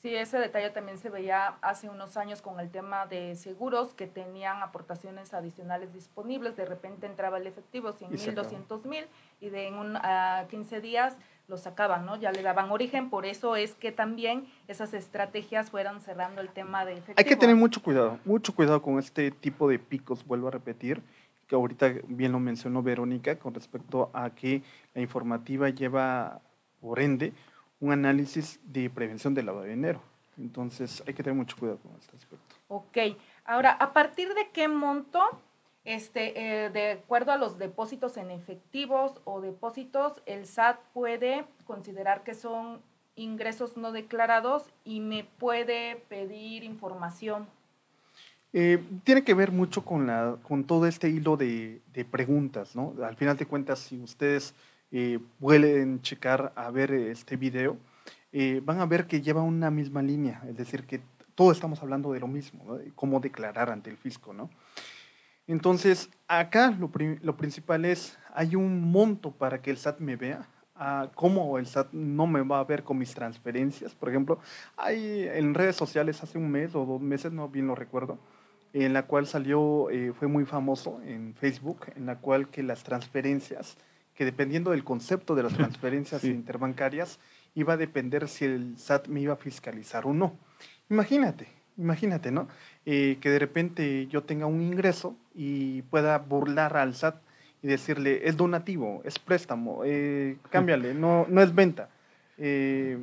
Sí, 0.00 0.14
ese 0.14 0.38
detalle 0.38 0.70
también 0.70 0.96
se 0.96 1.10
veía 1.10 1.56
hace 1.60 1.88
unos 1.88 2.16
años 2.16 2.40
con 2.40 2.60
el 2.60 2.70
tema 2.70 3.06
de 3.06 3.34
seguros 3.34 3.94
que 3.94 4.06
tenían 4.06 4.62
aportaciones 4.62 5.34
adicionales 5.34 5.92
disponibles. 5.92 6.56
De 6.56 6.64
repente 6.64 7.06
entraba 7.06 7.38
el 7.38 7.48
efectivo, 7.48 7.92
100 7.92 8.14
Y 8.14 8.18
se 8.18 8.30
mil, 8.30 8.38
acaba. 8.38 8.44
200 8.48 8.86
mil, 8.86 9.06
y 9.40 9.48
de 9.50 9.66
en 9.66 9.74
un, 9.74 9.96
a 9.96 10.46
15 10.50 10.80
días 10.80 11.16
lo 11.48 11.56
sacaban, 11.56 12.06
¿no? 12.06 12.14
Ya 12.14 12.30
le 12.30 12.42
daban 12.42 12.70
origen. 12.70 13.10
Por 13.10 13.26
eso 13.26 13.56
es 13.56 13.74
que 13.74 13.90
también 13.90 14.46
esas 14.68 14.94
estrategias 14.94 15.70
fueron 15.70 16.00
cerrando 16.00 16.42
el 16.42 16.50
tema 16.50 16.84
de 16.84 16.92
efectivo. 16.92 17.14
Hay 17.16 17.24
que 17.24 17.34
tener 17.36 17.56
mucho 17.56 17.82
cuidado, 17.82 18.20
mucho 18.24 18.54
cuidado 18.54 18.80
con 18.80 19.00
este 19.00 19.32
tipo 19.32 19.68
de 19.68 19.80
picos, 19.80 20.24
vuelvo 20.24 20.46
a 20.46 20.52
repetir, 20.52 21.02
que 21.48 21.56
ahorita 21.56 21.92
bien 22.06 22.30
lo 22.30 22.38
mencionó 22.38 22.84
Verónica 22.84 23.36
con 23.36 23.52
respecto 23.52 24.10
a 24.12 24.30
que 24.30 24.62
la 24.94 25.00
informativa 25.00 25.70
lleva, 25.70 26.40
por 26.80 27.00
ende, 27.00 27.32
un 27.80 27.92
análisis 27.92 28.60
de 28.64 28.90
prevención 28.90 29.34
del 29.34 29.46
lavado 29.46 29.64
de 29.64 29.70
dinero. 29.70 30.02
Entonces 30.38 31.02
hay 31.06 31.14
que 31.14 31.22
tener 31.22 31.36
mucho 31.36 31.56
cuidado 31.56 31.78
con 31.78 31.92
este 31.98 32.16
aspecto. 32.16 32.56
Ok, 32.68 32.98
ahora, 33.44 33.72
¿a 33.72 33.92
partir 33.92 34.28
de 34.34 34.48
qué 34.52 34.68
monto, 34.68 35.20
este, 35.84 36.64
eh, 36.64 36.70
de 36.70 36.92
acuerdo 36.92 37.32
a 37.32 37.36
los 37.36 37.58
depósitos 37.58 38.16
en 38.16 38.30
efectivos 38.30 39.20
o 39.24 39.40
depósitos, 39.40 40.22
el 40.26 40.46
SAT 40.46 40.78
puede 40.92 41.44
considerar 41.66 42.22
que 42.24 42.34
son 42.34 42.80
ingresos 43.16 43.76
no 43.76 43.90
declarados 43.90 44.66
y 44.84 45.00
me 45.00 45.24
puede 45.24 45.96
pedir 46.08 46.62
información? 46.62 47.46
Eh, 48.52 48.82
tiene 49.04 49.24
que 49.24 49.34
ver 49.34 49.50
mucho 49.50 49.84
con, 49.84 50.06
la, 50.06 50.36
con 50.42 50.64
todo 50.64 50.86
este 50.86 51.10
hilo 51.10 51.36
de, 51.36 51.82
de 51.92 52.04
preguntas, 52.04 52.74
¿no? 52.74 52.94
Al 53.04 53.16
final 53.16 53.36
de 53.36 53.46
cuentas, 53.46 53.80
si 53.80 53.98
ustedes 54.00 54.54
eh, 54.90 55.18
pueden 55.38 56.00
checar 56.02 56.52
a 56.56 56.70
ver 56.70 56.92
este 56.92 57.36
video, 57.36 57.76
eh, 58.32 58.60
van 58.64 58.80
a 58.80 58.86
ver 58.86 59.06
que 59.06 59.20
lleva 59.20 59.42
una 59.42 59.70
misma 59.70 60.02
línea, 60.02 60.42
es 60.48 60.56
decir, 60.56 60.84
que 60.84 61.00
todos 61.34 61.56
estamos 61.56 61.82
hablando 61.82 62.12
de 62.12 62.20
lo 62.20 62.28
mismo, 62.28 62.64
¿no? 62.66 62.74
de 62.76 62.92
cómo 62.94 63.20
declarar 63.20 63.70
ante 63.70 63.90
el 63.90 63.96
fisco, 63.96 64.32
¿no? 64.32 64.50
Entonces, 65.46 66.10
acá 66.26 66.70
lo, 66.78 66.90
lo 67.22 67.36
principal 67.36 67.86
es, 67.86 68.18
hay 68.34 68.54
un 68.54 68.90
monto 68.90 69.30
para 69.30 69.62
que 69.62 69.70
el 69.70 69.78
SAT 69.78 70.00
me 70.00 70.16
vea, 70.16 70.46
cómo 71.14 71.58
el 71.58 71.66
SAT 71.66 71.92
no 71.92 72.26
me 72.26 72.42
va 72.42 72.60
a 72.60 72.64
ver 72.64 72.84
con 72.84 72.98
mis 72.98 73.14
transferencias. 73.14 73.94
Por 73.94 74.08
ejemplo, 74.08 74.38
hay 74.76 75.28
en 75.28 75.54
redes 75.54 75.76
sociales 75.76 76.22
hace 76.22 76.38
un 76.38 76.50
mes 76.50 76.74
o 76.74 76.84
dos 76.84 77.00
meses, 77.00 77.32
no 77.32 77.48
bien 77.48 77.66
lo 77.66 77.74
recuerdo, 77.74 78.18
en 78.72 78.92
la 78.92 79.06
cual 79.06 79.26
salió, 79.26 79.90
eh, 79.90 80.12
fue 80.12 80.28
muy 80.28 80.44
famoso 80.44 81.00
en 81.04 81.34
Facebook, 81.34 81.86
en 81.96 82.06
la 82.06 82.18
cual 82.18 82.48
que 82.48 82.62
las 82.62 82.84
transferencias, 82.84 83.76
que 84.18 84.24
dependiendo 84.24 84.72
del 84.72 84.82
concepto 84.82 85.36
de 85.36 85.44
las 85.44 85.52
transferencias 85.78 86.22
Sí. 86.22 86.28
interbancarias, 86.30 87.20
iba 87.54 87.74
a 87.74 87.76
depender 87.76 88.26
si 88.26 88.46
el 88.46 88.76
SAT 88.76 89.06
me 89.06 89.20
iba 89.20 89.34
a 89.34 89.36
fiscalizar 89.36 90.06
o 90.06 90.12
no. 90.12 90.36
Imagínate, 90.90 91.46
imagínate, 91.76 92.32
¿no? 92.32 92.48
Eh, 92.84 93.18
que 93.20 93.30
de 93.30 93.38
repente 93.38 94.08
yo 94.08 94.24
tenga 94.24 94.46
un 94.46 94.60
ingreso 94.60 95.16
y 95.36 95.82
pueda 95.82 96.18
burlar 96.18 96.76
al 96.76 96.96
SAT 96.96 97.14
y 97.62 97.68
decirle, 97.68 98.28
es 98.28 98.36
donativo, 98.36 99.02
es 99.04 99.20
préstamo, 99.20 99.82
eh, 99.84 100.36
cámbiale, 100.50 100.94
no, 100.94 101.24
no 101.28 101.40
es 101.40 101.54
venta. 101.54 101.88
Eh, 102.38 102.98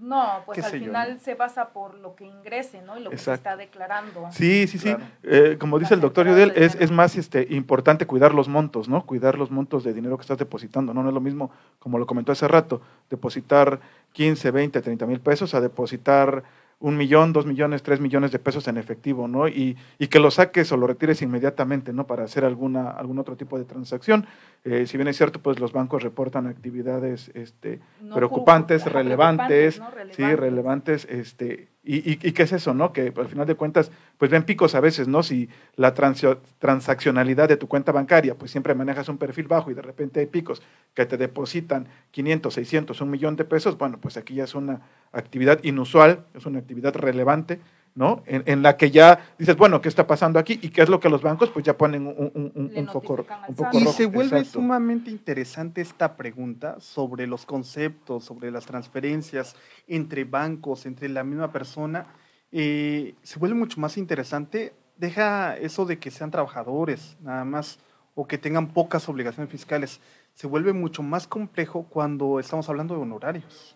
No, 0.00 0.42
pues 0.44 0.64
al 0.64 0.72
yo, 0.72 0.78
final 0.78 1.14
¿no? 1.14 1.20
se 1.20 1.34
basa 1.34 1.68
por 1.68 1.94
lo 1.94 2.14
que 2.14 2.24
ingrese, 2.24 2.82
¿no? 2.82 2.98
Y 2.98 3.02
lo 3.02 3.10
que 3.10 3.18
se 3.18 3.32
está 3.32 3.56
declarando. 3.56 4.28
Sí, 4.30 4.66
sí, 4.66 4.78
sí. 4.78 4.94
Claro. 4.94 5.04
Eh, 5.22 5.56
como 5.58 5.78
dice 5.78 5.94
el 5.94 6.00
doctor 6.00 6.26
Yudel, 6.26 6.52
el 6.56 6.62
es, 6.62 6.74
es 6.76 6.90
más 6.90 7.16
este, 7.16 7.46
importante 7.50 8.06
cuidar 8.06 8.34
los 8.34 8.48
montos, 8.48 8.88
¿no? 8.88 9.04
Cuidar 9.06 9.38
los 9.38 9.50
montos 9.50 9.84
de 9.84 9.92
dinero 9.92 10.16
que 10.16 10.22
estás 10.22 10.38
depositando. 10.38 10.94
No, 10.94 11.02
no 11.02 11.08
es 11.08 11.14
lo 11.14 11.20
mismo, 11.20 11.50
como 11.78 11.98
lo 11.98 12.06
comentó 12.06 12.32
hace 12.32 12.48
rato, 12.48 12.80
depositar 13.10 13.80
15, 14.12 14.50
20, 14.50 14.80
30 14.82 15.06
mil 15.06 15.20
pesos 15.20 15.54
a 15.54 15.60
depositar 15.60 16.44
un 16.78 16.96
millón, 16.96 17.32
dos 17.32 17.46
millones, 17.46 17.82
tres 17.82 18.00
millones 18.00 18.32
de 18.32 18.38
pesos 18.38 18.68
en 18.68 18.76
efectivo, 18.76 19.28
¿no? 19.28 19.48
Y, 19.48 19.76
y 19.98 20.08
que 20.08 20.20
lo 20.20 20.30
saques 20.30 20.70
o 20.72 20.76
lo 20.76 20.86
retires 20.86 21.22
inmediatamente, 21.22 21.92
¿no? 21.92 22.06
Para 22.06 22.24
hacer 22.24 22.44
alguna, 22.44 22.90
algún 22.90 23.18
otro 23.18 23.36
tipo 23.36 23.58
de 23.58 23.64
transacción. 23.64 24.26
Eh, 24.64 24.86
si 24.86 24.98
bien 24.98 25.08
es 25.08 25.16
cierto, 25.16 25.40
pues 25.40 25.58
los 25.58 25.72
bancos 25.72 26.02
reportan 26.02 26.46
actividades 26.46 27.30
este, 27.34 27.80
No 28.00 28.14
preocupantes, 28.14 28.82
ajá, 28.82 28.90
relevantes, 28.90 29.76
preocupantes, 29.76 30.16
sí, 30.16 30.22
¿no? 30.22 30.36
relevantes, 30.36 31.04
este, 31.08 31.68
y, 31.86 32.12
y, 32.12 32.32
qué 32.32 32.42
es 32.42 32.52
eso, 32.52 32.74
¿no? 32.74 32.92
Que 32.92 33.12
al 33.16 33.28
final 33.28 33.46
de 33.46 33.54
cuentas, 33.54 33.92
pues 34.18 34.30
ven 34.30 34.42
picos 34.42 34.74
a 34.74 34.80
veces, 34.80 35.06
¿no? 35.06 35.22
Si 35.22 35.48
la 35.76 35.94
transio- 35.94 36.40
transaccionalidad 36.58 37.48
de 37.48 37.56
tu 37.56 37.68
cuenta 37.68 37.92
bancaria, 37.92 38.34
pues 38.34 38.50
siempre 38.50 38.74
manejas 38.74 39.08
un 39.08 39.18
perfil 39.18 39.46
bajo 39.46 39.70
y 39.70 39.74
de 39.74 39.82
repente 39.82 40.20
hay 40.20 40.26
picos 40.26 40.62
que 40.94 41.06
te 41.06 41.16
depositan 41.16 41.86
500, 42.10 42.52
600, 42.52 43.00
un 43.00 43.10
millón 43.10 43.36
de 43.36 43.44
pesos, 43.44 43.78
bueno, 43.78 43.98
pues 44.00 44.16
aquí 44.16 44.34
ya 44.34 44.44
es 44.44 44.54
una 44.54 44.80
actividad 45.12 45.62
inusual, 45.62 46.26
es 46.34 46.44
una 46.44 46.58
actividad 46.58 46.94
relevante, 46.94 47.60
¿no? 47.96 48.22
En, 48.26 48.42
en 48.46 48.62
la 48.62 48.76
que 48.76 48.90
ya 48.92 49.18
dices, 49.38 49.56
bueno, 49.56 49.80
¿qué 49.80 49.88
está 49.88 50.06
pasando 50.06 50.38
aquí? 50.38 50.58
¿Y 50.62 50.68
qué 50.68 50.82
es 50.82 50.88
lo 50.88 51.00
que 51.00 51.08
los 51.08 51.22
bancos? 51.22 51.50
Pues 51.50 51.64
ya 51.64 51.76
ponen 51.76 52.06
un, 52.06 52.30
un- 52.34 52.52
un- 52.54 52.72
un 52.76 52.86
foco, 52.88 53.24
SAT. 53.26 53.74
Y 53.74 53.80
rojo. 53.84 53.92
se 53.92 54.06
vuelve 54.06 54.38
Exacto. 54.38 54.60
sumamente 54.60 55.10
interesante 55.10 55.80
esta 55.80 56.14
pregunta 56.16 56.76
sobre 56.78 57.26
los 57.26 57.44
conceptos, 57.46 58.22
sobre 58.24 58.50
las 58.52 58.66
transferencias 58.66 59.56
entre 59.88 60.24
bancos, 60.24 60.86
entre 60.86 61.08
la 61.08 61.24
misma 61.24 61.50
persona. 61.50 62.06
Eh, 62.52 63.14
se 63.22 63.38
vuelve 63.38 63.56
mucho 63.56 63.80
más 63.80 63.96
interesante. 63.96 64.72
Deja 64.98 65.56
eso 65.56 65.84
de 65.86 65.98
que 65.98 66.10
sean 66.10 66.30
trabajadores 66.30 67.16
nada 67.22 67.44
más 67.44 67.78
o 68.14 68.26
que 68.26 68.38
tengan 68.38 68.68
pocas 68.68 69.08
obligaciones 69.08 69.50
fiscales. 69.50 70.00
Se 70.34 70.46
vuelve 70.46 70.72
mucho 70.74 71.02
más 71.02 71.26
complejo 71.26 71.84
cuando 71.88 72.38
estamos 72.40 72.68
hablando 72.68 72.94
de 72.94 73.00
honorarios, 73.00 73.74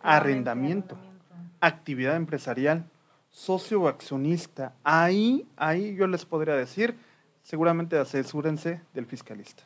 Arrendamiento. 0.00 0.96
actividad 1.60 2.16
empresarial, 2.16 2.84
socio 3.30 3.82
o 3.82 3.88
accionista. 3.88 4.74
Ahí, 4.84 5.46
ahí 5.56 5.94
yo 5.94 6.06
les 6.06 6.24
podría 6.24 6.54
decir, 6.54 6.98
seguramente 7.42 7.98
asesúrense 7.98 8.82
del 8.92 9.06
fiscalista. 9.06 9.64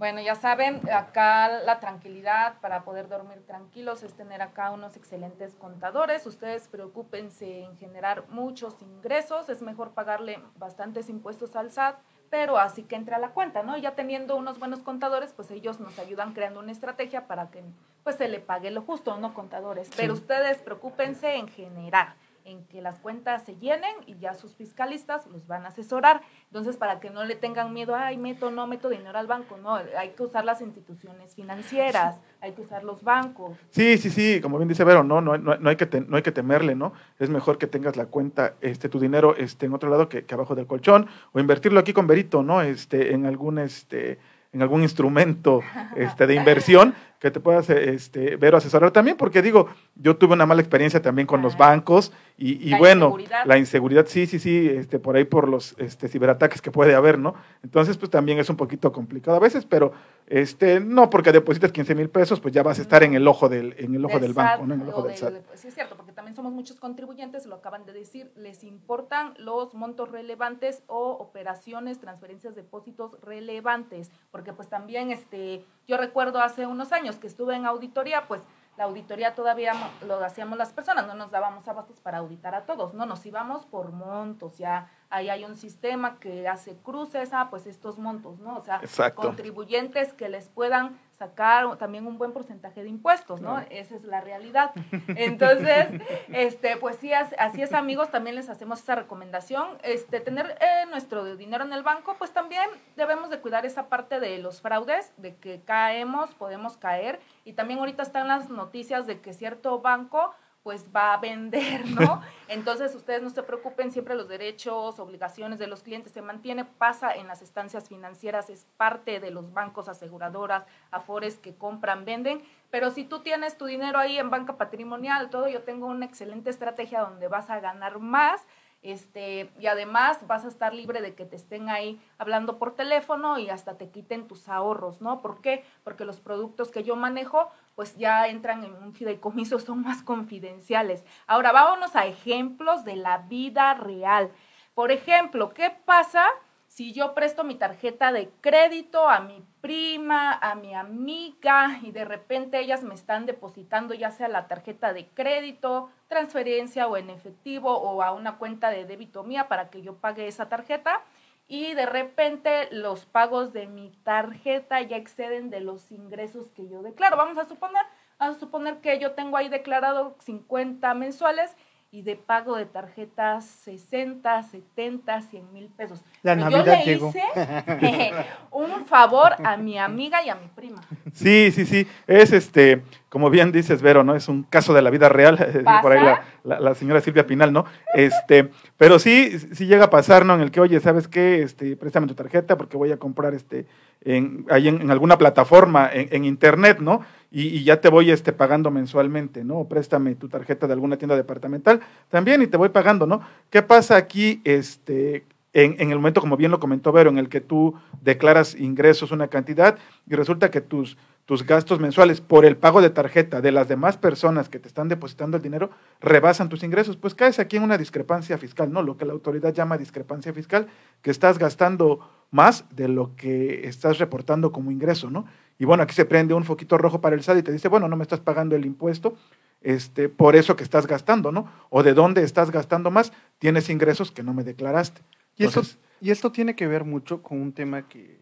Bueno, 0.00 0.22
ya 0.22 0.34
saben, 0.34 0.80
acá 0.90 1.60
la 1.60 1.78
tranquilidad 1.78 2.58
para 2.62 2.84
poder 2.84 3.06
dormir 3.06 3.42
tranquilos 3.46 4.02
es 4.02 4.14
tener 4.14 4.40
acá 4.40 4.70
unos 4.70 4.96
excelentes 4.96 5.54
contadores. 5.56 6.24
Ustedes 6.24 6.68
preocúpense 6.68 7.64
en 7.64 7.76
generar 7.76 8.24
muchos 8.30 8.80
ingresos. 8.80 9.50
Es 9.50 9.60
mejor 9.60 9.90
pagarle 9.90 10.42
bastantes 10.56 11.10
impuestos 11.10 11.54
al 11.54 11.70
SAT, 11.70 11.98
pero 12.30 12.56
así 12.56 12.84
que 12.84 12.96
entre 12.96 13.14
a 13.14 13.18
la 13.18 13.32
cuenta, 13.32 13.62
¿no? 13.62 13.76
Ya 13.76 13.94
teniendo 13.94 14.36
unos 14.36 14.58
buenos 14.58 14.80
contadores, 14.80 15.34
pues 15.34 15.50
ellos 15.50 15.80
nos 15.80 15.98
ayudan 15.98 16.32
creando 16.32 16.60
una 16.60 16.72
estrategia 16.72 17.26
para 17.26 17.50
que 17.50 17.62
pues 18.02 18.16
se 18.16 18.28
le 18.28 18.40
pague 18.40 18.70
lo 18.70 18.80
justo, 18.80 19.18
¿no? 19.18 19.34
Contadores. 19.34 19.90
Pero 19.98 20.14
ustedes 20.14 20.62
preocúpense 20.62 21.34
en 21.34 21.46
generar 21.46 22.14
en 22.44 22.64
que 22.64 22.80
las 22.80 22.98
cuentas 22.98 23.44
se 23.44 23.56
llenen 23.56 23.94
y 24.06 24.16
ya 24.18 24.34
sus 24.34 24.54
fiscalistas 24.54 25.26
los 25.26 25.46
van 25.46 25.64
a 25.64 25.68
asesorar. 25.68 26.22
Entonces, 26.46 26.76
para 26.76 27.00
que 27.00 27.10
no 27.10 27.24
le 27.24 27.36
tengan 27.36 27.72
miedo, 27.72 27.94
ay, 27.94 28.16
meto, 28.16 28.50
no 28.50 28.66
meto 28.66 28.88
dinero 28.88 29.18
al 29.18 29.26
banco, 29.26 29.56
no, 29.56 29.74
hay 29.74 30.10
que 30.10 30.22
usar 30.22 30.44
las 30.44 30.60
instituciones 30.60 31.34
financieras, 31.34 32.20
hay 32.40 32.52
que 32.52 32.62
usar 32.62 32.84
los 32.84 33.02
bancos. 33.02 33.56
Sí, 33.70 33.98
sí, 33.98 34.10
sí, 34.10 34.40
como 34.40 34.58
bien 34.58 34.68
dice 34.68 34.84
Vero, 34.84 35.04
no, 35.04 35.20
no, 35.20 35.36
no, 35.38 35.68
hay, 35.68 35.76
que 35.76 35.88
no 36.06 36.16
hay 36.16 36.22
que 36.22 36.32
temerle, 36.32 36.74
¿no? 36.74 36.92
Es 37.18 37.30
mejor 37.30 37.58
que 37.58 37.66
tengas 37.66 37.96
la 37.96 38.06
cuenta, 38.06 38.54
este, 38.60 38.88
tu 38.88 38.98
dinero 38.98 39.36
este, 39.36 39.66
en 39.66 39.74
otro 39.74 39.90
lado 39.90 40.08
que, 40.08 40.24
que 40.24 40.34
abajo 40.34 40.54
del 40.54 40.66
colchón, 40.66 41.06
o 41.32 41.40
invertirlo 41.40 41.80
aquí 41.80 41.92
con 41.92 42.06
Verito, 42.06 42.42
¿no? 42.42 42.62
Este, 42.62 43.12
en 43.12 43.26
algún, 43.26 43.58
este, 43.58 44.18
en 44.52 44.62
algún 44.62 44.82
instrumento 44.82 45.62
este, 45.96 46.26
de 46.26 46.34
inversión 46.34 46.94
que 47.20 47.30
te 47.30 47.38
puedas 47.38 47.68
este, 47.70 48.36
ver 48.36 48.54
o 48.54 48.56
asesorar 48.56 48.90
también, 48.90 49.16
porque 49.16 49.42
digo, 49.42 49.68
yo 49.94 50.16
tuve 50.16 50.32
una 50.32 50.46
mala 50.46 50.60
experiencia 50.60 51.00
también 51.02 51.26
con 51.26 51.42
los 51.42 51.56
bancos 51.56 52.12
y, 52.42 52.74
bueno, 52.78 53.14
la 53.44 53.58
inseguridad, 53.58 54.06
sí, 54.06 54.26
sí, 54.26 54.38
sí, 54.38 54.66
este, 54.66 54.98
por 54.98 55.14
ahí 55.14 55.24
por 55.24 55.46
los 55.46 55.74
este, 55.76 56.08
ciberataques 56.08 56.62
que 56.62 56.70
puede 56.70 56.94
haber, 56.94 57.18
¿no? 57.18 57.34
Entonces, 57.62 57.98
pues 57.98 58.10
también 58.10 58.38
es 58.38 58.48
un 58.48 58.56
poquito 58.56 58.92
complicado 58.92 59.36
a 59.36 59.40
veces, 59.40 59.66
pero 59.66 59.92
este, 60.26 60.80
no 60.80 61.10
porque 61.10 61.32
deposites 61.32 61.70
15 61.70 61.94
mil 61.94 62.08
pesos, 62.08 62.40
pues 62.40 62.54
ya 62.54 62.62
vas 62.62 62.78
a 62.78 62.82
estar 62.82 63.02
en 63.02 63.12
el 63.12 63.28
ojo 63.28 63.50
del, 63.50 63.74
en 63.76 63.94
el 63.94 64.02
ojo 64.06 64.18
del, 64.18 64.32
banco, 64.32 64.64
¿no? 64.64 64.72
En 64.72 64.80
el 64.80 64.88
ojo 64.88 65.02
del, 65.02 65.18
SAT. 65.18 65.34
Sí, 65.52 65.68
es 65.68 65.74
cierto, 65.74 65.96
porque 65.96 66.12
también 66.12 66.34
somos 66.34 66.50
muchos 66.50 66.80
contribuyentes, 66.80 67.44
lo 67.44 67.56
acaban 67.56 67.84
de 67.84 67.92
decir, 67.92 68.32
les 68.36 68.64
importan 68.64 69.34
los 69.36 69.74
montos 69.74 70.10
relevantes 70.10 70.82
o 70.86 71.10
operaciones, 71.10 72.00
transferencias, 72.00 72.54
depósitos 72.54 73.20
relevantes, 73.20 74.10
porque 74.30 74.54
pues 74.54 74.70
también, 74.70 75.10
este, 75.10 75.62
yo 75.86 75.98
recuerdo 75.98 76.40
hace 76.40 76.64
unos 76.64 76.92
años 76.92 77.16
que 77.16 77.26
estuve 77.26 77.54
en 77.54 77.66
auditoría, 77.66 78.26
pues 78.28 78.40
la 78.80 78.86
auditoría 78.86 79.34
todavía 79.34 79.74
lo 80.06 80.24
hacíamos 80.24 80.56
las 80.56 80.72
personas, 80.72 81.06
no 81.06 81.12
nos 81.12 81.30
dábamos 81.30 81.68
abastos 81.68 82.00
para 82.00 82.16
auditar 82.16 82.54
a 82.54 82.64
todos, 82.64 82.94
no, 82.94 83.04
nos 83.04 83.26
íbamos 83.26 83.66
por 83.66 83.92
montos, 83.92 84.56
ya 84.56 84.88
ahí 85.10 85.28
hay 85.28 85.44
un 85.44 85.54
sistema 85.54 86.18
que 86.18 86.48
hace 86.48 86.78
cruces, 86.78 87.34
ah, 87.34 87.48
pues 87.50 87.66
estos 87.66 87.98
montos, 87.98 88.38
¿no? 88.38 88.56
O 88.56 88.62
sea, 88.62 88.80
contribuyentes 89.14 90.14
que 90.14 90.30
les 90.30 90.48
puedan 90.48 90.98
sacar 91.20 91.76
también 91.76 92.06
un 92.06 92.16
buen 92.16 92.32
porcentaje 92.32 92.82
de 92.82 92.88
impuestos, 92.88 93.42
¿no? 93.42 93.58
Esa 93.68 93.94
es 93.94 94.04
la 94.04 94.22
realidad. 94.22 94.70
Entonces, 95.08 95.88
este, 96.32 96.78
pues 96.78 96.96
sí, 96.96 97.12
así 97.12 97.60
es, 97.60 97.74
amigos, 97.74 98.10
también 98.10 98.36
les 98.36 98.48
hacemos 98.48 98.80
esa 98.80 98.94
recomendación. 98.94 99.76
Este, 99.82 100.20
tener 100.20 100.56
eh, 100.62 100.86
nuestro 100.88 101.36
dinero 101.36 101.62
en 101.62 101.74
el 101.74 101.82
banco, 101.82 102.16
pues 102.16 102.32
también 102.32 102.64
debemos 102.96 103.28
de 103.28 103.38
cuidar 103.38 103.66
esa 103.66 103.90
parte 103.90 104.18
de 104.18 104.38
los 104.38 104.62
fraudes, 104.62 105.12
de 105.18 105.36
que 105.36 105.60
caemos, 105.60 106.30
podemos 106.36 106.78
caer, 106.78 107.20
y 107.44 107.52
también 107.52 107.80
ahorita 107.80 108.02
están 108.02 108.26
las 108.26 108.48
noticias 108.48 109.06
de 109.06 109.20
que 109.20 109.34
cierto 109.34 109.78
banco 109.82 110.34
pues 110.62 110.86
va 110.94 111.14
a 111.14 111.16
vender, 111.16 111.86
¿no? 111.88 112.20
Entonces 112.48 112.94
ustedes 112.94 113.22
no 113.22 113.30
se 113.30 113.42
preocupen, 113.42 113.90
siempre 113.92 114.14
los 114.14 114.28
derechos, 114.28 114.98
obligaciones 114.98 115.58
de 115.58 115.66
los 115.66 115.82
clientes 115.82 116.12
se 116.12 116.22
mantiene, 116.22 116.64
pasa 116.64 117.14
en 117.14 117.26
las 117.26 117.42
estancias 117.42 117.88
financieras, 117.88 118.50
es 118.50 118.66
parte 118.76 119.20
de 119.20 119.30
los 119.30 119.52
bancos, 119.52 119.88
aseguradoras, 119.88 120.64
afores 120.90 121.38
que 121.38 121.54
compran, 121.54 122.04
venden, 122.04 122.42
pero 122.70 122.90
si 122.90 123.04
tú 123.04 123.20
tienes 123.20 123.56
tu 123.56 123.66
dinero 123.66 123.98
ahí 123.98 124.18
en 124.18 124.30
banca 124.30 124.56
patrimonial, 124.56 125.30
todo, 125.30 125.48
yo 125.48 125.62
tengo 125.62 125.86
una 125.86 126.06
excelente 126.06 126.50
estrategia 126.50 127.00
donde 127.00 127.28
vas 127.28 127.50
a 127.50 127.60
ganar 127.60 127.98
más 127.98 128.46
este, 128.82 129.50
y 129.58 129.66
además 129.66 130.26
vas 130.26 130.44
a 130.44 130.48
estar 130.48 130.72
libre 130.72 131.02
de 131.02 131.14
que 131.14 131.26
te 131.26 131.36
estén 131.36 131.68
ahí 131.68 132.00
hablando 132.18 132.58
por 132.58 132.74
teléfono 132.74 133.38
y 133.38 133.50
hasta 133.50 133.76
te 133.76 133.90
quiten 133.90 134.26
tus 134.26 134.48
ahorros, 134.48 135.00
¿no? 135.00 135.20
¿Por 135.20 135.40
qué? 135.40 135.64
Porque 135.84 136.04
los 136.04 136.20
productos 136.20 136.70
que 136.70 136.82
yo 136.82 136.96
manejo 136.96 137.50
pues 137.74 137.96
ya 137.96 138.28
entran 138.28 138.64
en 138.64 138.74
un 138.74 138.94
fideicomiso, 138.94 139.58
son 139.58 139.82
más 139.82 140.02
confidenciales. 140.02 141.04
Ahora, 141.26 141.52
vámonos 141.52 141.96
a 141.96 142.06
ejemplos 142.06 142.84
de 142.84 142.96
la 142.96 143.18
vida 143.18 143.74
real. 143.74 144.30
Por 144.74 144.92
ejemplo, 144.92 145.52
¿qué 145.52 145.70
pasa 145.84 146.24
si 146.70 146.92
yo 146.92 147.14
presto 147.14 147.42
mi 147.42 147.56
tarjeta 147.56 148.12
de 148.12 148.30
crédito 148.40 149.08
a 149.08 149.18
mi 149.18 149.42
prima, 149.60 150.32
a 150.32 150.54
mi 150.54 150.72
amiga 150.72 151.80
y 151.82 151.90
de 151.90 152.04
repente 152.04 152.60
ellas 152.60 152.84
me 152.84 152.94
están 152.94 153.26
depositando 153.26 153.92
ya 153.92 154.12
sea 154.12 154.28
la 154.28 154.46
tarjeta 154.46 154.92
de 154.92 155.08
crédito, 155.08 155.90
transferencia 156.06 156.86
o 156.86 156.96
en 156.96 157.10
efectivo 157.10 157.76
o 157.76 158.02
a 158.02 158.12
una 158.12 158.38
cuenta 158.38 158.70
de 158.70 158.84
débito 158.84 159.24
mía 159.24 159.48
para 159.48 159.68
que 159.68 159.82
yo 159.82 159.96
pague 159.96 160.28
esa 160.28 160.48
tarjeta? 160.48 161.02
y 161.48 161.74
de 161.74 161.84
repente 161.84 162.68
los 162.70 163.06
pagos 163.06 163.52
de 163.52 163.66
mi 163.66 163.90
tarjeta 164.04 164.80
ya 164.82 164.96
exceden 164.96 165.50
de 165.50 165.58
los 165.58 165.90
ingresos 165.90 166.48
que 166.50 166.68
yo 166.68 166.80
declaro. 166.80 167.16
Vamos 167.16 167.36
a 167.38 167.48
suponer, 167.48 167.82
vamos 168.20 168.36
a 168.36 168.38
suponer 168.38 168.76
que 168.76 169.00
yo 169.00 169.14
tengo 169.14 169.36
ahí 169.36 169.48
declarado 169.48 170.14
50 170.20 170.94
mensuales 170.94 171.56
y 171.92 172.02
de 172.02 172.14
pago 172.14 172.56
de 172.56 172.66
tarjetas 172.66 173.44
60, 173.64 174.44
70, 174.44 175.22
100 175.22 175.52
mil 175.52 175.66
pesos. 175.76 176.00
La 176.22 176.36
Navidad 176.36 176.64
yo 176.64 176.72
le 176.72 176.84
llegó. 176.84 177.08
hice 177.08 178.12
un 178.52 178.86
favor 178.86 179.32
a 179.42 179.56
mi 179.56 179.76
amiga 179.76 180.24
y 180.24 180.28
a 180.28 180.36
mi 180.36 180.46
prima. 180.54 180.80
Sí, 181.12 181.50
sí, 181.50 181.66
sí. 181.66 181.88
Es 182.06 182.32
este, 182.32 182.82
como 183.08 183.28
bien 183.28 183.50
dices, 183.50 183.82
Vero, 183.82 184.04
¿no? 184.04 184.14
Es 184.14 184.28
un 184.28 184.44
caso 184.44 184.72
de 184.72 184.82
la 184.82 184.90
vida 184.90 185.08
real. 185.08 185.36
Por 185.82 185.90
ahí 185.90 186.04
la, 186.44 186.60
la, 186.60 186.74
señora 186.76 187.00
Silvia 187.00 187.26
Pinal, 187.26 187.52
¿no? 187.52 187.64
Este, 187.92 188.50
pero 188.76 189.00
sí, 189.00 189.36
sí 189.52 189.66
llega 189.66 189.86
a 189.86 189.90
pasar, 189.90 190.24
¿no? 190.24 190.34
En 190.34 190.42
el 190.42 190.52
que, 190.52 190.60
oye, 190.60 190.78
¿sabes 190.78 191.08
qué? 191.08 191.42
Este, 191.42 191.76
préstame 191.76 192.06
tu 192.06 192.14
tarjeta 192.14 192.56
porque 192.56 192.76
voy 192.76 192.92
a 192.92 192.98
comprar 192.98 193.34
este, 193.34 193.66
en, 194.02 194.46
ahí 194.48 194.68
en, 194.68 194.88
alguna 194.92 195.18
plataforma 195.18 195.90
en, 195.92 196.08
en 196.12 196.24
internet, 196.24 196.78
¿no? 196.78 197.00
Y, 197.30 197.62
ya 197.62 197.80
te 197.80 197.88
voy 197.88 198.10
este, 198.10 198.32
pagando 198.32 198.70
mensualmente, 198.70 199.44
¿no? 199.44 199.64
préstame 199.64 200.14
tu 200.16 200.28
tarjeta 200.28 200.66
de 200.66 200.72
alguna 200.72 200.96
tienda 200.96 201.16
departamental 201.16 201.80
también 202.08 202.42
y 202.42 202.48
te 202.48 202.56
voy 202.56 202.70
pagando, 202.70 203.06
¿no? 203.06 203.20
¿Qué 203.50 203.62
pasa 203.62 203.96
aquí 203.96 204.40
este, 204.44 205.24
en, 205.52 205.76
en, 205.78 205.90
el 205.90 205.96
momento, 205.96 206.20
como 206.20 206.36
bien 206.36 206.50
lo 206.50 206.58
comentó 206.58 206.90
Vero, 206.90 207.10
en 207.10 207.18
el 207.18 207.28
que 207.28 207.40
tú 207.40 207.74
declaras 208.02 208.54
ingresos 208.54 209.12
una 209.12 209.28
cantidad 209.28 209.78
y 210.08 210.14
resulta 210.14 210.50
que 210.50 210.60
tus, 210.60 210.96
tus 211.30 211.46
gastos 211.46 211.78
mensuales 211.78 212.20
por 212.20 212.44
el 212.44 212.56
pago 212.56 212.82
de 212.82 212.90
tarjeta 212.90 213.40
de 213.40 213.52
las 213.52 213.68
demás 213.68 213.96
personas 213.96 214.48
que 214.48 214.58
te 214.58 214.66
están 214.66 214.88
depositando 214.88 215.36
el 215.36 215.42
dinero 215.44 215.70
rebasan 216.00 216.48
tus 216.48 216.64
ingresos, 216.64 216.96
pues 216.96 217.14
caes 217.14 217.38
aquí 217.38 217.56
en 217.56 217.62
una 217.62 217.78
discrepancia 217.78 218.36
fiscal, 218.38 218.72
¿no? 218.72 218.82
Lo 218.82 218.96
que 218.96 219.04
la 219.04 219.12
autoridad 219.12 219.54
llama 219.54 219.78
discrepancia 219.78 220.32
fiscal, 220.32 220.66
que 221.02 221.12
estás 221.12 221.38
gastando 221.38 222.00
más 222.32 222.64
de 222.74 222.88
lo 222.88 223.14
que 223.14 223.68
estás 223.68 223.98
reportando 223.98 224.50
como 224.50 224.72
ingreso, 224.72 225.08
¿no? 225.08 225.26
Y 225.60 225.66
bueno, 225.66 225.82
aquí 225.82 225.94
se 225.94 226.06
prende 226.06 226.32
un 226.32 226.44
foquito 226.44 226.78
rojo 226.78 227.02
para 227.02 227.14
el 227.14 227.22
SAT 227.22 227.38
y 227.38 227.42
te 227.42 227.52
dice, 227.52 227.68
bueno, 227.68 227.86
no 227.86 227.94
me 227.94 228.02
estás 228.02 228.18
pagando 228.18 228.56
el 228.56 228.64
impuesto, 228.64 229.14
este, 229.60 230.08
por 230.08 230.34
eso 230.34 230.56
que 230.56 230.64
estás 230.64 230.86
gastando, 230.86 231.32
¿no? 231.32 231.52
O 231.68 231.82
de 231.82 231.92
dónde 231.92 232.22
estás 232.22 232.50
gastando 232.50 232.90
más, 232.90 233.12
tienes 233.38 233.68
ingresos 233.68 234.10
que 234.10 234.22
no 234.22 234.32
me 234.32 234.42
declaraste. 234.42 235.02
Y, 235.36 235.44
esto, 235.44 235.60
y 236.00 236.12
esto 236.12 236.32
tiene 236.32 236.56
que 236.56 236.66
ver 236.66 236.84
mucho 236.84 237.22
con 237.22 237.42
un 237.42 237.52
tema 237.52 237.86
que, 237.86 238.18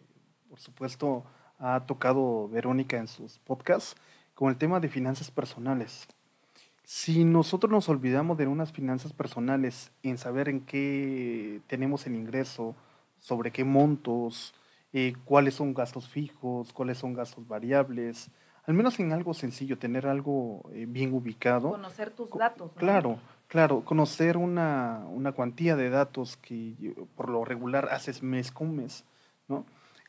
por 0.51 0.59
supuesto, 0.59 1.23
ha 1.61 1.87
tocado 1.87 2.49
Verónica 2.49 2.97
en 2.97 3.07
sus 3.07 3.39
podcasts, 3.39 3.95
con 4.35 4.51
el 4.51 4.57
tema 4.57 4.81
de 4.81 4.89
finanzas 4.89 5.31
personales. 5.31 6.09
Si 6.83 7.25
nosotros 7.25 7.71
nos 7.71 7.89
olvidamos 7.89 8.37
de 8.37 8.49
unas 8.49 8.73
finanzas 8.73 9.13
personales 9.13 9.93
en 10.03 10.19
saber 10.19 10.49
en 10.49 10.63
qué 10.63 11.61
tenemos 11.69 12.05
el 12.09 12.17
ingreso, 12.17 12.75
sobre 13.21 13.53
qué 13.53 13.63
montos, 13.63 14.55
eh, 14.93 15.15
cuáles 15.25 15.55
son 15.55 15.75
gastos 15.75 16.09
fijos, 16.09 16.73
cuáles 16.73 16.99
son 16.99 17.15
gastos 17.15 17.47
variables, 17.47 18.31
al 18.65 18.75
menos 18.75 19.01
en 19.01 19.13
algo 19.13 19.33
sencillo, 19.35 19.79
tener 19.79 20.07
algo 20.07 20.69
eh, 20.73 20.87
bien 20.87 21.15
ubicado. 21.15 21.71
Conocer 21.71 22.11
tus 22.11 22.31
datos. 22.31 22.71
Claro, 22.77 23.19
claro, 23.47 23.83
conocer 23.85 24.37
una, 24.37 25.05
una, 25.09 25.33
cuantía 25.33 25.75
de 25.75 25.89
datos 25.89 26.37
que 26.37 26.95
por 27.17 27.31
lo 27.31 27.45
regular 27.45 27.89
haces 27.91 28.23
mes 28.23 28.53
con 28.53 28.77
mes, 28.77 29.05
¿no? 29.49 29.65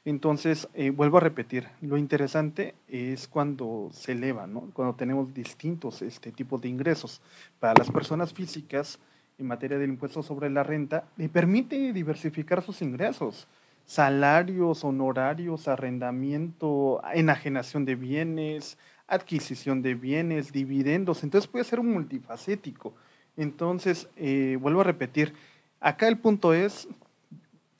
Entonces, 0.05 0.67
eh, 0.73 0.91
vuelvo 0.91 1.17
a 1.17 1.21
repetir, 1.21 1.67
lo 1.81 1.97
interesante 1.97 2.73
es 2.87 3.27
cuando 3.27 3.89
se 3.91 4.13
eleva, 4.13 4.47
¿no? 4.47 4.71
cuando 4.73 4.95
tenemos 4.95 5.33
distintos 5.33 6.01
este, 6.01 6.31
tipos 6.31 6.61
de 6.61 6.69
ingresos. 6.69 7.21
Para 7.59 7.75
las 7.77 7.91
personas 7.91 8.33
físicas, 8.33 8.97
en 9.37 9.47
materia 9.47 9.77
del 9.77 9.89
impuesto 9.89 10.23
sobre 10.23 10.49
la 10.49 10.63
renta, 10.63 11.05
le 11.17 11.29
permite 11.29 11.93
diversificar 11.93 12.61
sus 12.61 12.81
ingresos 12.81 13.47
salarios, 13.89 14.83
honorarios, 14.83 15.67
arrendamiento, 15.67 17.01
enajenación 17.11 17.85
de 17.85 17.95
bienes, 17.95 18.77
adquisición 19.07 19.81
de 19.81 19.95
bienes, 19.95 20.51
dividendos. 20.51 21.23
Entonces 21.23 21.49
puede 21.49 21.65
ser 21.65 21.79
un 21.79 21.91
multifacético. 21.91 22.93
Entonces, 23.35 24.07
eh, 24.15 24.59
vuelvo 24.61 24.81
a 24.81 24.83
repetir, 24.83 25.33
acá 25.79 26.07
el 26.07 26.19
punto 26.19 26.53
es, 26.53 26.87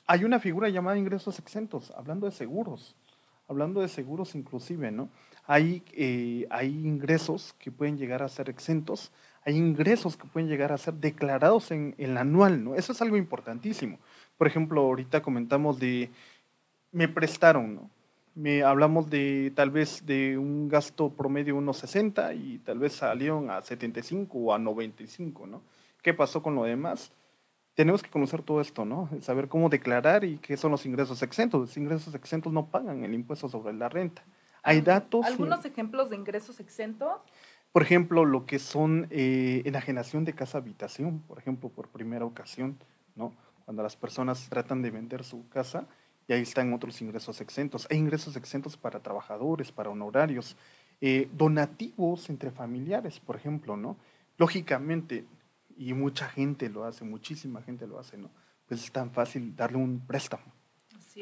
hay 0.04 0.24
una 0.24 0.40
figura 0.40 0.68
llamada 0.68 0.98
ingresos 0.98 1.38
exentos, 1.38 1.92
hablando 1.96 2.26
de 2.26 2.32
seguros, 2.32 2.96
hablando 3.46 3.80
de 3.80 3.86
seguros 3.86 4.34
inclusive, 4.34 4.90
¿no? 4.90 5.08
Hay, 5.46 5.84
eh, 5.92 6.44
hay 6.50 6.70
ingresos 6.70 7.54
que 7.60 7.70
pueden 7.70 7.96
llegar 7.96 8.24
a 8.24 8.28
ser 8.28 8.50
exentos, 8.50 9.12
hay 9.44 9.56
ingresos 9.56 10.16
que 10.16 10.26
pueden 10.26 10.48
llegar 10.48 10.72
a 10.72 10.78
ser 10.78 10.94
declarados 10.94 11.70
en 11.70 11.94
el 11.98 12.16
anual, 12.16 12.64
¿no? 12.64 12.74
Eso 12.74 12.90
es 12.90 13.00
algo 13.00 13.16
importantísimo. 13.16 14.00
Por 14.40 14.46
ejemplo, 14.46 14.80
ahorita 14.80 15.20
comentamos 15.20 15.78
de, 15.78 16.08
me 16.92 17.08
prestaron, 17.08 17.74
¿no? 17.74 17.90
Me, 18.34 18.62
hablamos 18.62 19.10
de 19.10 19.52
tal 19.54 19.68
vez 19.68 20.06
de 20.06 20.38
un 20.38 20.66
gasto 20.66 21.10
promedio 21.10 21.56
unos 21.56 21.76
60 21.76 22.32
y 22.32 22.56
tal 22.60 22.78
vez 22.78 22.94
salieron 22.94 23.50
a 23.50 23.60
75 23.60 24.38
o 24.38 24.54
a 24.54 24.58
95, 24.58 25.46
¿no? 25.46 25.60
¿Qué 26.00 26.14
pasó 26.14 26.42
con 26.42 26.54
lo 26.54 26.64
demás? 26.64 27.12
Tenemos 27.74 28.02
que 28.02 28.08
conocer 28.08 28.40
todo 28.40 28.62
esto, 28.62 28.86
¿no? 28.86 29.10
Saber 29.20 29.46
cómo 29.46 29.68
declarar 29.68 30.24
y 30.24 30.38
qué 30.38 30.56
son 30.56 30.70
los 30.70 30.86
ingresos 30.86 31.22
exentos. 31.22 31.60
Los 31.60 31.76
ingresos 31.76 32.14
exentos 32.14 32.50
no 32.50 32.64
pagan 32.64 33.04
el 33.04 33.12
impuesto 33.12 33.46
sobre 33.46 33.74
la 33.74 33.90
renta. 33.90 34.24
Hay 34.62 34.80
datos. 34.80 35.26
¿Algunos 35.26 35.66
ejemplos 35.66 36.08
de 36.08 36.16
ingresos 36.16 36.60
exentos? 36.60 37.12
Por 37.72 37.82
ejemplo, 37.82 38.24
lo 38.24 38.46
que 38.46 38.58
son 38.58 39.06
eh, 39.10 39.60
enajenación 39.66 40.24
de 40.24 40.32
casa-habitación, 40.32 41.20
por 41.28 41.38
ejemplo, 41.38 41.68
por 41.68 41.88
primera 41.88 42.24
ocasión, 42.24 42.78
¿no? 43.14 43.34
Cuando 43.70 43.84
las 43.84 43.94
personas 43.94 44.48
tratan 44.48 44.82
de 44.82 44.90
vender 44.90 45.22
su 45.22 45.48
casa 45.48 45.86
y 46.26 46.32
ahí 46.32 46.42
están 46.42 46.72
otros 46.72 47.00
ingresos 47.02 47.40
exentos. 47.40 47.86
Hay 47.88 47.98
ingresos 47.98 48.34
exentos 48.34 48.76
para 48.76 48.98
trabajadores, 48.98 49.70
para 49.70 49.90
honorarios, 49.90 50.56
eh, 51.00 51.30
donativos 51.32 52.30
entre 52.30 52.50
familiares, 52.50 53.20
por 53.20 53.36
ejemplo, 53.36 53.76
¿no? 53.76 53.96
Lógicamente, 54.38 55.24
y 55.76 55.94
mucha 55.94 56.28
gente 56.28 56.68
lo 56.68 56.82
hace, 56.82 57.04
muchísima 57.04 57.62
gente 57.62 57.86
lo 57.86 58.00
hace, 58.00 58.18
¿no? 58.18 58.28
Pues 58.66 58.82
es 58.82 58.90
tan 58.90 59.12
fácil 59.12 59.54
darle 59.54 59.78
un 59.78 60.00
préstamo. 60.00 60.52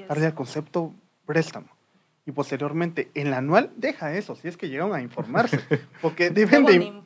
Darle 0.08 0.24
al 0.24 0.34
concepto 0.34 0.94
préstamo 1.26 1.68
y 2.28 2.32
posteriormente 2.32 3.10
el 3.14 3.32
anual 3.32 3.72
deja 3.74 4.12
eso, 4.12 4.36
si 4.36 4.48
es 4.48 4.58
que 4.58 4.68
llegan 4.68 4.92
a 4.92 5.00
informarse, 5.08 5.60
porque 6.02 6.28
deben 6.28 6.66
de, 6.66 7.02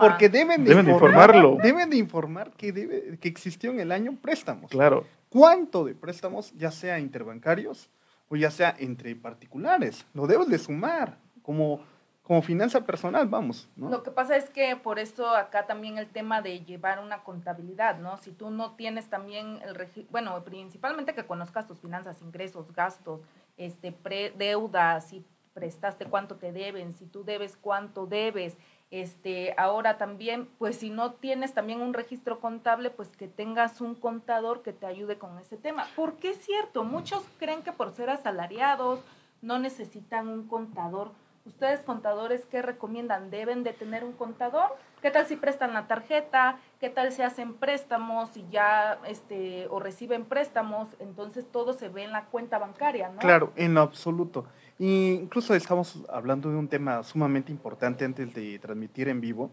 porque 0.00 0.28
deben 0.28 0.64
de, 0.64 0.72
informarlo, 0.72 1.58
deben 1.62 1.88
de 1.88 1.96
informar 1.96 2.50
que 2.56 2.72
debe 2.72 3.16
que 3.18 3.28
existió 3.28 3.70
en 3.70 3.78
el 3.78 3.92
año 3.92 4.18
préstamos. 4.20 4.72
Claro. 4.72 5.06
¿Cuánto 5.28 5.84
de 5.84 5.94
préstamos, 5.94 6.52
ya 6.56 6.72
sea 6.72 6.98
interbancarios 6.98 7.88
o 8.28 8.34
ya 8.34 8.50
sea 8.50 8.74
entre 8.76 9.14
particulares? 9.14 10.06
Lo 10.12 10.26
debes 10.26 10.48
de 10.48 10.58
sumar 10.58 11.18
como 11.42 11.80
como 12.24 12.40
finanza 12.40 12.80
personal, 12.80 13.28
vamos. 13.28 13.68
¿no? 13.76 13.90
Lo 13.90 14.02
que 14.02 14.10
pasa 14.10 14.34
es 14.36 14.48
que 14.48 14.76
por 14.76 14.98
eso 14.98 15.28
acá 15.28 15.66
también 15.66 15.98
el 15.98 16.08
tema 16.08 16.40
de 16.40 16.64
llevar 16.64 16.98
una 16.98 17.22
contabilidad, 17.22 17.98
¿no? 17.98 18.16
Si 18.16 18.32
tú 18.32 18.50
no 18.50 18.72
tienes 18.76 19.10
también 19.10 19.60
el 19.62 19.76
bueno, 20.10 20.42
principalmente 20.42 21.14
que 21.14 21.26
conozcas 21.26 21.66
tus 21.66 21.78
finanzas, 21.78 22.22
ingresos, 22.22 22.72
gastos, 22.72 23.20
este, 23.56 23.92
pre 23.92 24.30
deudas, 24.30 25.08
si 25.08 25.24
prestaste 25.52 26.06
cuánto 26.06 26.36
te 26.36 26.52
deben, 26.52 26.92
si 26.92 27.06
tú 27.06 27.24
debes 27.24 27.56
cuánto 27.56 28.06
debes, 28.06 28.56
este, 28.90 29.54
ahora 29.56 29.98
también, 29.98 30.48
pues 30.58 30.76
si 30.76 30.90
no 30.90 31.12
tienes 31.14 31.54
también 31.54 31.80
un 31.80 31.94
registro 31.94 32.40
contable, 32.40 32.90
pues 32.90 33.16
que 33.16 33.28
tengas 33.28 33.80
un 33.80 33.94
contador 33.94 34.62
que 34.62 34.72
te 34.72 34.86
ayude 34.86 35.18
con 35.18 35.38
ese 35.38 35.56
tema. 35.56 35.86
Porque 35.96 36.30
es 36.30 36.38
cierto, 36.38 36.84
muchos 36.84 37.24
creen 37.38 37.62
que 37.62 37.72
por 37.72 37.90
ser 37.92 38.10
asalariados 38.10 39.00
no 39.42 39.58
necesitan 39.58 40.28
un 40.28 40.46
contador 40.46 41.10
¿Ustedes 41.46 41.80
contadores 41.80 42.46
qué 42.46 42.62
recomiendan? 42.62 43.30
¿Deben 43.30 43.64
de 43.64 43.74
tener 43.74 44.02
un 44.02 44.12
contador? 44.12 44.74
¿Qué 45.02 45.10
tal 45.10 45.26
si 45.26 45.36
prestan 45.36 45.74
la 45.74 45.86
tarjeta? 45.86 46.58
¿Qué 46.84 46.90
tal 46.90 47.12
si 47.12 47.22
hacen 47.22 47.54
préstamos 47.54 48.36
y 48.36 48.44
ya 48.50 48.98
este 49.08 49.66
o 49.70 49.80
reciben 49.80 50.26
préstamos? 50.26 50.86
Entonces 50.98 51.50
todo 51.50 51.72
se 51.72 51.88
ve 51.88 52.02
en 52.02 52.12
la 52.12 52.26
cuenta 52.26 52.58
bancaria, 52.58 53.08
¿no? 53.08 53.20
Claro, 53.20 53.54
en 53.56 53.78
absoluto. 53.78 54.44
incluso 54.78 55.54
estamos 55.54 56.02
hablando 56.10 56.50
de 56.50 56.56
un 56.56 56.68
tema 56.68 57.02
sumamente 57.02 57.50
importante 57.50 58.04
antes 58.04 58.34
de 58.34 58.58
transmitir 58.58 59.08
en 59.08 59.22
vivo 59.22 59.50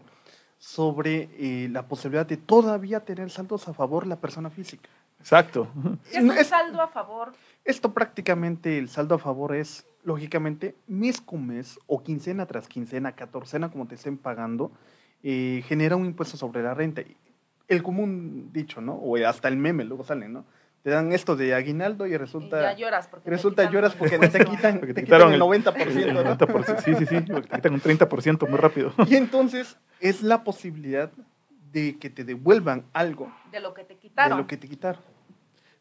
sobre 0.58 1.30
eh, 1.38 1.70
la 1.70 1.88
posibilidad 1.88 2.26
de 2.26 2.36
todavía 2.36 3.00
tener 3.00 3.30
saldos 3.30 3.66
a 3.66 3.72
favor 3.72 4.06
la 4.06 4.16
persona 4.16 4.50
física. 4.50 4.90
Exacto. 5.18 5.68
¿Qué 6.12 6.18
es 6.18 6.22
un 6.22 6.44
saldo 6.44 6.82
a 6.82 6.88
favor? 6.88 7.32
Esto 7.64 7.94
prácticamente, 7.94 8.76
el 8.76 8.90
saldo 8.90 9.14
a 9.14 9.18
favor 9.18 9.56
es 9.56 9.86
lógicamente, 10.04 10.76
mes 10.86 11.18
con 11.18 11.46
mes 11.46 11.78
o 11.86 12.02
quincena 12.02 12.44
tras 12.44 12.68
quincena, 12.68 13.12
catorcena, 13.12 13.70
como 13.70 13.86
te 13.86 13.94
estén 13.94 14.18
pagando, 14.18 14.70
eh, 15.22 15.62
genera 15.68 15.96
un 15.96 16.04
impuesto 16.04 16.36
sobre 16.36 16.62
la 16.62 16.74
renta. 16.74 17.02
El 17.72 17.82
común 17.82 18.50
dicho, 18.52 18.80
¿no? 18.80 18.94
O 18.94 19.16
hasta 19.26 19.48
el 19.48 19.56
meme 19.56 19.84
luego 19.84 20.04
sale, 20.04 20.28
¿no? 20.28 20.44
Te 20.82 20.90
dan 20.90 21.12
esto 21.12 21.36
de 21.36 21.54
aguinaldo 21.54 22.06
y 22.06 22.16
resulta... 22.16 22.58
Y 22.58 22.62
ya 22.62 22.72
lloras 22.74 23.08
porque 23.08 23.30
Resulta 23.30 23.70
lloras 23.70 23.94
porque 23.94 24.18
te 24.18 24.44
quitan, 24.44 24.80
te, 24.80 24.92
te 24.92 25.04
quitan 25.04 25.32
el 25.32 25.40
90%. 25.40 26.76
sí, 26.84 26.94
sí, 26.94 27.06
sí, 27.06 27.20
te 27.22 27.42
quitan 27.42 27.72
un 27.72 27.80
30% 27.80 28.48
muy 28.48 28.58
rápido. 28.58 28.92
Y 29.08 29.14
entonces 29.16 29.76
es 30.00 30.22
la 30.22 30.42
posibilidad 30.44 31.10
de 31.72 31.98
que 31.98 32.10
te 32.10 32.24
devuelvan 32.24 32.84
algo. 32.92 33.32
De 33.50 33.60
lo 33.60 33.72
que 33.72 33.84
te 33.84 33.96
quitaron. 33.96 34.36
De 34.36 34.42
lo 34.42 34.46
que 34.48 34.56
te 34.56 34.68
quitaron. 34.68 35.00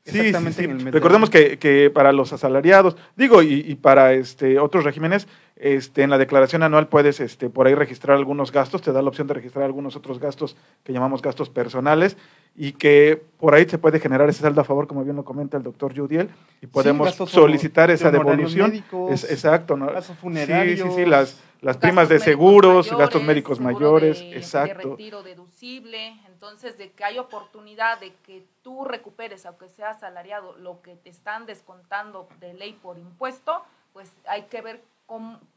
Sí, 0.03 0.33
sí, 0.33 0.67
Recordemos 0.67 1.29
que, 1.29 1.59
que, 1.59 1.91
para 1.91 2.11
los 2.11 2.33
asalariados, 2.33 2.97
digo, 3.15 3.43
y, 3.43 3.63
y, 3.67 3.75
para 3.75 4.13
este, 4.13 4.57
otros 4.57 4.83
regímenes, 4.83 5.27
este, 5.55 6.01
en 6.01 6.09
la 6.09 6.17
declaración 6.17 6.63
anual 6.63 6.87
puedes 6.87 7.19
este, 7.19 7.51
por 7.51 7.67
ahí 7.67 7.75
registrar 7.75 8.17
algunos 8.17 8.51
gastos, 8.51 8.81
te 8.81 8.91
da 8.91 9.03
la 9.03 9.09
opción 9.09 9.27
de 9.27 9.35
registrar 9.35 9.63
algunos 9.63 9.95
otros 9.95 10.19
gastos 10.19 10.57
que 10.83 10.91
llamamos 10.91 11.21
gastos 11.21 11.49
personales 11.49 12.17
y 12.55 12.71
que 12.71 13.21
por 13.39 13.53
ahí 13.53 13.69
se 13.69 13.77
puede 13.77 13.99
generar 13.99 14.27
ese 14.27 14.41
saldo 14.41 14.61
a 14.61 14.63
favor, 14.63 14.87
como 14.87 15.03
bien 15.03 15.15
lo 15.15 15.23
comenta 15.23 15.57
el 15.57 15.63
doctor 15.63 15.95
Judiel, 15.95 16.29
y 16.63 16.65
podemos 16.67 17.13
solicitar 17.13 17.91
esa 17.91 18.09
devolución. 18.09 18.71
Médicos, 18.71 19.23
exacto, 19.25 19.77
¿no? 19.77 19.85
Gastos 19.85 20.17
funerarios. 20.17 20.79
Sí, 20.79 20.85
sí, 20.95 21.03
sí, 21.03 21.05
las, 21.05 21.39
las 21.61 21.77
primas 21.77 22.09
de 22.09 22.19
seguros, 22.19 22.91
gastos 22.97 23.23
médicos 23.23 23.59
mayores, 23.59 24.19
exacto. 24.33 24.89
De 24.89 24.95
retiro 24.95 25.21
deducible, 25.21 26.13
entonces 26.41 26.75
de 26.79 26.91
que 26.91 27.03
hay 27.03 27.19
oportunidad 27.19 27.99
de 27.99 28.15
que 28.15 28.47
tú 28.63 28.83
recuperes, 28.83 29.45
aunque 29.45 29.69
sea 29.69 29.91
asalariado, 29.91 30.57
lo 30.57 30.81
que 30.81 30.95
te 30.95 31.11
están 31.11 31.45
descontando 31.45 32.27
de 32.39 32.55
ley 32.55 32.73
por 32.73 32.97
impuesto, 32.97 33.63
pues 33.93 34.11
hay 34.27 34.43
que 34.43 34.63
ver 34.63 34.83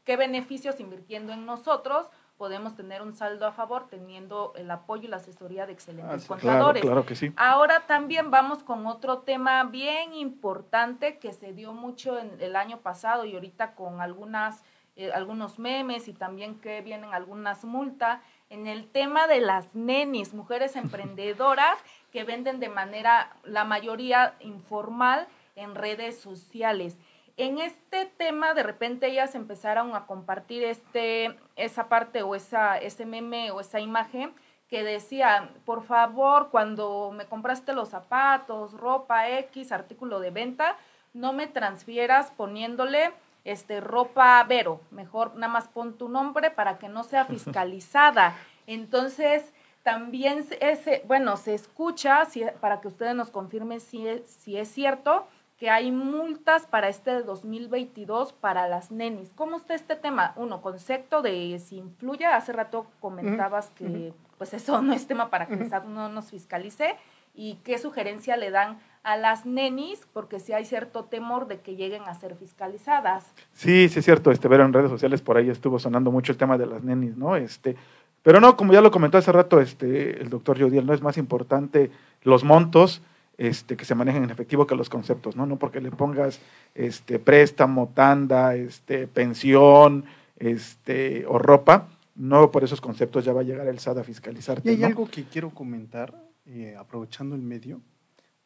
qué 0.03 0.15
beneficios 0.15 0.79
invirtiendo 0.79 1.33
en 1.33 1.47
nosotros 1.47 2.05
podemos 2.37 2.75
tener 2.75 3.01
un 3.01 3.15
saldo 3.15 3.47
a 3.47 3.51
favor 3.51 3.87
teniendo 3.89 4.53
el 4.57 4.69
apoyo 4.69 5.05
y 5.05 5.07
la 5.07 5.17
asesoría 5.17 5.65
de 5.65 5.73
excelentes 5.73 6.25
ah, 6.25 6.27
contadores. 6.27 6.83
Claro, 6.83 7.03
que 7.03 7.15
sí. 7.15 7.33
Ahora 7.35 7.87
también 7.87 8.29
vamos 8.29 8.61
con 8.61 8.85
otro 8.85 9.19
tema 9.19 9.63
bien 9.63 10.13
importante 10.13 11.17
que 11.17 11.33
se 11.33 11.53
dio 11.53 11.73
mucho 11.73 12.19
en 12.19 12.39
el 12.39 12.55
año 12.55 12.79
pasado 12.79 13.25
y 13.25 13.33
ahorita 13.33 13.73
con 13.73 14.01
algunas 14.01 14.63
eh, 14.97 15.11
algunos 15.11 15.59
memes 15.59 16.07
y 16.07 16.13
también 16.13 16.59
que 16.61 16.81
vienen 16.81 17.13
algunas 17.13 17.65
multas 17.65 18.21
en 18.55 18.67
el 18.67 18.87
tema 18.87 19.27
de 19.27 19.41
las 19.41 19.75
nenis, 19.75 20.33
mujeres 20.33 20.75
emprendedoras 20.85 21.77
que 22.11 22.23
venden 22.23 22.59
de 22.59 22.69
manera, 22.69 23.35
la 23.43 23.65
mayoría 23.65 24.35
informal, 24.39 25.27
en 25.55 25.75
redes 25.75 26.19
sociales. 26.19 26.97
En 27.37 27.59
este 27.59 28.05
tema 28.05 28.53
de 28.53 28.63
repente 28.63 29.07
ellas 29.07 29.35
empezaron 29.35 29.95
a 29.95 30.05
compartir 30.05 30.63
este, 30.63 31.37
esa 31.55 31.87
parte 31.87 32.23
o 32.23 32.35
esa, 32.35 32.77
ese 32.77 33.05
meme 33.05 33.51
o 33.51 33.59
esa 33.59 33.79
imagen 33.79 34.33
que 34.69 34.83
decía, 34.83 35.49
por 35.65 35.83
favor, 35.83 36.49
cuando 36.49 37.11
me 37.13 37.25
compraste 37.25 37.73
los 37.73 37.89
zapatos, 37.89 38.73
ropa 38.73 39.29
X, 39.29 39.71
artículo 39.71 40.19
de 40.19 40.31
venta, 40.31 40.77
no 41.13 41.31
me 41.33 41.47
transfieras 41.47 42.31
poniéndole 42.31 43.11
este 43.45 43.79
ropa 43.79 44.43
Vero, 44.43 44.81
mejor 44.91 45.35
nada 45.35 45.51
más 45.51 45.67
pon 45.69 45.97
tu 45.97 46.09
nombre 46.09 46.51
para 46.51 46.77
que 46.77 46.89
no 46.89 47.03
sea 47.03 47.25
fiscalizada. 47.25 48.35
Entonces, 48.67 49.53
también 49.83 50.45
ese, 50.59 51.03
bueno, 51.07 51.37
se 51.37 51.53
escucha 51.53 52.25
si, 52.25 52.43
para 52.59 52.81
que 52.81 52.89
ustedes 52.89 53.15
nos 53.15 53.29
confirmen 53.29 53.79
si 53.79 54.05
si 54.25 54.57
es 54.57 54.67
cierto 54.67 55.27
que 55.57 55.69
hay 55.69 55.91
multas 55.91 56.67
para 56.67 56.89
este 56.89 57.21
2022 57.21 58.33
para 58.33 58.67
las 58.67 58.91
nenis. 58.91 59.31
¿Cómo 59.35 59.57
está 59.57 59.73
este 59.73 59.95
tema? 59.95 60.33
Uno, 60.35 60.61
concepto 60.61 61.21
de 61.21 61.57
si 61.59 61.77
influye, 61.77 62.25
hace 62.25 62.51
rato 62.51 62.87
comentabas 62.99 63.69
que 63.69 64.13
pues 64.37 64.53
eso 64.53 64.81
no 64.81 64.93
es 64.93 65.07
tema 65.07 65.29
para 65.29 65.47
que 65.47 65.55
no 65.55 66.09
nos 66.09 66.31
fiscalice 66.31 66.97
y 67.33 67.55
qué 67.63 67.77
sugerencia 67.77 68.35
le 68.35 68.51
dan 68.51 68.79
a 69.05 69.17
las 69.17 69.45
nenis, 69.45 70.01
porque 70.13 70.39
si 70.39 70.51
hay 70.51 70.65
cierto 70.65 71.05
temor 71.05 71.47
de 71.47 71.59
que 71.59 71.75
lleguen 71.75 72.01
a 72.07 72.15
ser 72.15 72.35
fiscalizadas. 72.35 73.23
Sí, 73.53 73.87
sí 73.87 73.99
es 73.99 74.05
cierto, 74.05 74.31
este, 74.31 74.47
ver 74.47 74.61
en 74.61 74.73
redes 74.73 74.89
sociales 74.89 75.21
por 75.21 75.37
ahí 75.37 75.49
estuvo 75.49 75.77
sonando 75.77 76.11
mucho 76.11 76.31
el 76.31 76.39
tema 76.39 76.57
de 76.57 76.65
las 76.65 76.83
nenis, 76.83 77.15
¿no? 77.15 77.35
Este, 77.35 77.75
pero 78.23 78.41
no, 78.41 78.57
como 78.57 78.73
ya 78.73 78.81
lo 78.81 78.89
comentó 78.89 79.19
hace 79.19 79.31
rato 79.31 79.61
este, 79.61 80.19
el 80.19 80.29
doctor 80.29 80.59
Jodiel, 80.59 80.87
no 80.87 80.93
es 80.93 81.03
más 81.03 81.17
importante 81.17 81.91
los 82.23 82.43
montos, 82.43 83.03
este, 83.37 83.77
que 83.77 83.85
se 83.85 83.93
manejen 83.93 84.23
en 84.23 84.31
efectivo 84.31 84.65
que 84.65 84.75
los 84.75 84.89
conceptos, 84.89 85.35
¿no? 85.35 85.45
No 85.45 85.59
porque 85.59 85.81
le 85.81 85.91
pongas 85.91 86.39
este, 86.73 87.19
préstamo, 87.19 87.91
tanda, 87.93 88.55
este, 88.55 89.05
pensión 89.05 90.05
este, 90.39 91.25
o 91.27 91.37
ropa, 91.37 91.89
no 92.15 92.49
por 92.49 92.63
esos 92.63 92.81
conceptos 92.81 93.23
ya 93.23 93.33
va 93.33 93.41
a 93.41 93.43
llegar 93.43 93.67
el 93.67 93.77
SAD 93.77 93.99
a 93.99 94.03
fiscalizarte. 94.03 94.71
Y 94.71 94.77
hay 94.77 94.83
algo 94.83 95.07
que 95.07 95.25
quiero 95.25 95.51
comentar, 95.51 96.11
eh, 96.47 96.75
aprovechando 96.75 97.35
el 97.35 97.41
medio, 97.43 97.81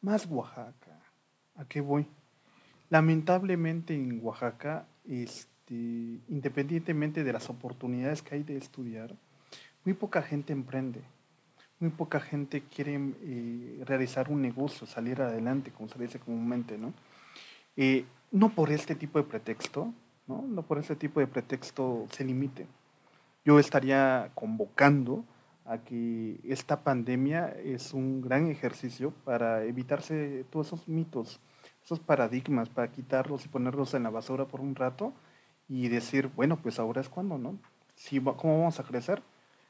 más 0.00 0.26
Oaxaca. 0.26 0.98
¿A 1.56 1.64
qué 1.64 1.80
voy? 1.80 2.06
Lamentablemente 2.88 3.94
en 3.94 4.20
Oaxaca 4.22 4.86
este, 5.08 5.74
independientemente 5.74 7.24
de 7.24 7.32
las 7.32 7.50
oportunidades 7.50 8.22
que 8.22 8.34
hay 8.34 8.42
de 8.42 8.56
estudiar, 8.56 9.14
muy 9.84 9.94
poca 9.94 10.22
gente 10.22 10.52
emprende, 10.52 11.00
muy 11.78 11.90
poca 11.90 12.20
gente 12.20 12.62
quiere 12.62 12.98
eh, 13.22 13.82
realizar 13.86 14.30
un 14.30 14.42
negocio, 14.42 14.86
salir 14.86 15.22
adelante, 15.22 15.70
como 15.70 15.88
se 15.88 15.98
dice 15.98 16.18
comúnmente, 16.18 16.76
¿no? 16.76 16.92
Eh, 17.76 18.04
no 18.32 18.50
por 18.50 18.70
este 18.70 18.94
tipo 18.94 19.18
de 19.18 19.24
pretexto, 19.24 19.92
¿no? 20.26 20.42
No 20.42 20.62
por 20.62 20.78
este 20.78 20.96
tipo 20.96 21.20
de 21.20 21.26
pretexto 21.26 22.06
se 22.10 22.24
limite. 22.24 22.66
Yo 23.44 23.58
estaría 23.58 24.30
convocando 24.34 25.24
a 25.70 25.78
que 25.84 26.40
esta 26.42 26.82
pandemia 26.82 27.54
es 27.64 27.94
un 27.94 28.20
gran 28.20 28.50
ejercicio 28.50 29.12
para 29.24 29.62
evitarse 29.62 30.44
todos 30.50 30.66
esos 30.66 30.88
mitos, 30.88 31.38
esos 31.84 32.00
paradigmas, 32.00 32.68
para 32.68 32.90
quitarlos 32.90 33.44
y 33.44 33.48
ponerlos 33.48 33.94
en 33.94 34.02
la 34.02 34.10
basura 34.10 34.46
por 34.46 34.60
un 34.60 34.74
rato 34.74 35.12
y 35.68 35.86
decir, 35.86 36.28
bueno, 36.34 36.56
pues 36.60 36.80
ahora 36.80 37.00
es 37.00 37.08
cuando, 37.08 37.38
¿no? 37.38 37.56
Si, 37.94 38.18
¿Cómo 38.18 38.58
vamos 38.58 38.80
a 38.80 38.82
crecer? 38.82 39.22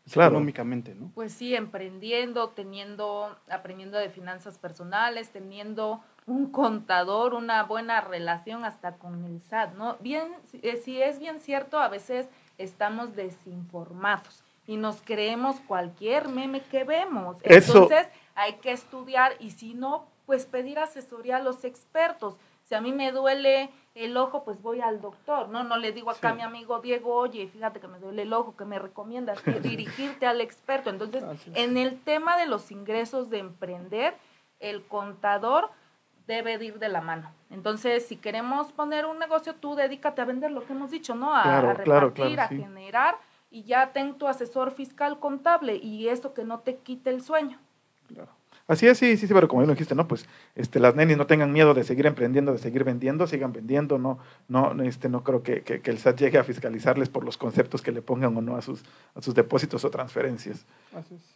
económicamente, 0.07 0.95
¿no? 0.95 1.13
Pues 1.15 1.33
sí, 1.33 1.55
emprendiendo, 1.55 2.49
teniendo, 2.49 3.37
aprendiendo 3.51 3.99
de 3.99 4.09
finanzas 4.09 4.59
personales, 4.59 5.31
teniendo 5.31 6.03
un 6.27 6.51
contador, 6.51 7.35
una 7.35 7.63
buena 7.65 8.01
relación 8.01 8.65
hasta 8.65 8.97
con 8.97 9.25
el 9.25 9.41
SAT, 9.43 9.75
¿no? 9.75 9.99
Bien, 10.01 10.33
eh, 10.63 10.81
si 10.83 11.01
es 11.01 11.19
bien 11.19 11.39
cierto, 11.39 11.79
a 11.79 11.89
veces 11.89 12.29
estamos 12.57 13.15
desinformados 13.15 14.43
y 14.71 14.77
nos 14.77 15.03
creemos 15.03 15.57
cualquier 15.67 16.29
meme 16.29 16.61
que 16.61 16.85
vemos. 16.85 17.39
Entonces, 17.43 18.07
hay 18.37 18.53
que 18.59 18.71
estudiar 18.71 19.33
y 19.41 19.51
si 19.51 19.75
no, 19.75 20.07
pues 20.27 20.47
pedir 20.47 20.79
asesoría 20.79 21.39
a 21.39 21.43
los 21.43 21.65
expertos. 21.65 22.37
Si 22.63 22.77
a 22.77 22.81
mí 22.81 22.93
me 22.93 23.11
duele 23.11 23.71
el 23.97 24.17
ojo, 24.17 24.45
pues 24.45 24.63
voy 24.63 24.81
al 24.81 25.01
doctor, 25.01 25.49
¿no? 25.49 25.65
No 25.65 25.77
le 25.77 25.91
digo 25.91 26.09
acá 26.09 26.29
a 26.29 26.35
mi 26.35 26.43
amigo 26.43 26.79
Diego, 26.79 27.17
oye, 27.17 27.49
fíjate 27.49 27.81
que 27.81 27.89
me 27.89 27.99
duele 27.99 28.23
el 28.23 28.33
ojo, 28.33 28.55
que 28.57 28.65
me 28.65 28.79
recomiendas 28.79 29.43
dirigirte 29.61 30.25
al 30.29 30.41
experto. 30.41 30.89
Entonces, 30.89 31.25
en 31.57 31.77
el 31.77 32.01
tema 32.03 32.37
de 32.37 32.47
los 32.47 32.71
ingresos 32.71 33.29
de 33.29 33.39
emprender, 33.39 34.15
el 34.61 34.85
contador 34.85 35.71
debe 36.29 36.65
ir 36.65 36.79
de 36.79 36.89
la 36.89 37.01
mano. 37.01 37.33
Entonces, 37.51 38.07
si 38.07 38.15
queremos 38.15 38.71
poner 38.71 39.05
un 39.05 39.19
negocio, 39.19 39.57
tú 39.57 39.75
dedícate 39.75 40.23
a 40.23 40.27
vender 40.27 40.53
lo 40.53 40.65
que 40.65 40.75
hemos 40.75 40.93
dicho, 40.93 41.17
¿no? 41.17 41.35
A, 41.35 41.61
repartir, 41.61 42.39
a 42.39 42.47
generar 42.47 43.17
y 43.51 43.65
ya 43.65 43.93
ten 43.93 44.17
tu 44.17 44.29
asesor 44.29 44.71
fiscal 44.71 45.19
contable 45.19 45.77
y 45.77 46.09
eso 46.09 46.35
que 46.35 46.45
no 46.45 46.61
te 46.61 46.77
quite 46.77 47.11
el 47.11 47.23
sueño. 47.23 47.59
Claro. 48.07 48.40
Así 48.71 48.87
es, 48.87 48.99
sí, 48.99 49.17
sí, 49.17 49.27
sí, 49.27 49.35
pero 49.35 49.49
como 49.49 49.63
lo 49.63 49.73
dijiste, 49.73 49.97
¿no? 49.97 50.07
Pues 50.07 50.29
este, 50.55 50.79
las 50.79 50.95
nenis 50.95 51.17
no 51.17 51.27
tengan 51.27 51.51
miedo 51.51 51.75
de 51.75 51.83
seguir 51.83 52.07
emprendiendo, 52.07 52.53
de 52.53 52.59
seguir 52.59 52.85
vendiendo, 52.85 53.27
sigan 53.27 53.53
vendiendo, 53.53 53.99
no, 53.99 54.21
no, 54.47 54.81
este, 54.85 55.09
no 55.09 55.25
creo 55.25 55.43
que, 55.43 55.63
que, 55.63 55.83
el 55.91 55.99
SAT 55.99 56.21
llegue 56.21 56.39
a 56.39 56.45
fiscalizarles 56.45 57.09
por 57.09 57.25
los 57.25 57.37
conceptos 57.37 57.83
que 57.83 57.91
le 57.91 58.01
pongan 58.01 58.37
o 58.37 58.41
no 58.41 58.55
a 58.55 58.63
sus, 58.63 58.85
a 59.17 59.23
sus 59.23 59.35
depósitos 59.35 59.85
o 59.85 59.91
transferencias. 59.91 60.67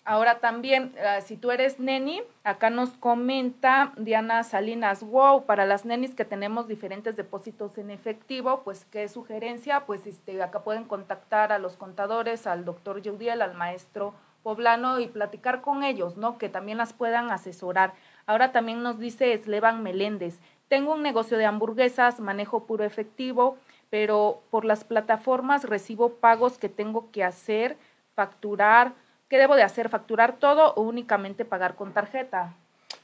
Ahora 0.04 0.38
también, 0.38 0.94
ah, 1.04 1.22
si 1.22 1.36
tú 1.36 1.50
eres 1.50 1.80
neni, 1.80 2.22
acá 2.44 2.70
nos 2.70 2.90
comenta 2.90 3.94
Diana 3.96 4.44
Salinas, 4.44 5.02
wow, 5.02 5.44
para 5.44 5.66
las 5.66 5.84
nenis 5.84 6.14
que 6.14 6.24
tenemos 6.24 6.68
diferentes 6.68 7.16
depósitos 7.16 7.76
en 7.78 7.90
efectivo, 7.90 8.62
pues 8.62 8.86
qué 8.92 9.08
sugerencia, 9.08 9.86
pues 9.86 10.06
este, 10.06 10.40
acá 10.40 10.62
pueden 10.62 10.84
contactar 10.84 11.50
a 11.50 11.58
los 11.58 11.76
contadores, 11.76 12.46
al 12.46 12.64
doctor 12.64 13.02
Yudiel, 13.02 13.42
al 13.42 13.54
maestro 13.54 14.14
poblano 14.44 15.00
y 15.00 15.08
platicar 15.08 15.62
con 15.62 15.82
ellos, 15.82 16.16
¿no? 16.16 16.38
Que 16.38 16.48
también 16.48 16.78
las 16.78 16.92
puedan 16.92 17.32
asesorar. 17.32 17.94
Ahora 18.26 18.52
también 18.52 18.82
nos 18.84 19.00
dice 19.00 19.36
Slevan 19.42 19.82
Meléndez, 19.82 20.38
tengo 20.68 20.94
un 20.94 21.02
negocio 21.02 21.36
de 21.38 21.46
hamburguesas, 21.46 22.20
manejo 22.20 22.66
puro 22.66 22.84
efectivo, 22.84 23.56
pero 23.90 24.42
por 24.50 24.64
las 24.64 24.84
plataformas 24.84 25.64
recibo 25.64 26.14
pagos 26.14 26.58
que 26.58 26.68
tengo 26.68 27.10
que 27.10 27.24
hacer, 27.24 27.76
facturar, 28.14 28.92
¿qué 29.28 29.38
debo 29.38 29.56
de 29.56 29.62
hacer? 29.62 29.88
¿Facturar 29.88 30.36
todo 30.38 30.74
o 30.74 30.82
únicamente 30.82 31.44
pagar 31.44 31.74
con 31.74 31.92
tarjeta? 31.92 32.54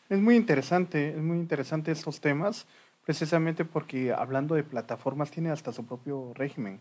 Es 0.09 0.18
muy 0.18 0.37
interesante, 0.37 1.11
es 1.11 1.22
muy 1.22 1.38
interesante 1.38 1.92
estos 1.92 2.20
temas, 2.20 2.66
precisamente 3.05 3.64
porque 3.64 4.12
hablando 4.12 4.55
de 4.55 4.64
plataformas 4.64 5.31
tiene 5.31 5.50
hasta 5.50 5.72
su 5.72 5.87
propio 5.87 6.33
régimen, 6.35 6.81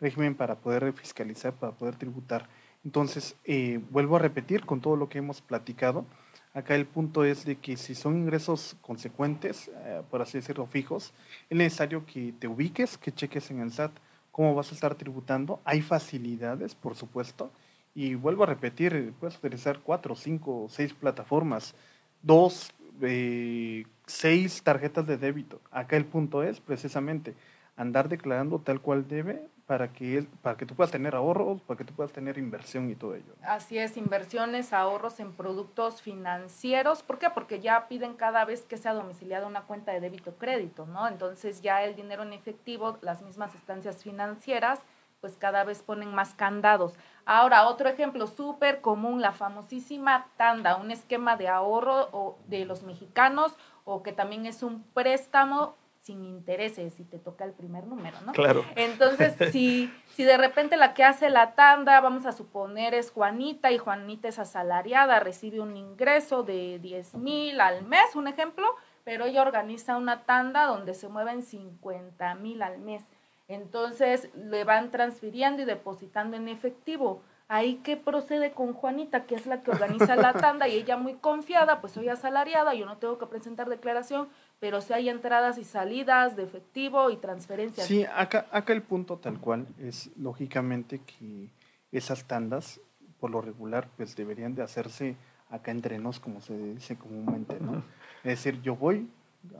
régimen 0.00 0.34
para 0.34 0.56
poder 0.56 0.92
fiscalizar, 0.94 1.52
para 1.52 1.72
poder 1.72 1.96
tributar. 1.96 2.48
Entonces, 2.84 3.36
eh, 3.44 3.80
vuelvo 3.90 4.16
a 4.16 4.20
repetir 4.20 4.64
con 4.64 4.80
todo 4.80 4.96
lo 4.96 5.08
que 5.08 5.18
hemos 5.18 5.40
platicado. 5.42 6.06
Acá 6.52 6.74
el 6.74 6.86
punto 6.86 7.24
es 7.24 7.44
de 7.44 7.56
que 7.56 7.76
si 7.76 7.94
son 7.94 8.16
ingresos 8.16 8.76
consecuentes, 8.80 9.70
eh, 9.84 10.02
por 10.10 10.22
así 10.22 10.38
decirlo, 10.38 10.66
fijos, 10.66 11.12
es 11.48 11.56
necesario 11.56 12.04
que 12.06 12.32
te 12.38 12.48
ubiques, 12.48 12.98
que 12.98 13.12
cheques 13.12 13.50
en 13.50 13.60
el 13.60 13.70
SAT 13.72 13.92
cómo 14.30 14.54
vas 14.54 14.72
a 14.72 14.74
estar 14.74 14.94
tributando. 14.94 15.60
Hay 15.64 15.82
facilidades, 15.82 16.74
por 16.74 16.94
supuesto. 16.94 17.52
Y 17.94 18.14
vuelvo 18.14 18.44
a 18.44 18.46
repetir, 18.46 19.12
puedes 19.18 19.36
utilizar 19.36 19.80
cuatro, 19.80 20.14
cinco, 20.14 20.66
seis 20.70 20.94
plataformas, 20.94 21.74
dos, 22.22 22.72
eh, 23.02 23.84
seis 24.06 24.62
tarjetas 24.62 25.06
de 25.06 25.18
débito. 25.18 25.60
Acá 25.70 25.96
el 25.96 26.04
punto 26.04 26.42
es 26.42 26.60
precisamente 26.60 27.34
andar 27.76 28.08
declarando 28.08 28.60
tal 28.60 28.80
cual 28.80 29.08
debe 29.08 29.48
para 29.70 29.92
que, 29.92 30.26
para 30.42 30.56
que 30.56 30.66
tú 30.66 30.74
puedas 30.74 30.90
tener 30.90 31.14
ahorros, 31.14 31.62
para 31.62 31.78
que 31.78 31.84
tú 31.84 31.94
puedas 31.94 32.10
tener 32.10 32.38
inversión 32.38 32.90
y 32.90 32.96
todo 32.96 33.14
ello. 33.14 33.36
Así 33.40 33.78
es, 33.78 33.96
inversiones, 33.96 34.72
ahorros 34.72 35.20
en 35.20 35.32
productos 35.32 36.02
financieros. 36.02 37.04
¿Por 37.04 37.20
qué? 37.20 37.30
Porque 37.30 37.60
ya 37.60 37.86
piden 37.86 38.14
cada 38.14 38.44
vez 38.44 38.62
que 38.64 38.76
sea 38.76 38.94
domiciliada 38.94 39.46
una 39.46 39.60
cuenta 39.62 39.92
de 39.92 40.00
débito 40.00 40.34
crédito, 40.34 40.86
¿no? 40.86 41.06
Entonces 41.06 41.62
ya 41.62 41.84
el 41.84 41.94
dinero 41.94 42.24
en 42.24 42.32
efectivo, 42.32 42.98
las 43.00 43.22
mismas 43.22 43.54
estancias 43.54 44.02
financieras, 44.02 44.80
pues 45.20 45.36
cada 45.36 45.62
vez 45.62 45.84
ponen 45.84 46.12
más 46.12 46.34
candados. 46.34 46.94
Ahora, 47.24 47.68
otro 47.68 47.88
ejemplo 47.88 48.26
súper 48.26 48.80
común, 48.80 49.20
la 49.20 49.30
famosísima 49.30 50.26
tanda, 50.36 50.78
un 50.78 50.90
esquema 50.90 51.36
de 51.36 51.46
ahorro 51.46 52.38
de 52.48 52.64
los 52.64 52.82
mexicanos 52.82 53.54
o 53.84 54.02
que 54.02 54.12
también 54.12 54.46
es 54.46 54.64
un 54.64 54.82
préstamo 54.82 55.76
sin 56.10 56.24
intereses 56.24 56.92
si 56.94 57.04
te 57.04 57.20
toca 57.20 57.44
el 57.44 57.52
primer 57.52 57.86
número, 57.86 58.20
¿no? 58.26 58.32
Claro. 58.32 58.64
Entonces, 58.74 59.32
si, 59.52 59.92
si 60.08 60.24
de 60.24 60.36
repente 60.36 60.76
la 60.76 60.92
que 60.92 61.04
hace 61.04 61.30
la 61.30 61.54
tanda, 61.54 62.00
vamos 62.00 62.26
a 62.26 62.32
suponer 62.32 62.94
es 62.94 63.12
Juanita 63.12 63.70
y 63.70 63.78
Juanita 63.78 64.26
es 64.26 64.40
asalariada, 64.40 65.20
recibe 65.20 65.60
un 65.60 65.76
ingreso 65.76 66.42
de 66.42 66.80
10 66.80 67.14
mil 67.14 67.60
al 67.60 67.84
mes, 67.84 68.16
un 68.16 68.26
ejemplo, 68.26 68.66
pero 69.04 69.26
ella 69.26 69.42
organiza 69.42 69.96
una 69.96 70.24
tanda 70.24 70.66
donde 70.66 70.94
se 70.94 71.08
mueven 71.08 71.44
50 71.44 72.34
mil 72.34 72.60
al 72.62 72.78
mes. 72.78 73.04
Entonces, 73.46 74.30
le 74.34 74.64
van 74.64 74.90
transfiriendo 74.90 75.62
y 75.62 75.64
depositando 75.64 76.36
en 76.36 76.48
efectivo. 76.48 77.22
Ahí 77.46 77.80
qué 77.82 77.96
procede 77.96 78.52
con 78.52 78.74
Juanita, 78.74 79.26
que 79.26 79.36
es 79.36 79.46
la 79.46 79.62
que 79.62 79.70
organiza 79.70 80.16
la 80.16 80.32
tanda 80.40 80.66
y 80.66 80.74
ella 80.74 80.96
muy 80.96 81.14
confiada, 81.14 81.80
pues 81.80 81.92
soy 81.92 82.08
asalariada, 82.08 82.74
yo 82.74 82.86
no 82.86 82.98
tengo 82.98 83.18
que 83.18 83.26
presentar 83.26 83.68
declaración, 83.68 84.28
pero 84.60 84.82
si 84.82 84.92
hay 84.92 85.08
entradas 85.08 85.56
y 85.58 85.64
salidas 85.64 86.36
de 86.36 86.44
efectivo 86.44 87.10
y 87.10 87.16
transferencias. 87.16 87.86
Sí, 87.86 88.04
acá, 88.14 88.46
acá 88.52 88.74
el 88.74 88.82
punto 88.82 89.16
tal 89.16 89.40
cual 89.40 89.66
es 89.80 90.10
lógicamente 90.16 91.00
que 91.00 91.48
esas 91.90 92.24
tandas, 92.24 92.78
por 93.18 93.30
lo 93.30 93.40
regular, 93.40 93.88
pues 93.96 94.14
deberían 94.14 94.54
de 94.54 94.62
hacerse 94.62 95.16
acá 95.48 95.70
entre 95.70 95.98
nos, 95.98 96.20
como 96.20 96.40
se 96.42 96.56
dice 96.56 96.96
comúnmente, 96.96 97.58
¿no? 97.58 97.82
Es 98.22 98.44
decir, 98.44 98.60
yo 98.60 98.76
voy 98.76 99.08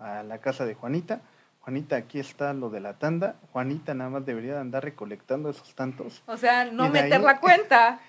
a 0.00 0.22
la 0.22 0.38
casa 0.38 0.66
de 0.66 0.74
Juanita, 0.74 1.22
Juanita, 1.60 1.96
aquí 1.96 2.18
está 2.20 2.52
lo 2.52 2.70
de 2.70 2.80
la 2.80 2.98
tanda, 2.98 3.36
Juanita 3.52 3.94
nada 3.94 4.10
más 4.10 4.26
debería 4.26 4.60
andar 4.60 4.84
recolectando 4.84 5.50
esos 5.50 5.74
tantos. 5.74 6.22
O 6.26 6.36
sea, 6.36 6.66
no 6.66 6.90
meter 6.90 7.20
la 7.20 7.40
cuenta 7.40 8.00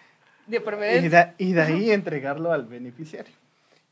de 0.45 0.59
preferencia. 0.59 1.35
y 1.37 1.53
de 1.53 1.61
ahí 1.61 1.91
entregarlo 1.91 2.51
al 2.51 2.65
beneficiario. 2.65 3.33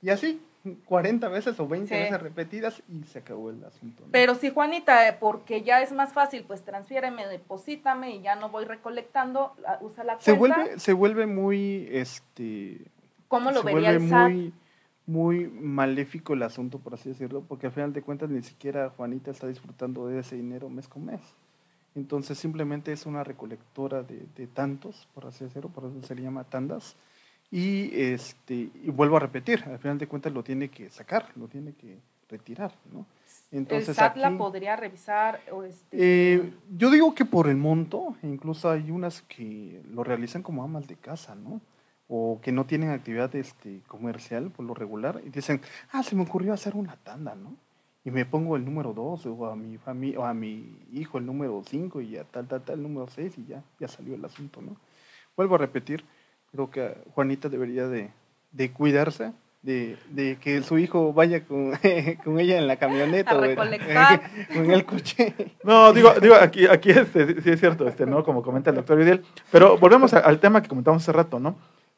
Y 0.02 0.10
así, 0.10 0.42
40 0.76 1.28
veces 1.30 1.60
o 1.60 1.68
20 1.68 1.94
veces 1.94 2.22
repetidas 2.22 2.82
y 2.88 3.04
se 3.04 3.20
acabó 3.20 3.50
el 3.50 3.64
asunto. 3.64 4.04
Pero 4.12 4.36
si 4.36 4.50
Juanita, 4.50 5.08
eh, 5.08 5.18
porque 5.20 5.64
ya 5.64 5.82
es 5.82 5.92
más 5.92 6.14
fácil, 6.14 6.44
pues 6.46 6.64
transfiéreme, 6.64 7.28
deposítame 7.28 8.16
y 8.16 8.22
ya 8.22 8.36
no 8.36 8.50
voy 8.50 8.66
recolectando, 8.66 9.56
usa 9.82 10.04
la 10.04 10.14
cuenta. 10.14 10.24
Se 10.24 10.34
vuelve, 10.34 10.80
se 10.80 10.94
vuelve 10.94 11.26
muy, 11.26 11.88
este... 11.92 12.82
¿Cómo 13.28 13.52
lo 13.52 13.64
vería 13.64 13.92
el 13.92 14.10
SAT? 14.10 14.30
Muy, 14.30 14.54
muy 15.06 15.48
maléfico 15.48 16.34
el 16.34 16.44
asunto, 16.44 16.80
por 16.80 16.94
así 16.94 17.10
decirlo, 17.10 17.44
porque 17.48 17.68
al 17.68 17.74
final 17.74 17.94
de 17.94 18.02
cuentas 18.02 18.30
ni 18.30 18.42
siquiera 18.42 18.90
Juanita 18.90 19.32
está 19.32 19.48
disfrutando 19.48 20.08
de 20.08 20.20
ese 20.20 20.36
dinero 20.36 20.70
mes 20.70 20.88
con 20.88 21.06
mes. 21.06 21.22
Entonces 21.96 22.38
simplemente 22.38 22.92
es 22.92 23.06
una 23.06 23.24
recolectora 23.24 24.04
de, 24.04 24.26
de 24.36 24.48
tantos, 24.48 25.08
por 25.14 25.26
así 25.26 25.44
decirlo, 25.44 25.70
por 25.70 25.86
eso 25.86 26.02
se 26.04 26.16
le 26.16 26.22
llama 26.22 26.44
tandas 26.44 26.96
y, 27.52 27.90
este, 28.00 28.54
y 28.54 28.90
vuelvo 28.90 29.18
a 29.18 29.20
repetir, 29.20 29.64
al 29.66 29.80
final 29.80 29.98
de 29.98 30.08
cuentas 30.08 30.32
lo 30.34 30.44
tiene 30.44 30.70
que 30.70 30.90
sacar, 30.90 31.28
lo 31.36 31.48
tiene 31.48 31.74
que 31.74 31.98
retirar, 32.30 32.74
¿no? 32.94 33.06
Entonces, 33.52 33.90
¿El 33.90 33.96
SAT 33.96 34.18
la 34.18 34.38
podría 34.38 34.76
revisar? 34.76 35.42
O 35.52 35.64
este... 35.64 35.88
Eh, 35.92 36.54
yo 36.78 36.92
digo 36.92 37.16
que 37.16 37.26
por 37.26 37.48
el 37.48 37.58
monto, 37.58 38.16
incluso 38.22 38.70
hay 38.70 38.92
unas 38.92 39.24
que 39.24 39.82
lo 39.92 40.04
realizan 40.04 40.44
como 40.44 40.64
amas 40.64 40.88
de 40.88 40.96
casa, 40.96 41.34
¿no? 41.34 41.60
O 42.08 42.40
que 42.42 42.52
no 42.52 42.66
tienen 42.66 42.92
actividad 42.92 43.36
este, 43.36 43.82
comercial 43.88 44.52
por 44.52 44.66
lo 44.66 44.76
regular 44.76 45.22
y 45.26 45.30
dicen, 45.30 45.62
ah, 45.92 46.04
se 46.04 46.16
me 46.16 46.24
ocurrió 46.24 46.54
hacer 46.54 46.76
una 46.76 46.96
tanda, 46.98 47.36
¿no? 47.36 47.56
y 48.04 48.12
me 48.12 48.26
pongo 48.26 48.56
el 48.56 48.66
número 48.66 48.94
2 48.94 49.26
o 49.26 49.46
a 49.48 49.56
mi 49.56 49.78
familia 49.78 50.20
o 50.20 50.26
a 50.26 50.34
mi 50.34 50.78
hijo 50.94 51.18
el 51.18 51.26
número 51.26 51.62
5 51.66 52.02
y 52.02 52.12
ya 52.12 52.24
tal, 52.24 52.48
tal, 52.48 52.64
tal, 52.64 52.78
el 52.78 52.84
número 52.84 53.08
6 53.08 53.38
y 53.38 53.46
ya, 53.46 53.64
ya 53.80 53.88
salió 53.88 54.16
el 54.16 54.24
asunto, 54.24 54.62
¿no? 54.62 54.78
Vuelvo 55.36 55.56
a 55.56 55.60
repetir, 55.60 56.04
creo 56.52 56.70
que 56.72 56.96
Juanita 57.14 57.50
debería 57.50 57.88
de, 57.88 58.10
de 58.52 58.72
cuidarse, 58.72 59.32
de, 59.62 59.98
de, 60.10 60.38
que 60.38 60.62
su 60.64 60.78
hijo 60.78 61.12
vaya 61.14 61.44
con, 61.46 61.74
con 62.24 62.40
ella 62.40 62.58
en 62.58 62.68
la 62.68 62.78
camioneta 62.78 63.32
a 63.32 63.38
o 63.38 63.42
recolectar. 63.42 64.22
en 64.50 64.72
el 64.72 64.86
coche. 64.86 65.34
No, 65.64 65.92
digo, 65.94 66.14
digo 66.22 66.36
aquí, 66.36 66.66
aquí 66.68 66.92
este, 66.92 67.42
sí 67.42 67.50
es 67.50 67.60
cierto, 67.60 67.88
este, 67.88 68.06
¿no? 68.06 68.24
Como 68.24 68.42
comenta 68.42 68.70
el 68.70 68.78
doctor 68.78 68.98
Vidal. 68.98 69.22
Pero 69.52 69.78
volvemos 69.78 70.14
a- 70.14 70.20
al 70.20 70.40
tema 70.40 70.62
que 70.62 70.70
comentamos 70.70 71.04
hace 71.04 71.12
rato, 71.12 71.40
¿no? 71.40 71.58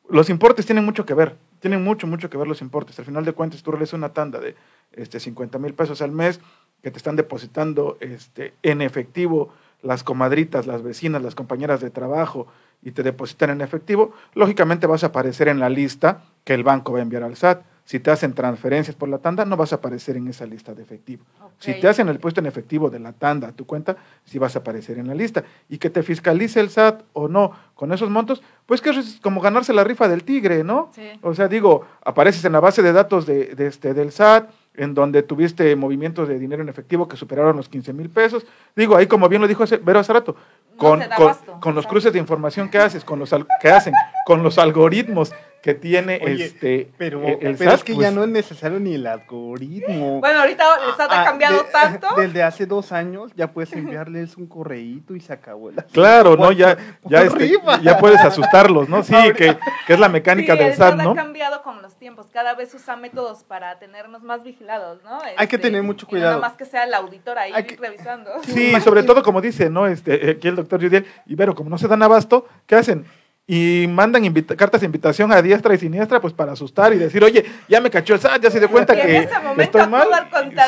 Los 0.09 0.29
importes 0.29 0.65
tienen 0.65 0.83
mucho 0.83 1.05
que 1.05 1.13
ver, 1.13 1.35
tienen 1.59 1.83
mucho, 1.83 2.05
mucho 2.07 2.29
que 2.29 2.37
ver 2.37 2.47
los 2.47 2.61
importes. 2.61 2.97
Al 2.99 3.05
final 3.05 3.23
de 3.23 3.31
cuentas, 3.31 3.63
tú 3.63 3.71
realizas 3.71 3.93
una 3.93 4.09
tanda 4.09 4.39
de 4.39 4.55
este, 4.91 5.19
50 5.21 5.57
mil 5.59 5.73
pesos 5.73 6.01
al 6.01 6.11
mes 6.11 6.41
que 6.83 6.91
te 6.91 6.97
están 6.97 7.15
depositando 7.15 7.97
este, 8.01 8.53
en 8.63 8.81
efectivo 8.81 9.53
las 9.81 10.03
comadritas, 10.03 10.67
las 10.67 10.83
vecinas, 10.83 11.21
las 11.21 11.35
compañeras 11.35 11.81
de 11.81 11.89
trabajo 11.89 12.47
y 12.83 12.91
te 12.91 13.03
depositan 13.03 13.51
en 13.51 13.61
efectivo, 13.61 14.13
lógicamente 14.33 14.87
vas 14.87 15.03
a 15.03 15.07
aparecer 15.07 15.47
en 15.47 15.59
la 15.59 15.69
lista 15.69 16.23
que 16.43 16.53
el 16.53 16.63
banco 16.63 16.93
va 16.93 16.99
a 16.99 17.01
enviar 17.03 17.23
al 17.23 17.35
SAT. 17.35 17.63
Si 17.83 17.99
te 17.99 18.11
hacen 18.11 18.33
transferencias 18.33 18.95
por 18.95 19.09
la 19.09 19.17
tanda, 19.17 19.43
no 19.43 19.57
vas 19.57 19.73
a 19.73 19.77
aparecer 19.77 20.15
en 20.15 20.27
esa 20.27 20.45
lista 20.45 20.73
de 20.73 20.83
efectivo. 20.83 21.25
Si 21.57 21.73
te 21.73 21.87
hacen 21.87 22.07
el 22.09 22.19
puesto 22.19 22.39
en 22.39 22.45
efectivo 22.45 22.89
de 22.89 22.99
la 22.99 23.11
tanda 23.11 23.49
a 23.49 23.51
tu 23.51 23.65
cuenta, 23.65 23.97
sí 24.23 24.39
vas 24.39 24.55
a 24.55 24.59
aparecer 24.59 24.97
en 24.97 25.07
la 25.07 25.15
lista. 25.15 25.43
Y 25.67 25.77
que 25.77 25.89
te 25.89 26.01
fiscalice 26.01 26.59
el 26.59 26.69
SAT 26.69 27.03
o 27.13 27.27
no 27.27 27.51
con 27.75 27.91
esos 27.91 28.09
montos, 28.09 28.41
pues 28.65 28.81
que 28.81 28.91
eso 28.91 28.99
es 28.99 29.19
como 29.21 29.41
ganarse 29.41 29.73
la 29.73 29.83
rifa 29.83 30.07
del 30.07 30.23
tigre, 30.23 30.63
¿no? 30.63 30.89
Sí. 30.95 31.09
O 31.21 31.33
sea, 31.33 31.47
digo, 31.47 31.85
apareces 32.05 32.45
en 32.45 32.53
la 32.53 32.59
base 32.59 32.81
de 32.81 32.93
datos 32.93 33.25
de, 33.25 33.55
de 33.55 33.67
este, 33.67 33.93
del 33.93 34.11
SAT, 34.11 34.49
en 34.75 34.93
donde 34.93 35.21
tuviste 35.23 35.75
movimientos 35.75 36.27
de 36.27 36.39
dinero 36.39 36.61
en 36.61 36.69
efectivo 36.69 37.07
que 37.07 37.17
superaron 37.17 37.57
los 37.57 37.67
15 37.69 37.91
mil 37.93 38.09
pesos. 38.09 38.45
Digo, 38.75 38.95
ahí 38.95 39.05
como 39.07 39.27
bien 39.27 39.41
lo 39.41 39.47
dijo 39.47 39.63
hace- 39.63 39.77
Vero 39.77 39.99
hace 39.99 40.13
rato, 40.13 40.35
No 40.71 40.77
con, 40.77 40.99
con, 41.17 41.59
con 41.59 41.75
los 41.75 41.85
cruces 41.87 42.13
de 42.13 42.19
información 42.19 42.69
que 42.69 42.77
haces, 42.77 43.03
con 43.03 43.19
los 43.19 43.35
que 43.61 43.69
hacen, 43.69 43.93
con 44.25 44.43
los 44.43 44.57
algoritmos 44.57 45.33
que 45.61 45.73
tiene 45.75 46.19
Oye, 46.23 46.45
este 46.45 46.89
Pero, 46.97 47.23
el- 47.23 47.33
el 47.45 47.55
pero 47.55 47.71
SAT, 47.71 47.73
es 47.79 47.83
que 47.83 47.93
pues, 47.93 48.07
ya 48.07 48.11
no 48.15 48.23
es 48.23 48.29
necesario 48.29 48.79
ni 48.79 48.95
el 48.95 49.05
algoritmo. 49.05 50.19
Bueno, 50.19 50.39
ahorita 50.41 50.65
el 50.87 50.95
SAT 50.95 51.11
ha 51.11 51.21
Ah, 51.21 51.25
cambiado 51.25 51.63
de- 51.63 51.69
tanto. 51.71 52.07
Desde 52.17 52.43
hace 52.43 52.65
dos 52.65 52.91
años 52.91 53.31
ya 53.35 53.51
puedes 53.51 53.71
enviarles 53.73 54.37
un 54.37 54.47
correíto 54.47 55.15
y 55.15 55.19
se 55.19 55.33
acabó 55.33 55.69
el 55.69 55.79
asunto. 55.79 55.93
Claro, 55.93 56.35
¿no? 56.37 56.51
Ya, 56.51 56.77
ya, 57.05 57.21
este, 57.21 57.51
ya 57.83 57.97
puedes 57.97 58.19
asustarlos, 58.21 58.89
¿no? 58.89 59.03
Sí, 59.03 59.13
que, 59.37 59.57
que 59.87 59.93
es 59.93 59.99
la 59.99 60.09
mecánica 60.09 60.53
sí, 60.53 60.59
del 60.59 60.67
el 60.69 60.75
SAT, 60.75 60.95
SAT 60.97 61.03
¿no? 61.03 61.11
ha 61.11 61.15
cambiado 61.15 61.61
con 61.63 61.81
los 61.81 61.95
tiempos. 61.97 62.27
Cada 62.31 62.55
vez 62.55 62.73
usa 62.73 62.95
métodos 62.95 63.43
para 63.43 63.77
tenernos 63.79 64.23
más 64.23 64.43
vigilados, 64.43 65.03
¿no? 65.03 65.19
Hay 65.37 65.47
que 65.47 65.57
tener 65.57 65.83
mucho 65.83 66.07
cuidado. 66.07 66.31
Y 66.31 66.35
nada 66.37 66.49
más 66.49 66.57
que 66.57 66.65
sea 66.65 66.83
el 66.85 66.93
auditor 66.93 67.37
ahí 67.37 67.51
que- 67.65 67.75
revisando. 67.77 68.31
Sí, 68.43 68.73
sobre 68.81 69.03
todo 69.03 69.21
como 69.23 69.41
dice, 69.41 69.69
¿no? 69.69 69.87
Este, 69.87 70.31
aquí 70.31 70.47
el 70.47 70.55
doctor 70.55 70.81
Judiel, 70.81 71.05
y 71.25 71.35
Vero, 71.35 71.53
como 71.55 71.69
no 71.69 71.77
se 71.77 71.87
dan 71.87 72.01
abasto, 72.03 72.47
¿qué 72.65 72.75
hacen? 72.75 73.05
Y 73.53 73.85
mandan 73.89 74.23
invita- 74.23 74.55
cartas 74.55 74.79
de 74.79 74.85
invitación 74.85 75.29
a 75.33 75.41
diestra 75.41 75.73
y 75.73 75.77
siniestra, 75.77 76.21
pues 76.21 76.31
para 76.33 76.53
asustar 76.53 76.93
y 76.93 76.97
decir, 76.97 77.21
oye, 77.21 77.43
ya 77.67 77.81
me 77.81 77.89
cachó 77.89 78.13
el 78.13 78.21
SAT, 78.21 78.43
ya 78.43 78.49
se 78.49 78.59
dio 78.59 78.69
cuenta 78.71 78.93
en 78.93 79.01
que, 79.05 79.17
ese 79.17 79.27
que 79.27 79.39
momento 79.39 79.61
estoy 79.63 79.87
mal. 79.87 80.07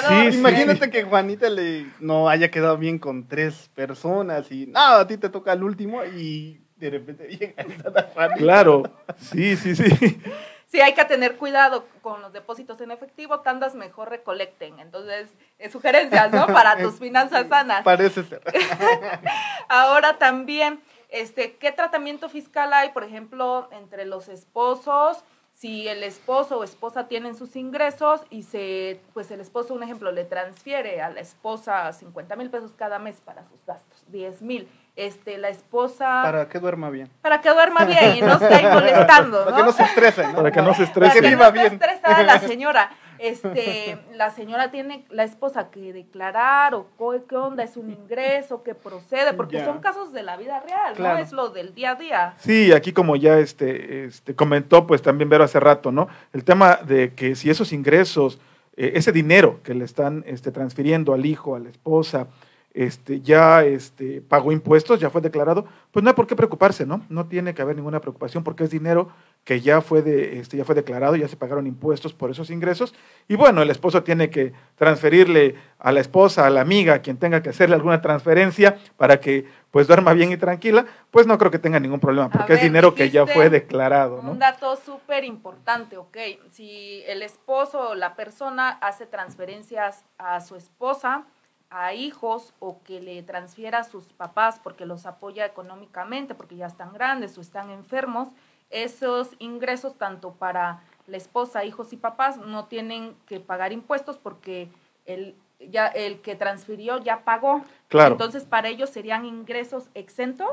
Sí, 0.09 0.31
sí, 0.34 0.38
Imagínate 0.39 0.84
sí. 0.84 0.91
que 0.91 1.03
Juanita 1.03 1.49
le 1.49 1.86
no 2.01 2.27
haya 2.27 2.51
quedado 2.51 2.77
bien 2.77 2.99
con 2.99 3.25
tres 3.25 3.69
personas 3.73 4.51
y 4.51 4.67
nada, 4.67 4.99
a 4.99 5.07
ti 5.07 5.17
te 5.17 5.29
toca 5.29 5.53
el 5.53 5.63
último 5.63 6.03
y 6.03 6.59
de 6.75 6.89
repente 6.89 7.25
llega 7.29 7.53
el 7.63 7.81
SAT 7.81 7.97
a 7.97 8.03
Juanita. 8.13 8.38
Claro, 8.38 8.84
sí, 9.17 9.55
sí, 9.55 9.77
sí. 9.77 10.19
Sí, 10.67 10.81
hay 10.81 10.93
que 10.93 11.05
tener 11.05 11.36
cuidado 11.38 11.86
con 12.01 12.21
los 12.21 12.34
depósitos 12.34 12.81
en 12.81 12.91
efectivo, 12.91 13.39
tandas 13.41 13.75
mejor 13.75 14.09
recolecten. 14.09 14.79
Entonces, 14.79 15.29
eh, 15.59 15.69
sugerencias, 15.69 16.34
¿no? 16.34 16.47
Para 16.47 16.75
tus 16.77 16.95
finanzas 16.99 17.47
sanas. 17.47 17.84
Parece 17.84 18.23
ser. 18.23 18.41
Ahora 19.69 20.17
también, 20.17 20.79
este, 21.14 21.55
¿qué 21.55 21.72
tratamiento 21.72 22.28
fiscal 22.28 22.74
hay, 22.74 22.89
por 22.89 23.03
ejemplo, 23.05 23.70
entre 23.72 24.05
los 24.05 24.28
esposos? 24.28 25.24
Si 25.53 25.88
el 25.88 26.01
esposo 26.03 26.57
o 26.57 26.64
esposa 26.64 27.07
tienen 27.07 27.36
sus 27.36 27.55
ingresos 27.55 28.22
y 28.32 28.41
se, 28.41 28.99
pues 29.14 29.30
el 29.30 29.39
esposo, 29.39 29.76
un 29.76 29.84
ejemplo, 29.84 30.11
le 30.11 30.26
transfiere 30.26 31.01
a 31.03 31.11
la 31.11 31.20
esposa 31.20 31.93
50 31.93 32.36
mil 32.36 32.49
pesos 32.49 32.72
cada 32.76 32.97
mes 32.97 33.22
para 33.24 33.43
sus 33.45 33.64
gastos, 33.66 34.03
10 34.07 34.41
mil. 34.41 34.68
Este, 34.95 35.38
la 35.38 35.49
esposa, 35.49 36.05
para, 36.05 36.24
Para 36.24 36.49
que 36.49 36.59
duerma 36.59 36.89
bien. 36.89 37.09
que 37.41 37.49
duerma 37.49 37.86
bien 37.86 38.18
y 38.18 38.22
no 38.22 38.34
esté 38.34 38.53
ahí 38.53 38.66
molestando, 38.66 39.39
Para 39.45 39.51
¿no? 39.51 39.57
que 39.57 39.64
no 39.64 39.72
se 39.72 39.84
estrese, 39.84 40.28
¿no? 40.28 40.36
Para 40.36 40.51
que 40.51 40.61
no 40.61 40.74
se 40.74 40.88
Para 40.88 41.07
estrese. 41.07 41.14
que 41.14 41.22
Que 41.22 41.30
no 41.32 41.38
viva 41.38 41.47
esté 41.47 41.59
bien. 41.59 41.74
estresada 41.74 42.24
la 42.24 42.39
señora. 42.39 42.91
Este, 43.24 43.97
la 44.15 44.30
señora 44.32 44.69
tiene, 44.69 45.05
la 45.09 45.24
esposa 45.24 45.69
que 45.71 45.93
declarar 45.93 46.76
o 46.76 46.88
qué 47.28 47.36
onda, 47.38 47.63
es 47.63 47.78
un 47.78 47.89
ingreso 47.89 48.63
que 48.63 48.76
procede, 48.76 49.34
porque 49.38 49.57
Ya. 49.57 49.65
son 49.65 49.80
casos 49.80 50.11
de 50.11 50.24
la 50.24 50.36
vida 50.36 50.59
real, 50.59 50.93
Claro. 50.95 51.17
no 51.17 51.24
es 51.24 51.32
lo 51.32 51.49
del 51.49 51.74
día 51.74 51.91
a 51.91 51.95
día. 51.95 52.34
Sí, 52.38 52.74
aquí 52.74 52.91
como 52.91 53.15
ya 53.15 53.39
este, 53.39 54.05
este 54.05 54.36
comentó, 54.36 54.86
pues 54.86 55.01
también 55.01 55.30
Vero 55.30 55.43
hace 55.45 55.59
rato, 55.59 55.91
¿no? 55.91 56.07
El 56.34 56.43
tema 56.43 56.76
de 56.86 57.13
que 57.13 57.36
si 57.36 57.49
esos 57.49 57.71
ingresos, 57.71 58.39
eh, 58.76 58.91
ese 58.95 59.11
dinero 59.11 59.61
que 59.63 59.74
le 59.74 59.86
están 59.86 60.24
este, 60.28 60.51
transfiriendo 60.51 61.13
al 61.13 61.26
hijo, 61.26 61.55
a 61.55 61.59
la 61.59 61.69
esposa, 61.69 62.28
este, 62.74 63.21
ya 63.21 63.63
este, 63.63 64.21
pagó 64.21 64.51
impuestos, 64.51 64.99
ya 64.99 65.11
fue 65.11 65.21
declarado, 65.21 65.65
pues 65.91 66.03
no 66.03 66.09
hay 66.09 66.15
por 66.15 66.26
qué 66.26 66.36
preocuparse, 66.36 66.86
¿no? 66.88 67.05
No 67.07 67.28
tiene 67.28 67.53
que 67.53 67.61
haber 67.61 67.76
ninguna 67.76 68.01
preocupación 68.01 68.43
porque 68.43 68.63
es 68.63 68.71
dinero 68.71 69.09
que 69.43 69.59
ya 69.59 69.81
fue, 69.81 70.01
de, 70.01 70.39
este, 70.39 70.55
ya 70.55 70.63
fue 70.63 70.73
declarado, 70.73 71.15
ya 71.15 71.27
se 71.27 71.35
pagaron 71.35 71.67
impuestos 71.67 72.13
por 72.13 72.31
esos 72.31 72.49
ingresos. 72.49 72.93
Y 73.27 73.35
bueno, 73.35 73.61
el 73.61 73.69
esposo 73.69 74.03
tiene 74.03 74.29
que 74.29 74.53
transferirle 74.75 75.55
a 75.79 75.91
la 75.91 75.99
esposa, 75.99 76.45
a 76.45 76.49
la 76.49 76.61
amiga, 76.61 76.95
a 76.95 77.01
quien 77.01 77.17
tenga 77.17 77.41
que 77.41 77.49
hacerle 77.49 77.75
alguna 77.75 78.01
transferencia 78.01 78.77
para 78.95 79.19
que 79.19 79.45
pues 79.69 79.87
duerma 79.87 80.13
bien 80.13 80.31
y 80.31 80.37
tranquila, 80.37 80.85
pues 81.09 81.25
no 81.25 81.37
creo 81.37 81.51
que 81.51 81.59
tenga 81.59 81.79
ningún 81.79 81.99
problema, 81.99 82.29
porque 82.29 82.53
es 82.53 82.61
dinero 82.61 82.93
que 82.93 83.09
ya 83.09 83.25
fue 83.25 83.49
declarado, 83.49 84.21
¿no? 84.21 84.31
Un 84.31 84.39
dato 84.39 84.75
súper 84.75 85.23
importante, 85.23 85.97
ok. 85.97 86.17
Si 86.51 87.03
el 87.07 87.23
esposo 87.23 87.89
o 87.89 87.95
la 87.95 88.15
persona 88.15 88.69
hace 88.69 89.07
transferencias 89.07 90.05
a 90.19 90.41
su 90.41 90.55
esposa, 90.55 91.25
a 91.71 91.95
hijos 91.95 92.53
o 92.59 92.83
que 92.83 93.01
le 93.01 93.23
transfiera 93.23 93.79
a 93.79 93.83
sus 93.83 94.13
papás 94.13 94.59
porque 94.63 94.85
los 94.85 95.07
apoya 95.07 95.43
económicamente, 95.43 96.35
porque 96.35 96.55
ya 96.55 96.67
están 96.67 96.93
grandes 96.93 97.35
o 97.39 97.41
están 97.41 97.71
enfermos, 97.71 98.29
esos 98.74 99.30
ingresos 99.39 99.95
tanto 99.95 100.34
para 100.34 100.82
la 101.07 101.17
esposa, 101.17 101.63
hijos 101.63 101.93
y 101.93 101.97
papás 101.97 102.38
no 102.38 102.65
tienen 102.65 103.15
que 103.26 103.39
pagar 103.39 103.71
impuestos 103.71 104.17
porque 104.17 104.69
el, 105.05 105.36
ya, 105.59 105.88
el 105.88 106.19
que 106.19 106.36
transfirió 106.36 107.01
ya 107.01 107.24
pagó. 107.24 107.63
Claro. 107.88 108.13
Entonces, 108.13 108.43
para 108.43 108.69
ellos 108.69 108.89
serían 108.89 109.26
ingresos 109.26 109.89
exentos. 109.93 110.49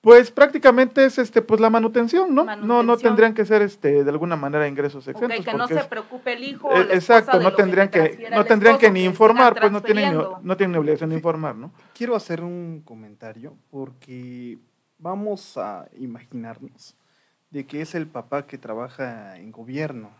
Pues 0.00 0.30
prácticamente 0.30 1.04
es 1.04 1.18
este 1.18 1.42
pues 1.42 1.60
la 1.60 1.70
manutención, 1.70 2.32
¿no? 2.32 2.44
No 2.44 2.84
no 2.84 2.96
tendrían 2.96 3.34
que 3.34 3.44
ser 3.44 3.62
este 3.62 4.04
de 4.04 4.10
alguna 4.10 4.36
manera 4.36 4.68
ingresos 4.68 5.08
exentos. 5.08 5.44
que 5.44 5.54
no 5.54 5.66
se 5.66 5.82
preocupe 5.84 6.34
el 6.34 6.44
hijo. 6.44 6.70
eh, 6.70 6.82
esposa 6.82 6.94
exacto, 6.94 7.38
de 7.38 7.44
no 7.44 7.50
que 7.50 7.56
tendrían 7.56 7.88
que 7.88 8.28
no 8.30 8.44
tendrían 8.44 8.78
que 8.78 8.90
ni 8.92 9.04
informar, 9.04 9.58
pues 9.58 9.72
no 9.72 9.82
tienen 9.82 10.16
no 10.40 10.56
tienen 10.56 10.76
obligación 10.76 11.10
de 11.10 11.16
informar, 11.16 11.56
¿no? 11.56 11.72
Quiero 11.94 12.14
hacer 12.14 12.44
un 12.44 12.80
comentario 12.84 13.56
porque 13.70 14.58
vamos 14.98 15.58
a 15.58 15.88
imaginarnos 15.98 16.94
de 17.50 17.66
que 17.66 17.80
es 17.80 17.94
el 17.94 18.06
papá 18.06 18.46
que 18.46 18.58
trabaja 18.58 19.36
en 19.36 19.50
gobierno. 19.52 20.10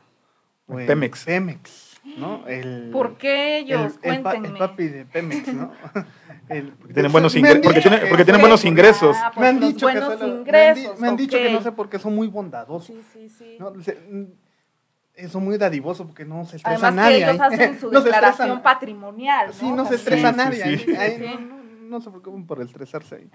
o 0.66 0.78
En 0.80 0.86
Pemex. 0.86 1.24
Pemex, 1.24 2.00
¿no? 2.18 2.46
El, 2.46 2.90
¿Por 2.92 3.16
qué 3.16 3.58
ellos? 3.58 3.98
el, 4.02 4.14
el 4.16 4.22
pa- 4.22 4.32
el 4.32 4.40
Cuéntenme. 4.40 4.58
papi 4.58 4.88
de 4.88 5.04
Pemex, 5.06 5.52
¿no? 5.54 5.72
El- 6.48 6.72
Porque 6.72 6.94
tienen 6.94 7.12
buenos 7.12 7.36
ingresos, 7.36 7.60
porque 7.62 7.80
tienen, 7.82 8.00
que- 8.00 8.06
porque 8.06 8.24
tienen 8.24 8.38
Sí, 8.38 8.42
buenos 8.42 8.64
ingresos. 8.64 9.16
Ah, 9.20 9.32
Me 9.38 9.46
han 9.48 9.58
pues 9.58 9.74
dicho 9.74 9.86
que 9.86 9.92
buenos 10.00 10.18
son 10.18 10.20
los- 10.20 10.20
me 10.20 10.24
han 10.26 10.34
di- 10.34 10.40
ingresos. 10.80 11.00
me 11.00 11.08
han 11.08 11.16
dicho 11.16 11.36
que 11.36 11.52
no 11.52 11.60
sé 11.62 11.72
por 11.72 11.88
qué 11.90 11.98
son 11.98 12.14
muy 12.14 12.26
bondadosos. 12.28 12.86
Sí, 12.86 13.02
sí, 13.12 13.28
sí. 13.28 13.56
¿no? 13.60 13.70
Mm, 13.72 15.28
son 15.28 15.44
muy 15.44 15.58
dadivosos 15.58 16.06
porque 16.06 16.24
no 16.24 16.44
se 16.46 16.56
estresa 16.56 16.86
Además 16.88 16.94
nadie. 16.94 17.18
que 17.18 17.24
ellos 17.30 17.40
ahí. 17.40 17.54
hacen 17.54 17.80
su 17.80 17.90
No 17.92 17.98
se 18.00 18.04
declaración 18.06 18.62
patrimonial. 18.62 19.52
Sí, 19.52 19.70
no 19.70 19.84
se 19.84 19.96
estresa 19.96 20.30
Sí, 20.30 20.36
nadie. 20.38 20.56
sí, 20.56 20.68
ahí- 20.68 20.78
sí. 20.78 20.96
ahí 20.96 21.16
Sí. 21.18 21.24
no, 21.40 21.40
no- 21.56 21.58
no 21.88 22.00
se 22.00 22.10
preocupen 22.10 22.46
por 22.46 22.62
estresarse 22.62 23.14
ahí. 23.16 23.30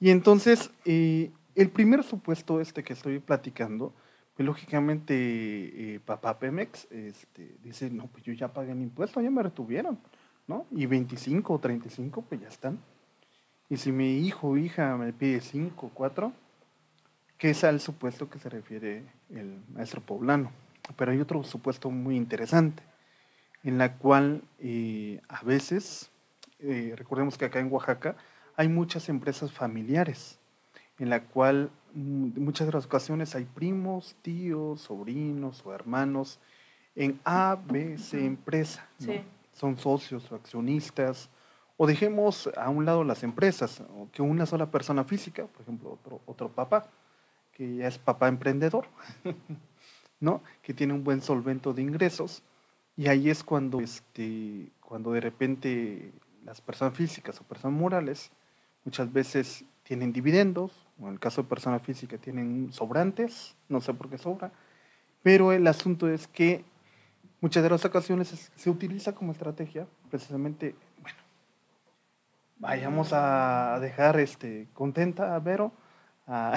Y 0.00 0.10
entonces, 0.10 0.70
eh, 0.84 1.30
el 1.54 1.70
primer 1.70 2.02
supuesto 2.02 2.60
este 2.60 2.82
que 2.82 2.92
estoy 2.92 3.18
platicando, 3.18 3.94
pues 4.34 4.46
lógicamente 4.46 5.14
eh, 5.14 6.00
papá 6.00 6.38
Pemex 6.38 6.86
este, 6.90 7.56
dice, 7.62 7.90
no, 7.90 8.06
pues 8.06 8.24
yo 8.24 8.32
ya 8.32 8.48
pagué 8.48 8.74
mi 8.74 8.84
impuesto, 8.84 9.20
ya 9.20 9.30
me 9.30 9.42
retuvieron, 9.42 9.98
¿no? 10.46 10.66
Y 10.70 10.86
25 10.86 11.52
o 11.52 11.58
35, 11.58 12.22
pues 12.22 12.40
ya 12.40 12.48
están. 12.48 12.78
Y 13.68 13.76
si 13.76 13.92
mi 13.92 14.18
hijo 14.18 14.48
o 14.48 14.56
hija 14.56 14.96
me 14.96 15.12
pide 15.12 15.40
5 15.40 15.86
o 15.86 15.90
4, 15.90 16.32
que 17.38 17.50
es 17.50 17.64
al 17.64 17.80
supuesto 17.80 18.30
que 18.30 18.38
se 18.38 18.48
refiere 18.48 19.02
el 19.30 19.62
maestro 19.72 20.00
poblano. 20.00 20.52
Pero 20.96 21.12
hay 21.12 21.20
otro 21.20 21.42
supuesto 21.44 21.90
muy 21.90 22.16
interesante, 22.16 22.82
en 23.64 23.78
la 23.78 23.96
cual 23.96 24.42
eh, 24.58 25.20
a 25.28 25.42
veces, 25.42 26.10
eh, 26.58 26.94
recordemos 26.96 27.38
que 27.38 27.44
acá 27.44 27.60
en 27.60 27.72
Oaxaca 27.72 28.16
hay 28.56 28.68
muchas 28.68 29.08
empresas 29.08 29.52
familiares, 29.52 30.38
en 31.02 31.10
la 31.10 31.24
cual 31.24 31.72
mm, 31.94 32.40
muchas 32.40 32.68
de 32.68 32.72
las 32.72 32.86
ocasiones 32.86 33.34
hay 33.34 33.44
primos, 33.44 34.14
tíos, 34.22 34.82
sobrinos 34.82 35.60
o 35.66 35.74
hermanos 35.74 36.38
en 36.94 37.20
A, 37.24 37.58
B, 37.60 37.98
C 37.98 38.24
empresa. 38.24 38.88
¿no? 39.00 39.06
Sí. 39.06 39.20
son 39.52 39.76
socios 39.76 40.30
o 40.30 40.36
accionistas, 40.36 41.28
o 41.76 41.88
dejemos 41.88 42.48
a 42.56 42.70
un 42.70 42.84
lado 42.84 43.02
las 43.02 43.24
empresas, 43.24 43.80
o 43.80 44.08
que 44.12 44.22
una 44.22 44.46
sola 44.46 44.70
persona 44.70 45.02
física, 45.02 45.46
por 45.46 45.62
ejemplo, 45.62 45.90
otro, 45.90 46.20
otro 46.24 46.48
papá, 46.50 46.88
que 47.52 47.76
ya 47.76 47.88
es 47.88 47.98
papá 47.98 48.28
emprendedor, 48.28 48.86
¿no? 50.20 50.40
que 50.62 50.72
tiene 50.72 50.92
un 50.92 51.02
buen 51.02 51.20
solvento 51.20 51.72
de 51.72 51.82
ingresos, 51.82 52.44
y 52.96 53.08
ahí 53.08 53.28
es 53.28 53.42
cuando, 53.42 53.80
este, 53.80 54.70
cuando 54.80 55.10
de 55.10 55.20
repente 55.20 56.12
las 56.44 56.60
personas 56.60 56.94
físicas 56.94 57.40
o 57.40 57.44
personas 57.44 57.76
morales 57.76 58.30
muchas 58.84 59.12
veces 59.12 59.64
tienen 59.92 60.10
dividendos, 60.10 60.72
o 60.98 61.06
en 61.06 61.12
el 61.12 61.20
caso 61.20 61.42
de 61.42 61.48
persona 61.50 61.78
física 61.78 62.16
tienen 62.16 62.72
sobrantes, 62.72 63.54
no 63.68 63.82
sé 63.82 63.92
por 63.92 64.08
qué 64.08 64.16
sobra, 64.16 64.50
pero 65.22 65.52
el 65.52 65.66
asunto 65.66 66.08
es 66.08 66.26
que 66.28 66.64
muchas 67.42 67.62
de 67.62 67.68
las 67.68 67.84
ocasiones 67.84 68.50
se 68.56 68.70
utiliza 68.70 69.14
como 69.14 69.32
estrategia 69.32 69.86
precisamente, 70.10 70.74
bueno, 71.02 71.18
vayamos 72.56 73.10
a 73.12 73.76
dejar 73.82 74.18
este, 74.18 74.66
contenta 74.72 75.34
a 75.34 75.40
Vero. 75.40 75.72
A, 76.26 76.54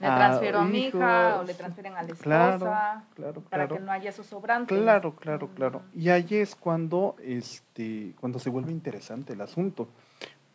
le 0.00 0.06
transfiero 0.06 0.60
a, 0.60 0.64
mi 0.64 0.86
hija 0.86 1.40
o 1.40 1.44
le 1.44 1.52
transfieren 1.52 1.92
a 1.92 2.04
la 2.04 2.08
esposa 2.08 2.22
claro, 2.22 3.04
claro, 3.14 3.40
para 3.50 3.68
que 3.68 3.80
no 3.80 3.92
haya 3.92 4.08
esos 4.08 4.24
sobrantes. 4.24 4.78
Claro, 4.78 5.14
claro, 5.14 5.50
claro. 5.54 5.82
Y 5.94 6.08
ahí 6.08 6.28
es 6.30 6.56
cuando, 6.56 7.16
este, 7.22 8.14
cuando 8.18 8.38
se 8.38 8.48
vuelve 8.48 8.72
interesante 8.72 9.34
el 9.34 9.42
asunto 9.42 9.88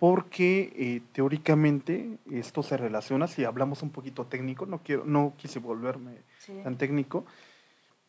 porque 0.02 0.74
eh, 0.76 1.02
teóricamente 1.14 2.18
esto 2.32 2.64
se 2.64 2.76
relaciona, 2.76 3.28
si 3.28 3.43
hablamos 3.43 3.84
un 3.84 3.91
poquito 3.91 4.26
técnico, 4.26 4.66
no, 4.66 4.80
quiero, 4.80 5.06
no 5.06 5.34
quise 5.38 5.60
volverme 5.60 6.24
tan 6.64 6.76
técnico, 6.76 7.24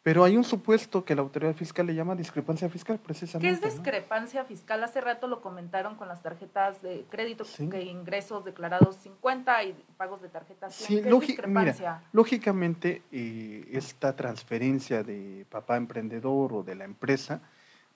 pero 0.03 0.25
hay 0.25 0.39
un 0.39 0.43
supuesto 0.43 1.05
que 1.05 1.15
la 1.15 1.21
autoridad 1.21 1.53
fiscal 1.53 1.87
le 1.87 1.95
llama 1.95 2.15
discrepancia 2.17 2.71
fiscal, 2.71 2.99
precisamente. 2.99 3.61
¿Qué 3.61 3.69
es 3.69 3.75
discrepancia 3.75 4.43
fiscal? 4.47 4.83
Hace 4.83 5.03
rato 5.03 5.27
lo 5.29 5.43
comentaron 5.43 5.97
con 5.97 6.09
las 6.09 6.23
tarjetas 6.23 6.81
de 6.81 7.05
crédito, 7.11 7.45
que 7.71 7.83
ingresos 7.83 8.43
declarados 8.43 8.97
50 8.97 9.65
y 9.65 9.85
pagos 9.99 10.23
de 10.23 10.31
tarjetas 10.31 10.75
100. 10.75 11.21
Sí, 11.21 11.39
Mira, 11.47 12.05
lógicamente, 12.13 13.03
eh, 13.13 13.69
esta 13.71 14.17
transferencia 14.17 15.03
de 15.03 15.45
papá 15.51 15.77
emprendedor 15.77 16.55
o 16.55 16.63
de 16.63 16.75
la 16.75 16.85
empresa 16.85 17.43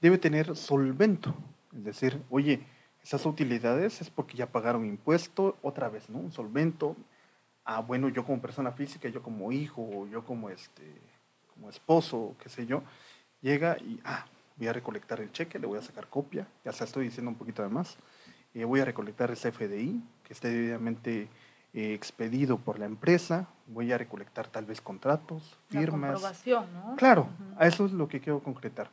debe 0.03 0.19
tener 0.19 0.55
solvento. 0.55 1.35
Es 1.75 1.85
decir, 1.85 2.23
oye, 2.29 2.76
esas 3.07 3.25
utilidades 3.25 4.01
es 4.01 4.11
porque 4.11 4.37
ya 4.37 4.47
pagaron 4.47 4.85
impuesto, 4.85 5.57
otra 5.63 5.89
vez, 5.89 6.11
¿no? 6.11 6.19
Un 6.19 6.33
solvento. 6.33 6.97
Ah, 7.65 7.81
bueno, 7.81 8.09
yo 8.09 8.25
como 8.25 8.43
persona 8.43 8.73
física, 8.73 9.09
yo 9.09 9.23
como 9.23 9.53
hijo, 9.53 9.81
o 9.81 10.09
yo 10.09 10.25
como 10.25 10.51
este, 10.51 10.83
como 11.55 11.71
esposo, 11.71 12.35
qué 12.43 12.49
sé 12.49 12.67
yo, 12.67 12.83
llega 13.41 13.77
y, 13.79 14.01
ah, 14.05 14.27
voy 14.57 14.67
a 14.67 14.73
recolectar 14.73 15.21
el 15.21 15.31
cheque, 15.31 15.61
le 15.61 15.69
voy 15.69 15.79
a 15.79 15.83
sacar 15.83 16.09
copia, 16.09 16.49
ya 16.65 16.73
se 16.73 16.83
estoy 16.83 17.05
diciendo 17.05 17.31
un 17.31 17.37
poquito 17.37 17.63
de 17.63 17.69
más, 17.69 17.97
eh, 18.55 18.65
voy 18.65 18.81
a 18.81 18.85
recolectar 18.85 19.31
ese 19.31 19.53
FDI, 19.53 20.03
que 20.25 20.33
esté 20.33 20.49
debidamente 20.49 21.29
eh, 21.75 21.95
expedido 21.95 22.59
por 22.59 22.81
la 22.81 22.87
empresa, 22.87 23.47
voy 23.69 23.93
a 23.93 23.99
recolectar 23.99 24.49
tal 24.49 24.65
vez 24.65 24.81
contratos, 24.81 25.57
firmas. 25.69 26.01
La 26.01 26.15
comprobación, 26.15 26.67
¿no? 26.75 26.97
Claro, 26.97 27.29
a 27.57 27.69
eso 27.69 27.87
es 27.87 27.93
lo 27.93 28.09
que 28.09 28.21
quiero 28.21 28.41
concretar. 28.43 28.91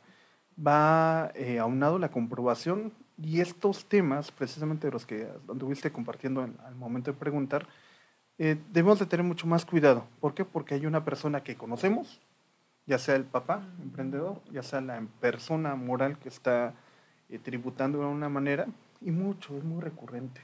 Va 0.56 1.32
eh, 1.34 1.58
aunado 1.58 1.98
la 1.98 2.12
comprobación 2.12 2.92
y 3.16 3.40
estos 3.40 3.84
temas, 3.86 4.30
precisamente 4.30 4.88
de 4.88 4.92
los 4.92 5.06
que 5.06 5.28
anduviste 5.48 5.92
compartiendo 5.92 6.42
al 6.42 6.74
momento 6.74 7.12
de 7.12 7.18
preguntar, 7.18 7.66
eh, 8.38 8.56
debemos 8.72 8.98
de 8.98 9.06
tener 9.06 9.24
mucho 9.24 9.46
más 9.46 9.64
cuidado. 9.64 10.06
¿Por 10.20 10.34
qué? 10.34 10.44
Porque 10.44 10.74
hay 10.74 10.86
una 10.86 11.04
persona 11.04 11.42
que 11.42 11.56
conocemos, 11.56 12.20
ya 12.86 12.98
sea 12.98 13.14
el 13.14 13.24
papá 13.24 13.62
emprendedor, 13.80 14.40
ya 14.52 14.62
sea 14.62 14.80
la 14.80 15.00
persona 15.20 15.76
moral 15.76 16.18
que 16.18 16.28
está 16.28 16.74
eh, 17.28 17.38
tributando 17.38 18.00
de 18.00 18.06
una 18.06 18.28
manera, 18.28 18.66
y 19.00 19.10
mucho, 19.12 19.56
es 19.56 19.64
muy 19.64 19.80
recurrente, 19.80 20.40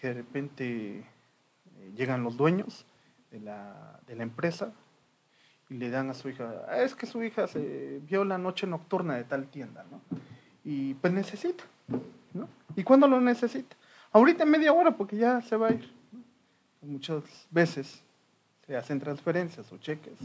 que 0.00 0.08
de 0.08 0.14
repente 0.14 0.98
eh, 0.98 1.92
llegan 1.94 2.24
los 2.24 2.36
dueños 2.36 2.86
de 3.30 3.40
la, 3.40 4.00
de 4.06 4.16
la 4.16 4.22
empresa 4.22 4.72
y 5.68 5.74
le 5.74 5.90
dan 5.90 6.08
a 6.08 6.14
su 6.14 6.30
hija, 6.30 6.64
ah, 6.68 6.78
es 6.78 6.94
que 6.94 7.06
su 7.06 7.22
hija 7.22 7.46
se 7.46 8.00
vio 8.08 8.24
la 8.24 8.38
noche 8.38 8.66
nocturna 8.66 9.16
de 9.16 9.24
tal 9.24 9.48
tienda, 9.48 9.84
¿no? 9.90 10.00
Y 10.64 10.94
pues 10.94 11.12
necesita, 11.12 11.64
¿no? 12.32 12.48
¿Y 12.76 12.82
cuándo 12.84 13.06
lo 13.08 13.20
necesita? 13.20 13.76
Ahorita 14.12 14.44
en 14.44 14.50
media 14.50 14.72
hora 14.72 14.96
porque 14.96 15.16
ya 15.16 15.40
se 15.42 15.56
va 15.56 15.68
a 15.68 15.72
ir. 15.72 15.92
Muchas 16.80 17.22
veces 17.50 18.02
se 18.66 18.76
hacen 18.76 19.00
transferencias 19.00 19.70
o 19.72 19.78
cheques 19.78 20.18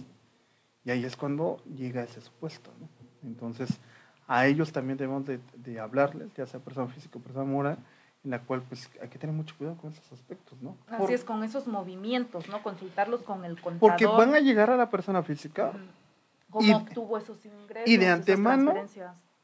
y 0.85 0.91
ahí 0.91 1.03
es 1.03 1.15
cuando 1.15 1.57
llega 1.75 2.03
ese 2.03 2.21
supuesto, 2.21 2.69
¿no? 2.79 2.87
Entonces, 3.27 3.69
a 4.27 4.45
ellos 4.47 4.71
también 4.71 4.97
debemos 4.97 5.25
de, 5.25 5.39
de 5.55 5.79
hablarles, 5.79 6.33
ya 6.35 6.45
sea 6.45 6.59
persona 6.59 6.87
física 6.87 7.17
o 7.17 7.21
persona 7.21 7.45
moral, 7.45 7.77
en 8.23 8.31
la 8.31 8.39
cual 8.39 8.61
pues 8.61 8.89
hay 9.01 9.09
que 9.09 9.17
tener 9.17 9.35
mucho 9.35 9.55
cuidado 9.57 9.77
con 9.77 9.91
esos 9.91 10.11
aspectos, 10.11 10.61
¿no? 10.61 10.77
Así 10.87 11.13
es, 11.13 11.23
con 11.23 11.43
esos 11.43 11.67
movimientos, 11.67 12.47
¿no? 12.49 12.61
Consultarlos 12.63 13.21
con 13.21 13.43
el 13.45 13.59
contador. 13.59 13.79
Porque 13.79 14.05
van 14.05 14.33
a 14.33 14.39
llegar 14.39 14.69
a 14.69 14.77
la 14.77 14.89
persona 14.89 15.23
física. 15.23 15.73
¿Cómo 16.49 16.77
obtuvo 16.77 17.17
esos 17.17 17.43
ingresos? 17.45 17.89
Y 17.89 17.97
de 17.97 18.09
antemano 18.09 18.73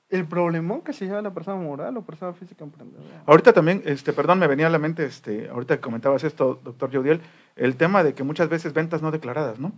el 0.10 0.26
problemón 0.26 0.82
que 0.82 0.92
se 0.92 1.06
lleva 1.06 1.22
la 1.22 1.34
persona 1.34 1.58
moral 1.58 1.96
o 1.98 2.02
persona 2.02 2.34
física 2.34 2.64
emprendedora. 2.64 3.22
Ahorita 3.28 3.54
también, 3.54 3.84
este, 3.86 4.12
perdón, 4.12 4.40
me 4.40 4.48
venía 4.48 4.66
a 4.66 4.70
la 4.70 4.80
mente, 4.80 5.06
este, 5.06 5.50
ahorita 5.50 5.76
que 5.76 5.82
comentabas 5.82 6.24
esto, 6.24 6.60
doctor 6.64 6.92
Jodiel, 6.92 7.22
el 7.56 7.76
tema 7.76 8.04
de 8.04 8.14
que 8.16 8.24
muchas 8.24 8.50
veces 8.50 8.74
ventas 8.74 9.04
no 9.04 9.12
declaradas, 9.12 9.60
¿no? 9.60 9.74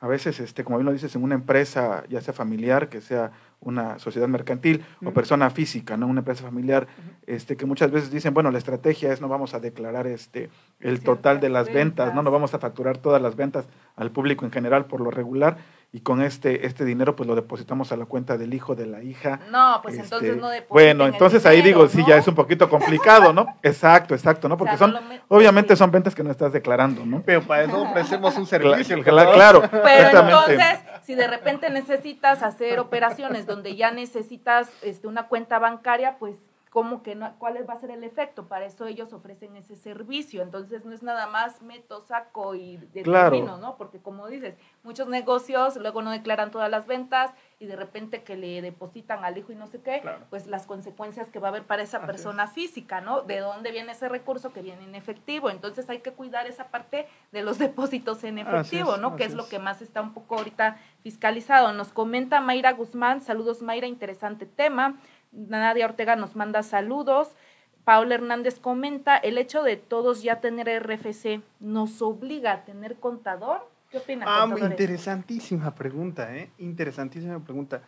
A 0.00 0.06
veces, 0.06 0.38
este, 0.38 0.62
como 0.62 0.76
bien 0.76 0.86
lo 0.86 0.92
dices, 0.92 1.16
en 1.16 1.22
una 1.24 1.34
empresa, 1.34 2.04
ya 2.08 2.20
sea 2.20 2.32
familiar, 2.32 2.88
que 2.88 3.00
sea 3.00 3.32
una 3.58 3.98
sociedad 3.98 4.28
mercantil 4.28 4.84
o 5.04 5.10
persona 5.10 5.50
física, 5.50 5.96
¿no? 5.96 6.06
Una 6.06 6.20
empresa 6.20 6.44
familiar, 6.44 6.86
este, 7.26 7.56
que 7.56 7.66
muchas 7.66 7.90
veces 7.90 8.10
dicen, 8.10 8.34
bueno, 8.34 8.52
la 8.52 8.58
estrategia 8.58 9.12
es 9.12 9.20
no 9.20 9.28
vamos 9.28 9.54
a 9.54 9.60
declarar 9.60 10.06
este, 10.06 10.50
el 10.78 11.00
total 11.00 11.40
de 11.40 11.48
las 11.48 11.72
ventas, 11.72 12.14
¿no? 12.14 12.22
No 12.22 12.30
vamos 12.30 12.54
a 12.54 12.58
facturar 12.60 12.98
todas 12.98 13.20
las 13.20 13.34
ventas 13.34 13.66
al 13.96 14.12
público 14.12 14.44
en 14.44 14.52
general 14.52 14.84
por 14.84 15.00
lo 15.00 15.10
regular 15.10 15.56
y 15.92 16.00
con 16.00 16.20
este, 16.20 16.66
este 16.66 16.84
dinero 16.84 17.16
pues 17.16 17.26
lo 17.26 17.34
depositamos 17.34 17.90
a 17.92 17.96
la 17.96 18.04
cuenta 18.04 18.36
del 18.36 18.52
hijo, 18.52 18.74
de 18.74 18.86
la 18.86 19.02
hija. 19.02 19.40
No, 19.50 19.80
pues 19.82 19.96
entonces 19.96 20.30
este, 20.30 20.40
no 20.40 20.48
depositamos. 20.48 20.68
Bueno, 20.68 21.06
entonces 21.06 21.46
ahí 21.46 21.62
digo, 21.62 21.88
sí, 21.88 22.04
ya 22.06 22.16
es 22.16 22.28
un 22.28 22.34
poquito 22.34 22.68
complicado, 22.68 23.32
¿no? 23.32 23.46
exacto, 23.62 24.14
exacto, 24.14 24.48
¿no? 24.48 24.56
Porque 24.56 24.76
son, 24.76 24.94
obviamente 25.28 25.74
son 25.76 25.90
ventas 25.90 26.14
que 26.14 26.22
no 26.22 26.30
estás 26.30 26.52
declarando, 26.52 27.06
¿no? 27.06 27.22
Pero 27.24 27.42
para 27.42 27.64
eso 27.64 27.80
ofrecemos 27.82 28.36
un 28.36 28.46
servicio. 28.46 29.02
Claro, 29.02 29.62
Pero 29.70 30.18
entonces, 30.20 30.78
si 31.02 31.14
de 31.14 31.26
repente 31.26 31.70
necesitas 31.70 32.42
hacer 32.42 32.78
operaciones 32.78 33.46
donde 33.46 33.76
ya 33.76 33.90
necesitas 33.90 34.68
este, 34.82 35.06
una 35.06 35.28
cuenta 35.28 35.58
bancaria, 35.58 36.16
pues 36.18 36.36
cómo 36.76 37.02
que 37.02 37.14
no, 37.14 37.34
cuál 37.38 37.56
va 37.66 37.72
a 37.72 37.78
ser 37.78 37.90
el 37.90 38.04
efecto. 38.04 38.48
Para 38.48 38.66
eso 38.66 38.86
ellos 38.86 39.10
ofrecen 39.14 39.56
ese 39.56 39.76
servicio. 39.76 40.42
Entonces 40.42 40.84
no 40.84 40.92
es 40.92 41.02
nada 41.02 41.26
más 41.26 41.62
meto, 41.62 42.02
saco 42.02 42.54
y 42.54 42.76
determino, 42.92 43.56
¿no? 43.56 43.78
Porque 43.78 43.98
como 43.98 44.26
dices, 44.26 44.56
muchos 44.82 45.08
negocios 45.08 45.76
luego 45.76 46.02
no 46.02 46.10
declaran 46.10 46.50
todas 46.50 46.70
las 46.70 46.86
ventas 46.86 47.32
y 47.58 47.64
de 47.64 47.76
repente 47.76 48.22
que 48.22 48.36
le 48.36 48.60
depositan 48.60 49.24
al 49.24 49.38
hijo 49.38 49.52
y 49.52 49.54
no 49.54 49.66
sé 49.66 49.80
qué, 49.80 50.02
pues 50.28 50.46
las 50.48 50.66
consecuencias 50.66 51.30
que 51.30 51.38
va 51.38 51.48
a 51.48 51.50
haber 51.52 51.62
para 51.62 51.82
esa 51.82 52.04
persona 52.04 52.46
física, 52.46 53.00
¿no? 53.00 53.22
De 53.22 53.38
dónde 53.38 53.72
viene 53.72 53.92
ese 53.92 54.10
recurso 54.10 54.52
que 54.52 54.60
viene 54.60 54.84
en 54.84 54.94
efectivo. 54.94 55.48
Entonces 55.48 55.88
hay 55.88 56.00
que 56.00 56.12
cuidar 56.12 56.46
esa 56.46 56.68
parte 56.68 57.08
de 57.32 57.42
los 57.42 57.56
depósitos 57.58 58.22
en 58.24 58.36
efectivo, 58.36 58.98
¿no? 58.98 59.16
Que 59.16 59.24
es, 59.24 59.32
lo 59.32 59.48
que 59.48 59.58
más 59.58 59.80
está 59.80 60.02
un 60.02 60.12
poco 60.12 60.36
ahorita 60.36 60.76
fiscalizado. 61.02 61.72
Nos 61.72 61.88
comenta 61.88 62.42
Mayra 62.42 62.72
Guzmán, 62.72 63.22
saludos 63.22 63.62
Mayra, 63.62 63.86
interesante 63.86 64.44
tema. 64.44 64.98
Nadia 65.32 65.86
Ortega 65.86 66.16
nos 66.16 66.36
manda 66.36 66.62
saludos. 66.62 67.36
Paula 67.84 68.16
Hernández 68.16 68.58
comenta, 68.58 69.16
el 69.16 69.38
hecho 69.38 69.62
de 69.62 69.76
todos 69.76 70.22
ya 70.22 70.40
tener 70.40 70.68
RFC 70.82 71.40
nos 71.60 72.02
obliga 72.02 72.52
a 72.52 72.64
tener 72.64 72.96
contador. 72.96 73.70
¿Qué 73.90 73.98
opinas? 73.98 74.26
Ah, 74.28 74.48
interesantísima 74.58 75.72
pregunta, 75.74 76.34
¿eh? 76.34 76.50
Interesantísima 76.58 77.38
pregunta. 77.38 77.82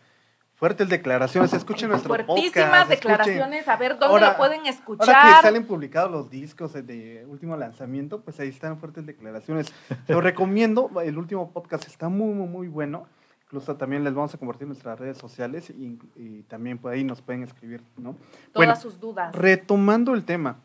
Fuertes 0.55 0.89
declaraciones, 0.89 1.53
escuchen 1.53 1.89
nuestro 1.89 2.09
Fuertísimas 2.13 2.89
declaraciones, 2.89 3.65
a 3.67 3.77
ver 3.77 3.97
dónde 3.97 4.19
lo 4.19 4.35
pueden 4.35 4.65
escuchar. 4.65 5.15
Ahora 5.15 5.37
que 5.37 5.41
salen 5.41 5.65
publicados 5.65 6.11
los 6.11 6.29
discos 6.29 6.73
de 6.73 7.25
último 7.29 7.55
lanzamiento, 7.55 8.21
pues 8.21 8.41
ahí 8.41 8.49
están 8.49 8.77
fuertes 8.77 9.05
declaraciones. 9.05 9.73
Lo 10.07 10.19
recomiendo, 10.19 10.91
el 11.01 11.17
último 11.17 11.51
podcast 11.51 11.87
está 11.87 12.09
muy, 12.09 12.33
muy, 12.33 12.47
muy 12.47 12.67
bueno. 12.67 13.07
Incluso 13.49 13.75
también 13.75 14.03
les 14.03 14.13
vamos 14.13 14.31
a 14.35 14.37
compartir 14.37 14.67
nuestras 14.67 14.99
redes 14.99 15.17
sociales 15.17 15.71
y, 15.71 16.43
también 16.43 16.77
por 16.77 16.93
ahí 16.93 17.03
nos 17.03 17.19
pueden 17.19 17.41
escribir, 17.41 17.81
¿no? 17.97 18.15
Todas 18.53 18.79
sus 18.79 18.99
dudas. 18.99 19.35
Retomando 19.35 20.13
el 20.13 20.23
tema. 20.23 20.59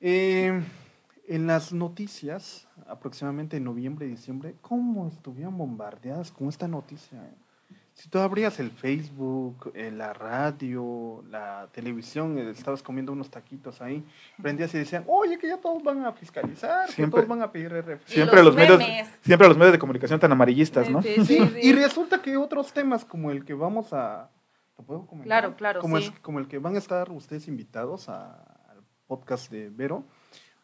Eh, 0.00 0.60
en 1.28 1.46
las 1.46 1.72
noticias, 1.72 2.66
aproximadamente 2.88 3.58
en 3.58 3.64
noviembre 3.64 4.06
y 4.06 4.10
diciembre, 4.10 4.56
¿cómo 4.62 5.06
estuvieron 5.06 5.56
bombardeadas 5.56 6.32
con 6.32 6.48
esta 6.48 6.66
noticia? 6.66 7.22
Si 7.96 8.10
tú 8.10 8.18
abrías 8.18 8.60
el 8.60 8.70
Facebook, 8.70 9.72
eh, 9.74 9.90
la 9.90 10.12
radio, 10.12 11.24
la 11.30 11.66
televisión, 11.72 12.38
eh, 12.38 12.50
estabas 12.50 12.82
comiendo 12.82 13.10
unos 13.12 13.30
taquitos 13.30 13.80
ahí, 13.80 14.04
prendías 14.40 14.74
y 14.74 14.78
decían, 14.78 15.04
oye, 15.06 15.38
que 15.38 15.48
ya 15.48 15.56
todos 15.56 15.82
van 15.82 16.04
a 16.04 16.12
fiscalizar, 16.12 16.88
que 16.94 17.06
todos 17.06 17.26
van 17.26 17.40
a 17.40 17.50
pedir 17.50 17.72
RF. 17.72 18.06
Siempre 18.06 18.42
los, 18.42 18.54
medios, 18.54 18.82
siempre 19.22 19.48
los 19.48 19.56
medios 19.56 19.72
de 19.72 19.78
comunicación 19.78 20.20
tan 20.20 20.30
amarillistas, 20.30 20.90
¿no? 20.90 21.00
Sí, 21.00 21.24
sí, 21.24 21.38
y 21.62 21.72
resulta 21.72 22.20
que 22.20 22.36
otros 22.36 22.70
temas 22.72 23.02
como 23.04 23.30
el 23.30 23.44
que 23.46 23.54
vamos 23.54 23.92
a 23.94 24.28
¿Lo 24.78 24.84
puedo 24.84 25.06
comentar? 25.06 25.26
Claro, 25.26 25.56
claro, 25.56 25.80
como 25.80 25.98
sí. 25.98 26.04
Es, 26.04 26.20
como 26.20 26.38
el 26.38 26.48
que 26.48 26.58
van 26.58 26.74
a 26.74 26.78
estar 26.78 27.10
ustedes 27.10 27.48
invitados 27.48 28.10
a- 28.10 28.34
al 28.68 28.82
podcast 29.06 29.50
de 29.50 29.70
Vero, 29.70 30.04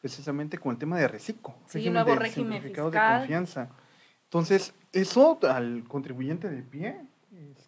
precisamente 0.02 0.58
con 0.58 0.72
el 0.72 0.78
tema 0.78 0.98
de 0.98 1.08
reciclo. 1.08 1.54
Sí, 1.66 1.88
nuevo 1.88 2.10
de 2.10 2.16
régimen 2.16 2.62
fiscal. 2.62 2.90
de 2.90 2.98
confianza. 2.98 3.70
Entonces, 4.24 4.74
eso 4.92 5.38
al 5.48 5.84
contribuyente 5.88 6.50
de 6.50 6.62
pie, 6.62 7.00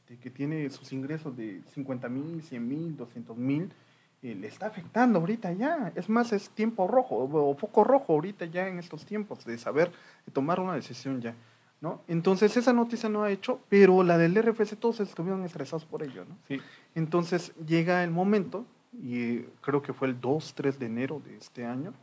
este, 0.04 0.18
que 0.18 0.30
tiene 0.30 0.68
sus 0.68 0.92
ingresos 0.92 1.34
de 1.34 1.62
50 1.72 2.08
mil, 2.10 2.42
100 2.42 2.68
mil, 2.68 2.96
200 2.96 3.36
mil, 3.38 3.72
eh, 4.22 4.34
le 4.34 4.48
está 4.48 4.66
afectando 4.66 5.18
ahorita 5.18 5.52
ya. 5.52 5.92
Es 5.94 6.10
más, 6.10 6.32
es 6.32 6.50
tiempo 6.50 6.86
rojo 6.86 7.16
o 7.16 7.54
foco 7.56 7.84
rojo 7.84 8.12
ahorita 8.12 8.44
ya 8.44 8.68
en 8.68 8.78
estos 8.78 9.06
tiempos 9.06 9.44
de 9.46 9.56
saber, 9.56 9.90
de 10.26 10.32
tomar 10.32 10.60
una 10.60 10.74
decisión 10.74 11.22
ya. 11.22 11.34
¿no? 11.80 12.02
Entonces, 12.06 12.54
esa 12.56 12.72
noticia 12.72 13.08
no 13.08 13.22
ha 13.22 13.30
hecho, 13.30 13.60
pero 13.68 14.02
la 14.02 14.18
del 14.18 14.34
RFC 14.34 14.76
todos 14.76 15.00
estuvieron 15.00 15.42
estresados 15.44 15.84
por 15.86 16.02
ello. 16.02 16.24
¿no? 16.28 16.36
Sí. 16.48 16.60
Entonces 16.94 17.52
llega 17.66 18.04
el 18.04 18.10
momento, 18.10 18.66
y 18.92 19.20
eh, 19.20 19.48
creo 19.62 19.82
que 19.82 19.94
fue 19.94 20.08
el 20.08 20.20
2, 20.20 20.54
3 20.54 20.78
de 20.78 20.86
enero 20.86 21.22
de 21.24 21.36
este 21.36 21.64
año, 21.64 21.94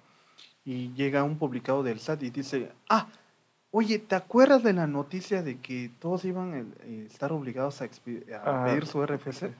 y 0.66 0.92
llega 0.94 1.24
un 1.24 1.38
publicado 1.38 1.82
del 1.84 2.00
SAT 2.00 2.24
y 2.24 2.30
dice, 2.30 2.72
ah, 2.90 3.08
oye, 3.72 4.00
¿te 4.00 4.16
acuerdas 4.16 4.64
de 4.64 4.74
la 4.74 4.88
noticia 4.88 5.42
de 5.42 5.60
que 5.60 5.90
todos 6.00 6.26
iban 6.26 6.54
a 6.54 6.60
eh, 6.86 7.06
estar 7.10 7.32
obligados 7.32 7.82
a, 7.82 8.66
pedir 8.66 8.86
su 8.86 9.04
RFC? 9.04 9.52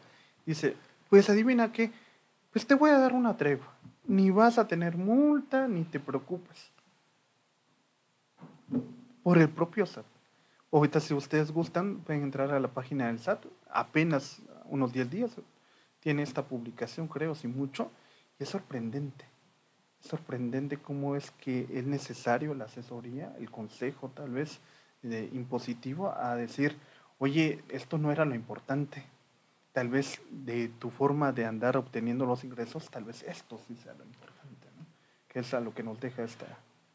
Dice, 0.46 0.76
pues 1.10 1.30
adivina 1.30 1.72
qué, 1.72 1.92
pues 2.52 2.68
te 2.68 2.76
voy 2.76 2.92
a 2.92 3.00
dar 3.00 3.14
una 3.14 3.38
tregua, 3.38 3.74
ni 4.06 4.30
vas 4.30 4.58
a 4.58 4.68
tener 4.68 4.98
multa, 4.98 5.68
ni 5.68 5.84
te 5.84 6.00
preocupes. 6.00 6.72
Por 9.24 9.38
el 9.38 9.50
propio 9.50 9.86
SAT. 9.86 10.06
Ahorita 10.72 11.00
si 11.00 11.14
ustedes 11.14 11.52
gustan, 11.52 11.98
pueden 11.98 12.24
entrar 12.24 12.52
a 12.52 12.60
la 12.60 12.70
página 12.70 13.08
del 13.08 13.20
SAT, 13.20 13.46
apenas 13.70 14.42
unos 14.66 14.94
10 14.94 15.10
días 15.10 15.32
tiene 16.00 16.24
esta 16.24 16.44
publicación, 16.44 17.08
creo, 17.08 17.36
sin 17.36 17.56
mucho, 17.56 17.92
y 18.40 18.44
es 18.44 18.50
sorprendente. 18.50 19.31
Sorprendente 20.02 20.78
cómo 20.78 21.16
es 21.16 21.32
que 21.32 21.68
es 21.72 21.86
necesario 21.86 22.54
la 22.54 22.66
asesoría, 22.66 23.34
el 23.40 23.50
consejo 23.50 24.10
tal 24.10 24.32
vez 24.32 24.60
impositivo 25.04 26.14
a 26.16 26.36
decir, 26.36 26.78
oye, 27.20 27.64
esto 27.70 27.98
no 27.98 28.12
era 28.12 28.26
lo 28.26 28.36
importante. 28.36 29.04
Tal 29.74 29.88
vez 29.88 30.22
de 30.30 30.68
tu 30.68 30.90
forma 30.90 31.32
de 31.32 31.46
andar 31.46 31.78
obteniendo 31.78 32.26
los 32.26 32.44
ingresos, 32.44 32.90
tal 32.90 33.06
vez 33.06 33.24
esto 33.24 33.60
sí 33.68 33.76
sea 33.78 33.94
lo 33.94 34.04
importante, 34.04 34.68
¿no? 34.78 34.86
que 35.30 35.40
es 35.40 35.54
a 35.54 35.62
lo 35.62 35.74
que 35.74 35.84
nos 35.84 36.00
deja 36.00 36.24
esta, 36.24 36.46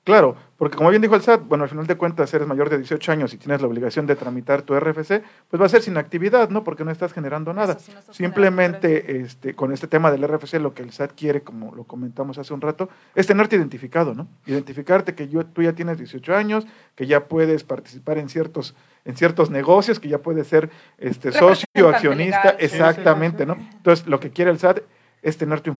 Claro, 0.06 0.36
porque 0.56 0.76
como 0.76 0.90
bien 0.90 1.02
dijo 1.02 1.16
el 1.16 1.22
SAT, 1.22 1.48
bueno, 1.48 1.64
al 1.64 1.68
final 1.68 1.84
de 1.88 1.96
cuentas 1.96 2.32
eres 2.32 2.46
mayor 2.46 2.70
de 2.70 2.78
18 2.78 3.10
años 3.10 3.34
y 3.34 3.38
tienes 3.38 3.60
la 3.60 3.66
obligación 3.66 4.06
de 4.06 4.14
tramitar 4.14 4.62
tu 4.62 4.78
RFC, 4.78 5.20
pues 5.50 5.60
va 5.60 5.66
a 5.66 5.68
ser 5.68 5.82
sin 5.82 5.96
actividad, 5.96 6.48
¿no? 6.48 6.62
Porque 6.62 6.84
no 6.84 6.92
estás 6.92 7.12
generando 7.12 7.52
nada. 7.52 7.72
Eso 7.72 7.80
sí, 7.86 7.92
no 7.92 7.98
estás 7.98 8.14
Simplemente 8.14 9.20
este, 9.20 9.54
con 9.54 9.72
este 9.72 9.88
tema 9.88 10.12
del 10.12 10.22
RFC 10.22 10.60
lo 10.60 10.74
que 10.74 10.84
el 10.84 10.92
SAT 10.92 11.10
quiere, 11.16 11.42
como 11.42 11.74
lo 11.74 11.82
comentamos 11.82 12.38
hace 12.38 12.54
un 12.54 12.60
rato, 12.60 12.88
es 13.16 13.26
tenerte 13.26 13.56
identificado, 13.56 14.14
¿no? 14.14 14.28
Identificarte 14.46 15.16
que 15.16 15.26
yo, 15.26 15.44
tú 15.44 15.62
ya 15.62 15.72
tienes 15.72 15.98
18 15.98 16.36
años, 16.36 16.68
que 16.94 17.08
ya 17.08 17.24
puedes 17.24 17.64
participar 17.64 18.18
en 18.18 18.28
ciertos, 18.28 18.76
en 19.04 19.16
ciertos 19.16 19.50
negocios, 19.50 19.98
que 19.98 20.08
ya 20.08 20.18
puedes 20.18 20.46
ser 20.46 20.70
este, 20.98 21.32
socio, 21.32 21.88
accionista, 21.88 22.52
legal, 22.52 22.56
exactamente, 22.60 23.44
¿no? 23.44 23.54
Entonces 23.54 24.06
lo 24.06 24.20
que 24.20 24.30
quiere 24.30 24.52
el 24.52 24.60
SAT 24.60 24.82
es 25.22 25.36
tener 25.36 25.62
tu 25.62 25.74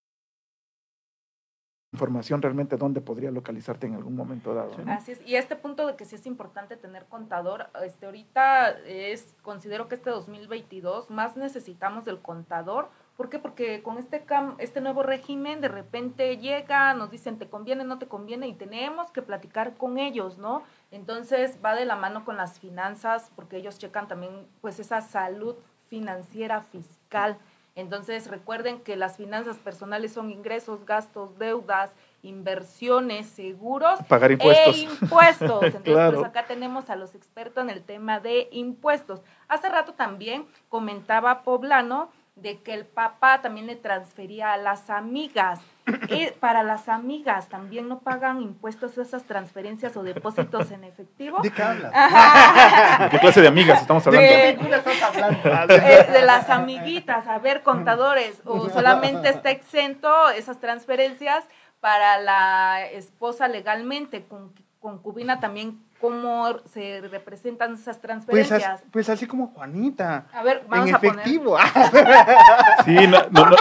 información 1.97 2.43
realmente 2.43 2.77
dónde 2.77 3.01
podría 3.01 3.31
localizarte 3.31 3.87
en 3.87 3.95
algún 3.95 4.17
momento 4.17 4.55
dado. 4.55 4.77
¿no? 4.85 4.93
Así 4.93 5.13
es, 5.13 5.21
y 5.27 5.37
este 5.37 5.57
punto 5.57 5.87
de 5.87 5.97
que 5.97 6.05
sí 6.05 6.15
es 6.17 6.27
importante 6.27 6.77
tener 6.77 7.07
contador, 7.07 7.69
este 7.85 8.07
ahorita 8.07 8.71
es, 8.87 9.35
considero 9.43 9.89
que 9.89 9.95
este 9.95 10.11
2022 10.11 11.11
más 11.11 11.37
necesitamos 11.37 12.05
del 12.05 12.19
contador. 12.21 12.91
¿Por 13.17 13.31
qué? 13.31 13.39
Porque 13.39 13.83
con 13.83 13.97
este, 13.97 14.27
cam- 14.27 14.57
este 14.59 14.83
nuevo 14.83 15.03
régimen 15.03 15.63
de 15.63 15.69
repente 15.69 16.37
llega, 16.37 16.93
nos 16.93 17.11
dicen 17.11 17.39
te 17.39 17.49
conviene, 17.49 17.83
no 17.85 17.99
te 17.99 18.07
conviene 18.09 18.47
y 18.47 18.53
tenemos 18.53 19.11
que 19.11 19.23
platicar 19.23 19.75
con 19.77 19.97
ellos, 19.97 20.37
¿no? 20.37 20.63
Entonces 20.91 21.59
va 21.65 21.75
de 21.75 21.87
la 21.87 21.97
mano 21.97 22.27
con 22.27 22.37
las 22.37 22.59
finanzas 22.61 23.31
porque 23.35 23.57
ellos 23.57 23.79
checan 23.79 24.07
también 24.07 24.47
pues 24.61 24.79
esa 24.81 25.01
salud 25.01 25.55
financiera 25.87 26.61
fiscal. 26.61 27.39
Entonces 27.77 28.27
recuerden 28.29 28.81
que 28.81 28.97
las 28.97 29.17
finanzas 29.17 29.59
personales 29.59 30.13
son 30.13 30.31
ingresos, 30.31 30.85
gastos, 30.87 31.39
deudas, 31.39 31.93
inversiones, 32.23 33.27
seguros 33.27 33.99
Pagar 34.09 34.33
impuestos. 34.33 34.77
e 34.77 34.81
impuestos. 34.81 35.63
Entonces, 35.63 35.83
Claro. 35.83 36.19
pues 36.19 36.27
acá 36.29 36.47
tenemos 36.47 36.91
a 36.91 36.97
los 36.97 37.15
expertos 37.15 37.63
en 37.63 37.71
el 37.71 37.83
tema 37.83 38.19
de 38.19 38.49
impuestos. 38.51 39.21
Hace 39.49 39.69
rato 39.69 39.93
también 39.95 40.47
comentaba 40.69 41.43
Poblano 41.43 42.11
de 42.37 42.59
que 42.61 42.75
el 42.75 42.85
papá 42.85 43.41
también 43.41 43.67
le 43.67 43.77
transfería 43.77 44.53
a 44.53 44.57
las 44.59 44.91
amigas. 44.91 45.59
Y 46.11 46.27
para 46.41 46.63
las 46.63 46.89
amigas 46.89 47.49
también 47.49 47.89
no 47.89 48.01
pagan 48.01 48.43
impuestos 48.43 48.99
esas 48.99 49.25
transferencias 49.25 49.97
o 49.97 50.03
depósitos 50.03 50.71
en 50.71 50.85
efectivo. 50.85 51.41
¿De 51.43 51.51
qué 51.51 51.63
hablas? 51.63 51.93
¿De 53.01 53.09
qué 53.09 53.19
clase 53.19 53.41
de 53.41 53.49
amigas 53.49 53.81
estamos 53.81 54.07
hablando? 54.07 54.29
De- 55.67 55.77
eh, 55.77 56.05
de 56.13 56.23
las 56.23 56.51
amiguitas, 56.51 57.27
a 57.27 57.39
ver, 57.39 57.63
contadores, 57.63 58.43
o 58.45 58.69
solamente 58.69 59.31
está 59.31 59.51
exento 59.51 60.29
esas 60.31 60.61
transferencias 60.61 61.45
para 61.81 62.19
la 62.19 62.85
esposa 62.93 63.49
legalmente, 63.49 64.25
con 64.25 64.53
concubina 64.81 65.41
también, 65.41 65.83
cómo 66.01 66.59
se 66.73 67.01
representan 67.11 67.73
esas 67.75 67.97
Pues, 67.97 68.01
transferencias. 68.01 68.65
as- 68.65 68.83
pues 68.93 69.09
así 69.09 69.27
como 69.27 69.49
Juanita. 69.49 70.27
a 70.33 70.43
ver, 70.43 70.63
vamos 70.69 70.89
en 70.89 70.95
a 70.95 70.99
poner. 70.99 71.15
efectivo. 71.21 71.57
Sí, 72.85 72.95
no, 73.09 73.19
no, 73.31 73.45
no, 73.47 73.57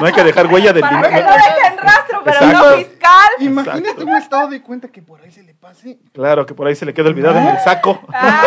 no 0.00 0.06
hay 0.06 0.12
que 0.12 0.24
dejar 0.24 0.46
huella 0.46 0.72
del 0.72 0.82
Para 0.82 1.02
que 1.02 1.08
dinero. 1.08 1.26
no 1.30 1.34
dejen 1.36 1.78
rastro, 1.78 2.20
pero 2.24 2.36
Exacto. 2.36 2.70
no 2.70 2.76
fiscal. 2.76 3.28
Imagínate 3.38 3.80
Exacto. 3.80 4.04
un 4.04 4.16
estado 4.16 4.48
de 4.48 4.62
cuenta 4.62 4.88
que 4.88 5.02
por 5.02 5.20
ahí 5.22 5.30
se 5.30 5.42
le 5.42 5.54
pase. 5.54 5.98
Claro, 6.12 6.44
que 6.44 6.54
por 6.54 6.66
ahí 6.66 6.74
se 6.74 6.84
le 6.84 6.92
queda 6.92 7.08
olvidado 7.08 7.38
en 7.38 7.46
el 7.46 7.58
saco. 7.60 8.00
Ah, 8.12 8.42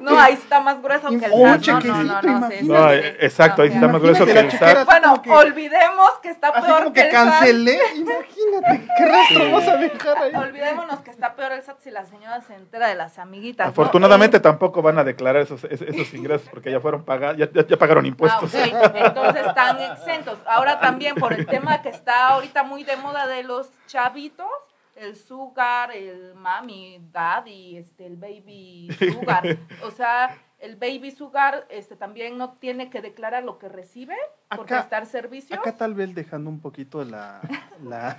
no, 0.00 0.18
ahí 0.20 0.34
está 0.34 0.60
más 0.60 0.80
grueso 0.82 1.08
que 1.08 1.24
el 1.24 1.32
Un 1.32 1.62
SAT. 1.64 1.84
No, 1.84 2.02
no, 2.02 2.22
no, 2.22 2.40
no, 2.40 2.48
sí, 2.90 2.98
exacto, 3.20 3.62
ahí 3.62 3.68
está 3.70 3.88
más 3.88 4.00
grueso 4.00 4.24
que 4.26 4.32
el. 4.32 4.50
SAT. 4.52 4.84
Bueno, 4.84 5.22
que- 5.22 5.30
olvidemos 5.30 6.10
que 6.22 6.28
está 6.30 6.48
Así 6.48 6.66
peor 6.66 6.78
como 6.84 6.92
que 6.92 7.00
que 7.00 7.06
el 7.08 7.12
SAT. 7.12 7.24
cancelé. 7.30 7.78
Imagínate, 7.96 8.86
¿qué 8.96 9.06
rastro 9.08 9.50
vas 9.52 9.68
a 9.68 9.76
dejar 9.76 10.18
ahí? 10.18 10.34
Olvidémonos 10.34 11.00
que 11.00 11.10
está 11.10 11.34
peor 11.34 11.52
el 11.52 11.62
SAT 11.62 11.80
si 11.80 11.90
la 11.90 12.01
señora 12.06 12.40
se 12.40 12.54
entera 12.54 12.88
de 12.88 12.94
las 12.94 13.18
amiguitas. 13.18 13.68
Afortunadamente 13.68 14.36
Eh, 14.36 14.40
tampoco 14.40 14.82
van 14.82 14.98
a 14.98 15.04
declarar 15.04 15.42
esos, 15.42 15.64
esos, 15.64 15.88
esos 15.88 16.14
ingresos 16.14 16.48
porque 16.50 16.70
ya 16.70 16.80
fueron 16.80 17.04
pagados, 17.04 17.36
ya, 17.38 17.50
ya- 17.52 17.66
ya 17.66 17.76
pagaron 17.76 18.06
impuestos. 18.06 18.54
Ah. 18.54 18.90
Entonces 18.94 19.46
están 19.46 19.80
exentos. 19.80 20.38
Ahora 20.46 20.80
también 20.80 21.14
por 21.16 21.32
el 21.32 21.46
tema 21.46 21.82
que 21.82 21.88
está 21.90 22.28
ahorita 22.28 22.62
muy 22.62 22.84
de 22.84 22.96
moda 22.96 23.26
de 23.26 23.42
los 23.42 23.70
chavitos, 23.86 24.46
el 24.96 25.16
sugar, 25.16 25.90
el 25.92 26.34
mami, 26.34 26.98
daddy, 27.12 27.76
este, 27.78 28.06
el 28.06 28.16
baby 28.16 28.88
sugar. 29.12 29.58
O 29.84 29.90
sea, 29.90 30.36
el 30.58 30.76
baby 30.76 31.10
sugar 31.10 31.66
este, 31.70 31.96
también 31.96 32.36
no 32.38 32.52
tiene 32.52 32.88
que 32.90 33.00
declarar 33.00 33.42
lo 33.42 33.58
que 33.58 33.68
recibe 33.68 34.14
por 34.48 34.60
Acá- 34.60 34.76
prestar 34.76 35.06
servicios. 35.06 35.58
Acá 35.58 35.76
tal 35.76 35.94
vez 35.94 36.14
dejando 36.14 36.50
un 36.50 36.60
poquito 36.60 37.04
la, 37.04 37.40
la, 37.82 38.16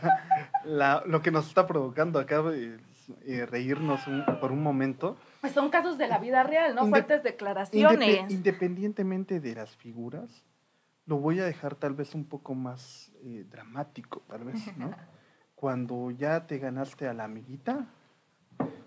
la- 0.66 1.04
lo 1.06 1.22
que 1.22 1.32
nos 1.32 1.48
está 1.48 1.68
provocando 1.68 2.20
acá 2.20 2.42
eh, 3.26 3.46
reírnos 3.46 4.06
un- 4.08 4.24
por 4.40 4.52
un 4.52 4.62
momento. 4.64 5.18
Pues 5.42 5.54
son 5.54 5.70
casos 5.70 5.98
de 5.98 6.08
la 6.08 6.18
vida 6.20 6.44
real, 6.44 6.76
¿no? 6.76 6.86
Fuertes 6.88 7.24
declaraciones. 7.24 8.32
independientemente 8.32 9.40
de 9.40 9.56
las 9.56 9.76
figuras, 9.76 10.44
lo 11.06 11.18
voy 11.18 11.40
a 11.40 11.46
dejar 11.46 11.76
tal 11.76 11.94
vez 11.94 12.16
un 12.16 12.26
poco 12.26 12.54
más 12.56 13.12
eh, 13.24 13.46
dramático, 13.50 14.22
tal 14.28 14.44
vez, 14.46 14.78
¿no? 14.78 14.94
Cuando 15.56 16.12
ya 16.12 16.46
te 16.48 16.60
ganaste 16.60 17.08
a 17.08 17.14
la 17.14 17.24
amiguita, 17.24 17.88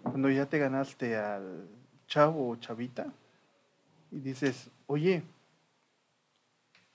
cuando 0.03 0.29
ya 0.31 0.47
te 0.47 0.59
ganaste 0.59 1.17
al 1.17 1.69
chavo 2.07 2.51
o 2.51 2.57
chavita, 2.57 3.07
y 4.11 4.21
dices, 4.21 4.71
oye, 4.87 5.23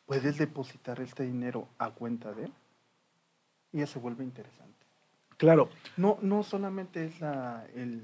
¿puedes 0.06 0.38
depositar 0.38 1.00
este 1.02 1.24
dinero 1.24 1.68
a 1.78 1.90
cuenta 1.92 2.32
de 2.34 2.46
él? 2.46 2.54
Y 3.74 3.80
ya 3.80 3.88
se 3.88 4.00
vuelve 4.00 4.24
interesante. 4.24 4.81
Claro, 5.42 5.70
No, 5.98 6.20
no 6.22 6.44
solamente 6.44 7.04
es 7.04 7.20
la, 7.20 7.66
el 7.74 8.00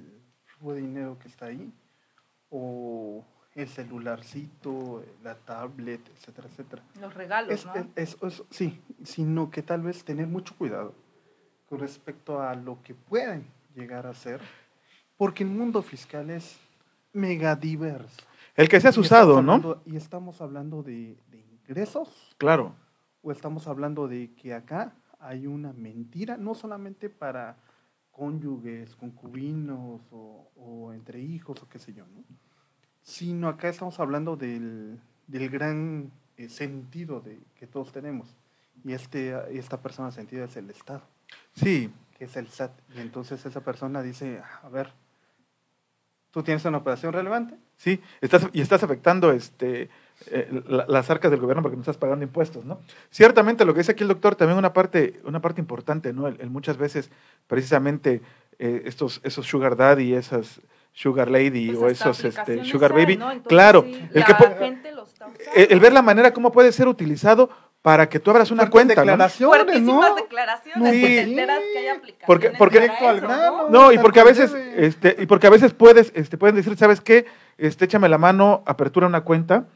flujo 0.45 0.73
de 0.73 0.81
dinero 0.81 1.19
que 1.19 1.27
está 1.27 1.45
ahí, 1.45 1.71
o 2.49 3.23
el 3.53 3.67
celularcito, 3.67 5.03
la 5.23 5.35
tablet, 5.35 6.01
etcétera, 6.15 6.47
etcétera. 6.47 6.81
Los 6.99 7.13
regalos, 7.13 7.51
Es, 7.53 7.65
¿no? 7.67 7.75
es- 7.75 7.85
es- 7.95 8.17
es- 8.23 8.43
sí, 8.49 8.81
sino 9.03 9.51
que 9.51 9.61
tal 9.61 9.83
vez 9.83 10.03
tener 10.03 10.25
mucho 10.25 10.55
cuidado 10.57 10.95
con 11.69 11.77
respecto 11.79 12.41
a 12.41 12.55
lo 12.55 12.81
que 12.81 12.95
pueden 12.95 13.45
llegar 13.75 14.07
a 14.07 14.15
ser, 14.15 14.41
porque 15.15 15.43
el 15.43 15.49
mundo 15.51 15.83
fiscal 15.83 16.31
es 16.31 16.57
mega 17.13 17.55
diverso. 17.55 18.21
el 18.55 18.67
que 18.67 18.81
seas 18.81 18.97
usado, 18.97 19.43
¿no? 19.43 19.79
y 19.85 19.95
estamos 19.95 20.41
hablando 20.41 20.81
de, 20.81 21.15
de 21.29 21.37
ingresos, 21.67 22.35
Claro. 22.39 22.73
o 23.21 23.31
estamos 23.31 23.67
hablando 23.67 24.07
de 24.07 24.33
que 24.33 24.55
acá 24.55 24.93
hay 25.19 25.47
una 25.47 25.73
mentira, 25.73 26.37
no 26.37 26.55
solamente 26.55 27.09
para 27.09 27.57
cónyuges, 28.11 28.95
concubinos 28.95 30.01
o, 30.11 30.49
o 30.55 30.93
entre 30.93 31.21
hijos 31.21 31.61
o 31.61 31.69
qué 31.69 31.79
sé 31.79 31.93
yo, 31.93 32.05
¿no? 32.07 32.23
sino 33.07 33.47
acá 33.47 33.69
estamos 33.69 33.99
hablando 34.01 34.35
del, 34.35 34.99
del 35.27 35.49
gran 35.49 36.11
eh, 36.35 36.49
sentido 36.49 37.21
de, 37.21 37.39
que 37.55 37.65
todos 37.65 37.93
tenemos. 37.93 38.35
Y 38.83 38.91
este, 38.91 39.33
esta 39.57 39.81
persona 39.81 40.11
sentido 40.11 40.43
es 40.43 40.57
el 40.57 40.69
Estado. 40.69 41.03
Sí. 41.53 41.89
Que 42.17 42.25
es 42.25 42.35
el 42.35 42.49
SAT. 42.49 42.71
Y 42.95 42.99
entonces 42.99 43.45
esa 43.45 43.61
persona 43.61 44.01
dice, 44.01 44.41
a 44.61 44.67
ver, 44.67 44.91
¿tú 46.31 46.43
tienes 46.43 46.65
una 46.65 46.79
operación 46.79 47.13
relevante? 47.13 47.55
Sí, 47.77 48.01
estás, 48.19 48.49
y 48.51 48.59
estás 48.59 48.83
afectando 48.83 49.31
este, 49.31 49.89
eh, 50.25 50.63
las 50.67 51.09
arcas 51.09 51.29
del 51.29 51.39
gobierno 51.39 51.61
porque 51.61 51.77
no 51.77 51.81
estás 51.81 51.97
pagando 51.97 52.25
impuestos, 52.25 52.65
¿no? 52.65 52.79
Ciertamente 53.11 53.65
lo 53.65 53.73
que 53.73 53.81
dice 53.81 53.91
aquí 53.91 54.03
el 54.03 54.09
doctor, 54.09 54.35
también 54.35 54.57
una 54.57 54.73
parte, 54.73 55.21
una 55.23 55.41
parte 55.41 55.61
importante, 55.61 56.11
¿no? 56.11 56.27
El, 56.27 56.49
muchas 56.49 56.77
veces, 56.77 57.11
precisamente, 57.45 58.21
eh, 58.57 58.81
estos, 58.85 59.21
esos 59.23 59.45
sugar 59.45 59.75
daddy, 59.75 60.15
esas 60.15 60.59
sugar 60.91 61.29
lady 61.29 61.67
pues 61.67 61.79
o 61.79 61.87
esos 61.89 62.23
este, 62.23 62.65
sugar 62.65 62.91
baby, 62.91 63.19
claro, 63.47 63.85
el, 63.85 64.25
que 64.25 64.33
el, 65.55 65.79
ver 65.79 65.93
la 65.93 66.01
manera 66.01 66.33
cómo 66.33 66.51
puede 66.51 66.71
ser 66.71 66.87
utilizado 66.87 67.51
para 67.83 68.09
que 68.09 68.19
tú 68.19 68.31
abras 68.31 68.49
una 68.49 68.67
cuenta, 68.67 68.95
declaraciones, 68.95 69.81
¿no? 69.81 70.15
declaraciones, 70.15 70.93
sí. 70.93 71.01
que 71.01 71.21
enteras 71.21 71.59
que 71.71 71.77
hay 71.77 71.87
aplicaciones 71.89 72.25
porque, 72.25 72.49
porque 72.57 72.79
directo 72.79 73.07
al 73.07 73.21
grano, 73.21 73.69
¿no? 73.69 73.91
y 73.91 73.99
porque 73.99 74.19
a 74.19 74.23
veces, 74.23 74.51
este, 74.75 75.15
y 75.19 75.27
porque 75.27 75.45
a 75.45 75.51
veces 75.51 75.71
puedes, 75.75 76.11
este, 76.15 76.35
pueden 76.35 76.55
decir, 76.55 76.75
¿sabes 76.75 76.99
qué? 76.99 77.27
Este, 77.57 77.85
échame 77.85 78.07
la 78.09 78.17
mano, 78.17 78.63
apertura 78.65 79.07
una 79.07 79.21
cuenta 79.21 79.67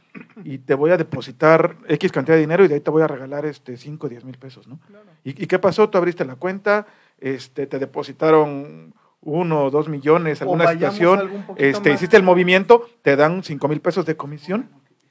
y 0.44 0.60
te 0.60 0.76
voy 0.76 0.92
a 0.92 0.98
depositar 0.98 1.78
X 1.88 2.12
cantidad 2.12 2.36
de 2.36 2.42
dinero 2.42 2.64
y 2.64 2.68
de 2.68 2.76
ahí 2.76 2.82
te 2.82 2.92
voy 2.92 3.02
a 3.02 3.08
regalar 3.08 3.46
este 3.46 3.78
5 3.78 4.06
o 4.06 4.10
10 4.10 4.24
mil 4.26 4.38
pesos, 4.38 4.68
¿no? 4.68 4.80
¿Y, 5.24 5.44
¿Y, 5.44 5.48
qué 5.48 5.58
pasó? 5.58 5.90
Tú 5.90 5.98
abriste 5.98 6.26
la 6.26 6.36
cuenta, 6.36 6.86
este, 7.20 7.66
te 7.68 7.80
depositaron 7.80 8.94
uno 9.22 9.66
o 9.66 9.72
dos 9.72 9.88
millones, 9.88 10.42
alguna 10.42 10.72
situación, 10.72 11.46
este, 11.56 11.94
hiciste 11.94 12.18
el 12.18 12.24
movimiento, 12.24 12.90
te 13.02 13.16
dan 13.16 13.44
cinco 13.44 13.68
mil 13.68 13.80
pesos 13.80 14.06
de 14.06 14.18
comisión. 14.18 14.70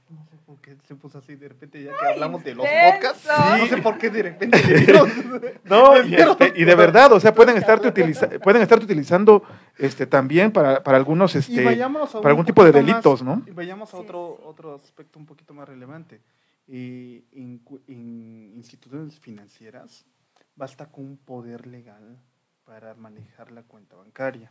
No 0.09 0.27
sé 0.27 0.37
por 0.45 0.61
qué 0.61 0.77
se 0.91 0.97
puso 0.97 1.19
así 1.19 1.37
de 1.37 1.49
repente, 1.49 1.81
ya 1.81 1.97
que 1.97 2.05
hablamos 2.05 2.43
de 2.43 2.53
los 2.53 2.67
podcasts. 2.67 3.29
No 3.61 3.67
sé 3.69 3.77
por 3.81 3.97
qué 3.97 4.11
de 4.11 4.25
repente. 4.25 4.59
no, 5.65 5.95
este, 5.95 6.53
y, 6.57 6.65
de 6.65 6.75
verdad, 6.75 7.13
o 7.13 7.21
sea, 7.21 7.33
pueden 7.33 7.57
estarte, 7.57 7.87
utiliza 7.87 8.29
pueden 8.41 8.61
estarte 8.61 8.87
utilizando 8.87 9.45
este, 9.79 10.05
también 10.09 10.51
para, 10.51 10.83
para 10.83 10.99
algunos, 10.99 11.37
este, 11.37 11.63
para 11.63 12.29
algún 12.31 12.45
tipo 12.45 12.65
de 12.65 12.73
delitos, 12.73 13.23
¿no? 13.23 13.41
Y 13.47 13.53
vayamos 13.53 13.95
a 13.95 13.99
otro, 13.99 14.41
otro 14.45 14.75
aspecto 14.75 15.21
un 15.21 15.27
poquito 15.27 15.55
más 15.55 15.69
relevante. 15.69 16.23
Y 16.67 17.25
en, 17.31 17.63
en 17.87 18.53
instituciones 18.57 19.21
financieras 19.21 20.05
basta 20.57 20.87
con 20.87 21.05
un 21.05 21.19
poder 21.19 21.69
legal 21.69 22.19
para 22.65 22.97
manejar 22.97 23.53
la 23.53 23.63
cuenta 23.63 23.95
bancaria. 23.95 24.51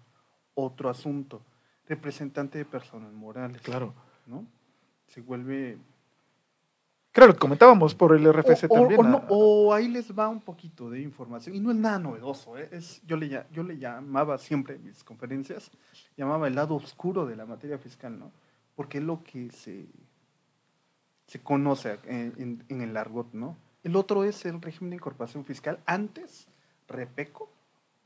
Otro 0.54 0.90
asunto, 0.90 1.42
representante 1.86 2.60
de 2.60 2.64
personas 2.64 3.12
morales. 3.12 3.62
Claro. 3.62 3.94
¿no? 4.26 4.48
Se 5.08 5.20
vuelve... 5.20 5.80
Claro, 7.20 7.38
comentábamos 7.38 7.93
por 7.93 8.15
el 8.15 8.32
RFC 8.32 8.70
también. 8.70 9.01
O, 9.28 9.74
ahí 9.74 9.89
les 9.89 10.17
va 10.17 10.30
un 10.30 10.39
poquito 10.39 10.89
de 10.89 11.01
información, 11.01 11.53
y 11.53 11.59
no 11.59 11.70
es 11.70 11.76
nada 11.76 11.99
novedoso, 11.99 12.57
¿eh? 12.57 12.70
es, 12.72 13.01
yo, 13.05 13.17
le, 13.17 13.45
yo 13.51 13.61
le 13.61 13.78
llamaba 13.78 14.38
siempre 14.38 14.76
en 14.76 14.86
mis 14.86 15.03
conferencias, 15.03 15.70
llamaba 16.15 16.47
el 16.47 16.55
lado 16.55 16.76
oscuro 16.76 17.26
de 17.26 17.36
la 17.36 17.45
materia 17.45 17.78
fiscal, 17.78 18.17
¿no? 18.17 18.32
Porque 18.74 18.99
es 18.99 19.03
lo 19.03 19.22
que 19.22 19.51
se, 19.51 19.88
se 21.28 21.41
conoce 21.41 21.99
en, 22.05 22.63
en 22.70 22.82
el 22.82 22.95
argot, 22.95 23.34
¿no? 23.34 23.57
El 23.84 23.97
otro 23.97 24.24
es 24.24 24.45
el 24.45 24.61
régimen 24.61 24.91
de 24.91 24.95
incorporación 24.95 25.43
fiscal, 25.43 25.80
antes, 25.86 26.47
REPECO, 26.88 27.51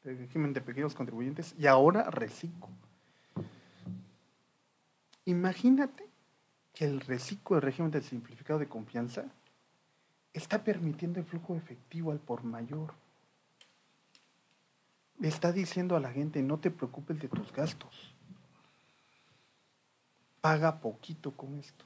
el 0.05 0.17
régimen 0.17 0.53
de 0.53 0.61
pequeños 0.61 0.95
contribuyentes, 0.95 1.53
y 1.59 1.67
ahora 1.67 2.09
reciclo. 2.09 2.67
Imagínate 5.25 6.12
que 6.73 6.85
el 6.85 6.99
reciclo 7.01 7.55
del 7.55 7.61
régimen 7.61 7.91
del 7.91 8.03
simplificado 8.03 8.59
de 8.59 8.67
confianza 8.67 9.25
está 10.33 10.63
permitiendo 10.63 11.19
el 11.19 11.25
flujo 11.25 11.55
efectivo 11.55 12.11
al 12.11 12.19
por 12.19 12.43
mayor. 12.43 12.95
Está 15.21 15.51
diciendo 15.51 15.95
a 15.95 15.99
la 15.99 16.11
gente, 16.11 16.41
no 16.41 16.59
te 16.59 16.71
preocupes 16.71 17.19
de 17.19 17.27
tus 17.27 17.53
gastos. 17.53 18.15
Paga 20.41 20.81
poquito 20.81 21.31
con 21.31 21.57
esto. 21.59 21.85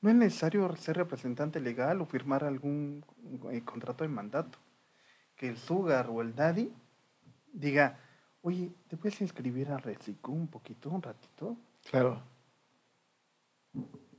No 0.00 0.10
es 0.10 0.16
necesario 0.16 0.74
ser 0.76 0.96
representante 0.96 1.60
legal 1.60 2.00
o 2.00 2.06
firmar 2.06 2.44
algún 2.44 3.04
eh, 3.50 3.62
contrato 3.62 4.04
de 4.04 4.08
mandato. 4.08 4.58
Que 5.36 5.48
el 5.48 5.58
sugar 5.58 6.08
o 6.08 6.22
el 6.22 6.34
daddy 6.34 6.72
diga, 7.52 7.98
oye, 8.42 8.70
¿te 8.88 8.96
puedes 8.96 9.20
inscribir 9.20 9.70
a 9.70 9.78
Reciclo 9.78 10.32
un 10.32 10.46
poquito, 10.46 10.88
un 10.90 11.02
ratito? 11.02 11.56
Claro. 11.90 12.31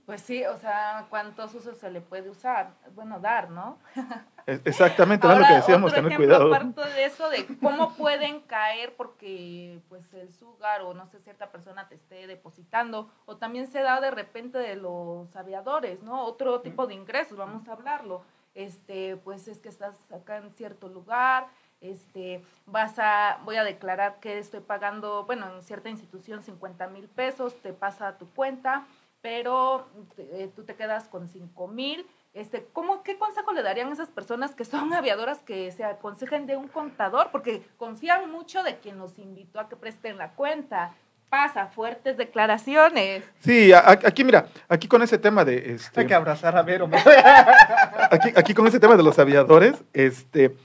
Pues 0.06 0.22
sí, 0.22 0.44
o 0.46 0.58
sea, 0.58 1.06
¿cuántos 1.10 1.56
usos 1.56 1.78
se 1.78 1.90
le 1.90 2.02
puede 2.02 2.30
usar? 2.30 2.74
Bueno, 2.94 3.22
dar, 3.22 3.50
¿no? 3.50 3.80
Exactamente, 4.46 5.26
es 5.26 5.38
lo 5.38 5.48
que 5.48 5.54
decíamos, 5.54 5.94
tener 5.94 6.18
cuidado. 6.18 6.54
Aparte 6.54 6.90
de 6.90 7.06
eso, 7.06 7.30
de 7.30 7.48
cómo 7.62 7.94
pueden 7.96 8.42
caer 8.42 8.96
porque 8.98 9.80
pues 9.88 10.14
el 10.14 10.30
sugar 10.34 10.82
o 10.82 10.94
no 10.94 11.08
sé, 11.08 11.22
cierta 11.22 11.52
persona 11.52 11.88
te 11.88 11.96
esté 11.96 12.28
depositando, 12.28 13.10
o 13.26 13.38
también 13.38 13.68
se 13.68 13.82
da 13.82 14.02
de 14.02 14.12
repente 14.12 14.58
de 14.58 14.76
los 14.76 15.34
aviadores, 15.38 16.04
¿no? 16.04 16.26
Otro 16.26 16.60
tipo 16.60 16.86
de 16.86 16.96
ingresos, 16.96 17.38
vamos 17.38 17.66
a 17.70 17.72
hablarlo. 17.72 18.26
Este, 18.56 19.16
pues 19.16 19.48
es 19.48 19.62
que 19.62 19.70
estás 19.70 19.96
acá 20.12 20.38
en 20.38 20.52
cierto 20.52 20.90
lugar, 20.90 21.48
este, 21.80 22.44
vas 22.66 23.00
a, 23.00 23.40
voy 23.46 23.56
a 23.56 23.64
declarar 23.64 24.20
que 24.20 24.38
estoy 24.38 24.60
pagando, 24.60 25.26
bueno, 25.26 25.50
en 25.56 25.62
cierta 25.64 25.90
institución 25.90 26.44
50 26.44 26.88
mil 26.88 27.08
pesos, 27.08 27.56
te 27.62 27.72
pasa 27.72 28.10
a 28.10 28.18
tu 28.18 28.30
cuenta, 28.30 28.86
pero 29.24 29.88
eh, 30.18 30.52
tú 30.54 30.64
te 30.66 30.76
quedas 30.76 31.06
con 31.06 31.30
5 31.30 31.68
mil. 31.70 32.06
Este, 32.34 32.68
¿cómo, 32.74 33.04
¿Qué 33.04 33.18
consejo 33.18 33.54
le 33.54 33.64
darían 33.64 33.88
a 33.88 33.94
esas 33.94 34.10
personas 34.10 34.54
que 34.54 34.66
son 34.66 34.94
aviadoras 34.94 35.40
que 35.40 35.72
se 35.72 35.86
aconsejen 35.86 36.46
de 36.46 36.58
un 36.58 36.68
contador? 36.68 37.30
Porque 37.32 37.64
confían 37.78 38.30
mucho 38.30 38.62
de 38.64 38.78
quien 38.78 39.00
los 39.00 39.18
invitó 39.18 39.62
a 39.62 39.70
que 39.70 39.78
presten 39.78 40.18
la 40.18 40.34
cuenta. 40.34 40.94
Pasa, 41.30 41.68
fuertes 41.68 42.18
declaraciones. 42.18 43.24
Sí, 43.40 43.72
aquí 43.74 44.24
mira, 44.24 44.46
aquí 44.68 44.88
con 44.88 45.02
ese 45.02 45.18
tema 45.18 45.44
de... 45.44 45.74
Este, 45.74 46.02
Hay 46.02 46.06
que 46.06 46.14
abrazar 46.14 46.56
a 46.56 46.62
Vero. 46.62 46.88
aquí, 48.12 48.30
aquí 48.36 48.54
con 48.54 48.68
ese 48.68 48.80
tema 48.80 48.96
de 48.96 49.02
los 49.02 49.18
aviadores, 49.18 49.84
este, 49.94 50.56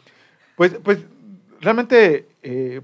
pues, 0.57 0.77
pues 0.85 0.99
realmente, 1.61 2.29
eh, 2.43 2.83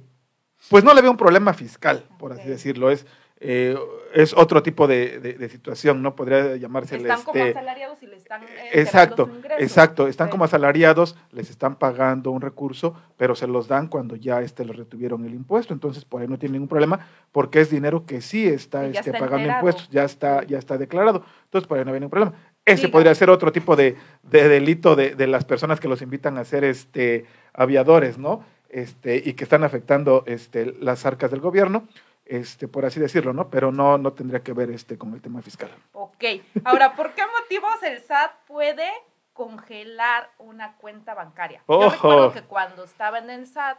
pues 0.71 0.83
no 0.83 0.95
le 0.95 1.03
veo 1.03 1.11
un 1.11 1.19
problema 1.19 1.53
fiscal, 1.53 2.05
por 2.19 2.33
así 2.33 2.49
decirlo. 2.49 2.91
Es, 2.91 3.05
eh, 3.47 3.77
es 4.15 4.33
otro 4.33 4.63
tipo 4.63 4.87
de, 4.87 5.49
situación, 5.51 6.01
¿no? 6.01 6.17
Podría 6.17 6.57
llamarse. 6.57 6.97
Están 6.97 7.23
como 7.23 7.39
este, 7.39 7.51
asalariados 7.51 8.03
y 8.03 8.07
le 8.07 8.17
están. 8.17 8.43
Eh, 8.43 8.71
exacto, 8.73 9.31
exacto. 9.59 10.09
Están 10.09 10.31
como 10.31 10.45
asalariados, 10.45 11.15
les 11.31 11.51
están 11.51 11.77
pagando 11.77 12.31
un 12.31 12.41
recurso, 12.41 12.95
pero 13.19 13.35
se 13.35 13.47
los 13.47 13.69
dan 13.69 13.89
cuando 13.89 14.17
ya 14.17 14.41
este, 14.41 14.65
le 14.65 14.73
retuvieron 14.73 15.27
el 15.27 15.35
impuesto. 15.35 15.75
Entonces, 15.75 16.07
por 16.07 16.23
ahí 16.23 16.29
no 16.29 16.39
tiene 16.39 16.55
ningún 16.55 16.69
problema, 16.69 17.07
porque 17.33 17.61
es 17.61 17.69
dinero 17.69 18.07
que 18.07 18.23
sí 18.23 18.47
está, 18.47 18.87
este, 18.87 19.13
pagando 19.13 19.51
impuestos, 19.51 19.91
ya 19.91 20.05
está, 20.05 20.43
ya 20.45 20.57
está 20.57 20.79
declarado. 20.79 21.23
Entonces, 21.45 21.69
por 21.69 21.77
ahí 21.77 21.85
no 21.85 21.93
hay 21.93 22.01
ningún 22.01 22.11
problema. 22.11 22.33
Ese 22.65 22.89
podría 22.89 23.15
ser 23.15 23.29
otro 23.29 23.53
tipo 23.53 23.77
de, 23.77 23.97
delito 24.23 24.97
de, 24.97 25.27
las 25.27 25.45
personas 25.45 25.81
que 25.81 25.89
los 25.89 26.01
invitan 26.01 26.39
a 26.39 26.45
ser 26.45 26.65
este, 26.65 27.27
aviadores, 27.53 28.17
¿no? 28.17 28.43
Este, 28.71 29.23
y 29.23 29.35
que 29.35 29.45
están 29.45 29.65
afectando 29.65 30.25
este, 30.27 30.73
las 30.81 31.05
arcas 31.05 31.31
del 31.31 31.41
gobierno, 31.41 31.87
este, 32.25 32.69
por 32.69 32.85
así 32.85 33.01
decirlo, 33.01 33.33
¿no? 33.33 33.51
Pero 33.51 33.73
no, 33.73 33.99
no 33.99 34.13
tendría 34.13 34.43
que 34.43 34.53
ver 34.53 34.71
este, 34.71 34.99
con 34.99 35.13
el 35.13 35.21
tema 35.21 35.43
fiscal. 35.43 35.71
Ok. 35.93 36.25
Ahora, 36.65 36.95
¿por 36.95 37.15
qué 37.15 37.23
motivos 37.41 37.83
el 37.83 38.01
SAT 38.01 38.33
puede 38.47 38.89
congelar 39.33 40.31
una 40.39 40.77
cuenta 40.77 41.15
bancaria? 41.15 41.63
Yo 41.69 41.91
recuerdo 41.91 42.33
que 42.33 42.43
cuando 42.43 42.85
estaba 42.85 43.19
en 43.19 43.31
el 43.31 43.47
SAT, 43.47 43.79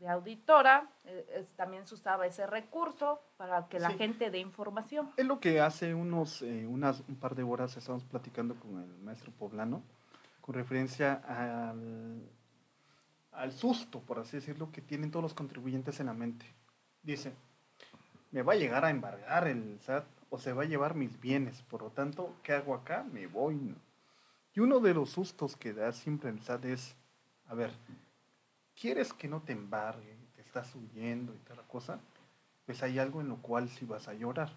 de 0.00 0.08
auditora, 0.08 0.90
eh, 1.04 1.46
también 1.56 1.86
se 1.86 1.94
usaba 1.94 2.26
ese 2.26 2.46
recurso 2.46 3.22
para 3.36 3.68
que 3.68 3.78
la 3.78 3.90
gente 3.90 4.30
dé 4.30 4.38
información. 4.38 5.10
Es 5.16 5.24
lo 5.24 5.38
que 5.38 5.60
hace 5.60 5.94
unos, 5.94 6.42
eh, 6.42 6.66
unas, 6.66 7.04
un 7.08 7.14
par 7.14 7.34
de 7.36 7.44
horas 7.44 7.76
estábamos 7.76 8.04
platicando 8.04 8.56
con 8.56 8.82
el 8.82 8.98
maestro 8.98 9.30
poblano 9.32 9.82
con 10.44 10.54
referencia 10.54 11.22
al, 11.26 12.28
al 13.32 13.52
susto, 13.52 14.00
por 14.00 14.18
así 14.18 14.36
decirlo, 14.36 14.70
que 14.70 14.82
tienen 14.82 15.10
todos 15.10 15.22
los 15.22 15.32
contribuyentes 15.32 16.00
en 16.00 16.06
la 16.06 16.12
mente. 16.12 16.44
Dice, 17.02 17.32
me 18.34 18.42
va 18.42 18.54
a 18.54 18.56
llegar 18.56 18.84
a 18.84 18.90
embargar 18.90 19.46
el 19.46 19.78
SAT 19.80 20.04
o 20.28 20.38
se 20.38 20.52
va 20.52 20.64
a 20.64 20.66
llevar 20.66 20.96
mis 20.96 21.20
bienes, 21.20 21.62
por 21.62 21.82
lo 21.82 21.90
tanto, 21.90 22.34
¿qué 22.42 22.52
hago 22.52 22.74
acá? 22.74 23.06
Me 23.12 23.28
voy. 23.28 23.76
Y 24.52 24.58
uno 24.58 24.80
de 24.80 24.92
los 24.92 25.10
sustos 25.10 25.56
que 25.56 25.72
da 25.72 25.92
siempre 25.92 26.30
el 26.30 26.42
SAT 26.42 26.64
es, 26.64 26.96
a 27.46 27.54
ver, 27.54 27.70
quieres 28.74 29.12
que 29.12 29.28
no 29.28 29.40
te 29.42 29.52
embargue, 29.52 30.16
te 30.34 30.42
estás 30.42 30.74
huyendo 30.74 31.32
y 31.32 31.38
tal 31.38 31.64
cosa, 31.68 32.00
pues 32.66 32.82
hay 32.82 32.98
algo 32.98 33.20
en 33.20 33.28
lo 33.28 33.36
cual 33.36 33.68
sí 33.68 33.84
vas 33.84 34.08
a 34.08 34.14
llorar, 34.14 34.50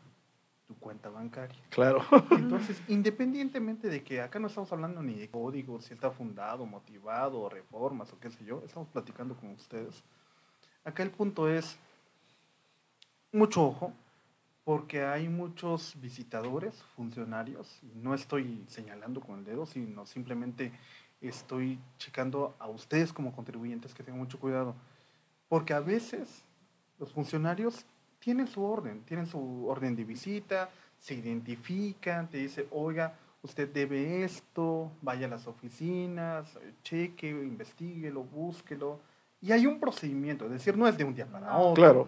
tu 0.65 0.73
cuenta 0.80 1.09
bancaria. 1.09 1.61
Claro. 1.69 2.03
Entonces, 2.32 2.82
independientemente 2.88 3.89
de 3.89 4.03
que 4.03 4.21
acá 4.21 4.39
no 4.39 4.47
estamos 4.47 4.71
hablando 4.73 5.03
ni 5.03 5.13
de 5.13 5.30
código, 5.30 5.80
si 5.82 5.93
está 5.93 6.09
fundado, 6.09 6.65
motivado, 6.65 7.47
reformas 7.47 8.11
o 8.11 8.19
qué 8.19 8.32
sé 8.32 8.43
yo, 8.43 8.63
estamos 8.65 8.88
platicando 8.89 9.36
con 9.36 9.51
ustedes. 9.51 10.03
Acá 10.84 11.03
el 11.03 11.11
punto 11.11 11.47
es, 11.47 11.78
mucho 13.38 13.65
ojo, 13.65 13.93
Porque 14.63 15.05
hay 15.05 15.29
muchos 15.29 15.95
visitadores, 16.01 16.83
funcionarios, 16.97 17.79
y 17.83 17.97
no 17.99 18.13
estoy 18.13 18.65
señalando 18.67 19.21
con 19.21 19.39
el 19.39 19.45
dedo, 19.45 19.65
sino 19.65 20.05
simplemente 20.05 20.73
estoy 21.21 21.79
checando 21.97 22.53
a 22.59 22.67
ustedes 22.67 23.13
como 23.13 23.33
contribuyentes 23.33 23.93
que 23.93 24.03
tengan 24.03 24.19
mucho 24.19 24.39
cuidado. 24.39 24.75
Porque 25.47 25.73
a 25.73 25.79
veces 25.79 26.43
los 26.99 27.13
funcionarios 27.13 27.85
tienen 28.19 28.47
su 28.47 28.61
orden, 28.61 29.03
tienen 29.03 29.25
su 29.25 29.67
orden 29.67 29.95
de 29.95 30.03
visita, 30.03 30.69
se 30.99 31.13
identifican, 31.13 32.27
te 32.29 32.39
dice, 32.39 32.67
oiga, 32.71 33.15
usted 33.43 33.71
debe 33.71 34.23
esto, 34.23 34.91
vaya 35.01 35.27
a 35.27 35.29
las 35.29 35.47
oficinas, 35.47 36.59
cheque, 36.83 37.29
investiguelo, 37.29 38.23
búsquelo. 38.23 38.99
Y 39.41 39.51
hay 39.51 39.65
un 39.65 39.79
procedimiento, 39.79 40.45
es 40.45 40.51
decir, 40.51 40.77
no 40.77 40.88
es 40.88 40.97
de 40.97 41.03
un 41.03 41.13
día 41.13 41.25
para 41.25 41.47
No, 41.47 41.69
otro. 41.69 41.83
Claro. 41.83 42.07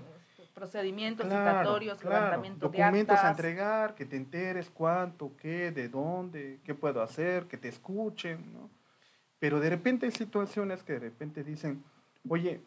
Procedimientos, 0.60 1.26
Claro, 1.26 1.60
citatorios, 1.60 1.98
claro. 2.00 2.16
levantamiento 2.26 2.66
Documentos 2.68 3.08
de 3.08 3.14
a 3.14 3.30
actas. 3.30 3.40
entregar, 3.46 3.96
que 3.96 4.06
te 4.06 4.18
enteres 4.18 4.70
cuánto, 4.70 5.32
qué, 5.38 5.72
de 5.72 5.88
dónde, 5.90 6.60
qué 6.66 6.76
puedo 6.76 7.02
hacer, 7.02 7.46
que 7.48 7.58
te 7.58 7.70
escuchen, 7.70 8.52
¿no? 8.54 8.70
Pero 9.40 9.60
de 9.62 9.70
repente 9.70 10.06
hay 10.06 10.12
situaciones 10.12 10.84
que 10.84 10.94
de 10.94 11.00
repente 11.00 11.44
dicen, 11.46 11.82
oye, 12.28 12.62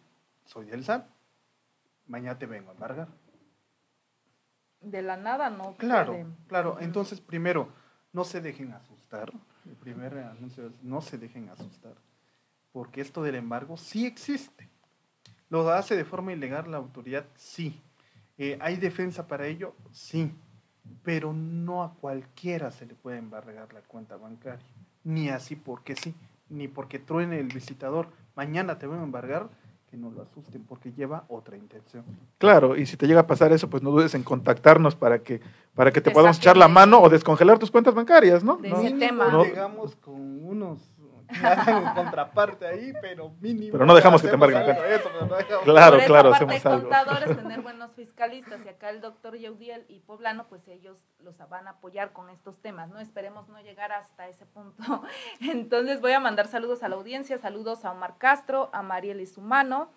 soy 0.47 0.65
del 0.67 0.83
SAT, 0.85 1.07
mañana 2.07 2.39
te 2.39 2.47
vengo 2.47 2.71
a 2.71 2.73
embargar. 2.75 3.09
De 4.81 5.03
la 5.03 5.17
nada 5.17 5.51
no 5.51 5.75
Claro, 5.77 6.13
puede. 6.13 6.27
claro. 6.49 6.79
Entonces, 6.81 7.21
primero, 7.21 7.69
no 8.13 8.25
se 8.25 8.41
dejen 8.41 8.73
asustar. 8.73 9.31
El 9.67 9.77
primer 9.77 10.17
anuncio 10.19 10.67
es, 10.67 10.83
no 10.83 11.01
se 11.03 11.19
dejen 11.19 11.49
asustar. 11.51 11.95
Porque 12.73 13.01
esto 13.03 13.23
del 13.23 13.35
embargo 13.37 13.77
sí 13.77 14.07
existe. 14.07 14.69
¿Lo 15.53 15.71
hace 15.71 15.97
de 15.99 16.07
forma 16.07 16.33
ilegal 16.33 16.71
la 16.71 16.79
autoridad? 16.79 17.27
Sí. 17.37 17.79
Eh, 18.39 18.57
¿Hay 18.63 18.77
defensa 18.77 19.27
para 19.27 19.47
ello? 19.47 19.75
Sí. 19.91 20.33
Pero 21.03 21.35
no 21.35 21.83
a 21.83 21.93
cualquiera 21.93 22.71
se 22.71 22.87
le 22.87 22.95
puede 22.95 23.19
embargar 23.19 23.71
la 23.75 23.83
cuenta 23.83 24.17
bancaria. 24.17 24.65
Ni 25.05 25.29
así 25.29 25.55
porque 25.55 25.95
sí. 25.95 26.15
Ni 26.49 26.69
porque 26.69 26.99
truene 26.99 27.39
el 27.39 27.49
visitador. 27.49 28.09
Mañana 28.35 28.79
te 28.79 28.87
van 28.87 29.01
a 29.01 29.03
embargar. 29.03 29.51
Que 29.91 29.99
no 29.99 30.11
lo 30.11 30.23
asusten 30.23 30.65
porque 30.65 30.91
lleva 30.91 31.27
otra 31.29 31.55
intención. 31.55 32.03
Claro, 32.39 32.75
y 32.75 32.87
si 32.87 32.97
te 32.97 33.07
llega 33.07 33.21
a 33.21 33.27
pasar 33.27 33.53
eso, 33.53 33.69
pues 33.69 33.83
no 33.83 33.91
dudes 33.91 34.15
en 34.15 34.23
contactarnos 34.23 34.97
para 34.97 35.19
que, 35.19 35.43
para 35.75 35.93
que 35.93 36.01
te 36.01 36.11
podamos 36.11 36.39
echar 36.39 36.57
la 36.57 36.67
mano 36.67 36.99
o 37.03 37.11
descongelar 37.11 37.59
tus 37.59 37.71
cuentas 37.71 37.93
bancarias, 37.93 38.43
¿no? 38.43 38.57
De 38.57 38.71
¿No? 38.71 38.81
ese 38.81 38.93
tema. 38.93 39.31
No. 39.31 39.45
llegamos 39.45 39.97
con 39.97 40.15
unos 40.47 40.79
hagan 41.45 41.95
contraparte 41.95 42.67
ahí, 42.67 42.93
pero 43.01 43.31
mínimo. 43.41 43.73
Pero 43.73 43.87
no 43.87 43.95
dejamos 43.95 44.23
que 44.23 44.29
te 44.29 44.35
embarguen 44.35 44.67
de 44.67 44.95
eso, 44.95 45.11
no 45.21 45.29
Claro, 45.63 45.97
Por 45.99 46.07
claro, 46.07 46.31
parte, 46.31 46.45
hacemos 46.45 46.67
algo. 46.67 46.89
contadores, 46.89 47.37
tener 47.43 47.61
buenos 47.61 47.93
fiscalistas 47.93 48.65
y 48.65 48.69
acá 48.69 48.91
el 48.91 49.01
doctor 49.01 49.37
Yeudiel 49.37 49.85
y 49.89 50.01
Poblano, 50.01 50.47
pues 50.49 50.67
ellos 50.69 50.99
los 51.21 51.39
van 51.49 51.67
a 51.67 51.73
apoyar 51.73 52.13
con 52.13 52.31
estos 52.31 52.61
temas, 52.61 52.89
¿no? 52.89 53.01
Esperemos 53.01 53.49
no 53.49 53.61
llegar 53.61 53.93
hasta 53.93 54.29
ese 54.29 54.47
punto. 54.47 54.83
Entonces 55.41 56.01
voy 56.01 56.13
a 56.13 56.21
mandar 56.21 56.49
saludos 56.49 56.83
a 56.83 56.89
la 56.89 56.97
audiencia, 56.97 57.39
saludos 57.39 57.85
a 57.85 57.93
Omar 57.93 58.17
Castro, 58.19 58.71
a 58.73 58.83
Marielis 58.83 59.37
Humano, 59.37 59.91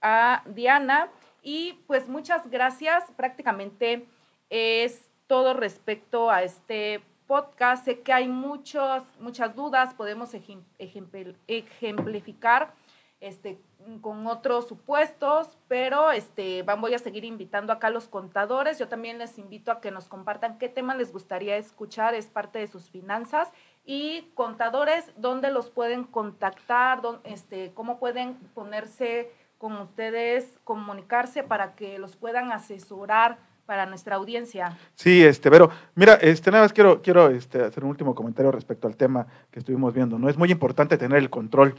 a 0.00 0.42
Diana 0.46 1.08
y 1.42 1.84
pues 1.86 2.08
muchas 2.08 2.48
gracias. 2.50 3.04
Prácticamente 3.16 4.06
es 4.50 5.10
todo 5.26 5.54
respecto 5.54 6.30
a 6.30 6.42
este 6.42 7.02
podcast. 7.26 7.84
Sé 7.84 8.00
que 8.00 8.12
hay 8.12 8.28
muchos, 8.28 9.02
muchas 9.20 9.54
dudas, 9.54 9.94
podemos 9.94 10.34
ejem- 10.34 10.64
ejempl- 10.78 11.36
ejemplificar 11.46 12.72
este, 13.20 13.60
con 14.00 14.26
otros 14.26 14.66
supuestos, 14.66 15.56
pero 15.68 16.10
este, 16.10 16.62
van, 16.64 16.80
voy 16.80 16.94
a 16.94 16.98
seguir 16.98 17.24
invitando 17.24 17.72
acá 17.72 17.86
a 17.86 17.90
los 17.90 18.08
contadores. 18.08 18.78
Yo 18.78 18.88
también 18.88 19.18
les 19.18 19.38
invito 19.38 19.70
a 19.70 19.80
que 19.80 19.90
nos 19.92 20.08
compartan 20.08 20.58
qué 20.58 20.68
tema 20.68 20.94
les 20.96 21.12
gustaría 21.12 21.56
escuchar, 21.56 22.14
es 22.14 22.26
parte 22.26 22.58
de 22.58 22.66
sus 22.66 22.90
finanzas. 22.90 23.52
Y 23.84 24.30
contadores, 24.34 25.12
¿dónde 25.16 25.50
los 25.50 25.70
pueden 25.70 26.04
contactar? 26.04 27.00
¿Dó- 27.00 27.20
este, 27.24 27.72
¿Cómo 27.74 27.98
pueden 27.98 28.34
ponerse 28.54 29.30
con 29.58 29.76
ustedes, 29.76 30.58
comunicarse 30.64 31.44
para 31.44 31.76
que 31.76 31.96
los 32.00 32.16
puedan 32.16 32.50
asesorar 32.50 33.38
para 33.66 33.86
nuestra 33.86 34.16
audiencia? 34.16 34.76
Sí, 34.94 35.22
este, 35.22 35.50
pero 35.50 35.70
mira, 35.94 36.14
este, 36.14 36.50
nada 36.50 36.64
más 36.64 36.72
quiero, 36.72 37.02
quiero 37.02 37.28
este, 37.30 37.62
hacer 37.62 37.84
un 37.84 37.90
último 37.90 38.14
comentario 38.14 38.50
respecto 38.50 38.86
al 38.86 38.96
tema 38.96 39.26
que 39.50 39.60
estuvimos 39.60 39.94
viendo. 39.94 40.18
¿no? 40.18 40.28
Es 40.28 40.36
muy 40.36 40.50
importante 40.50 40.98
tener 40.98 41.18
el 41.18 41.30
control, 41.30 41.74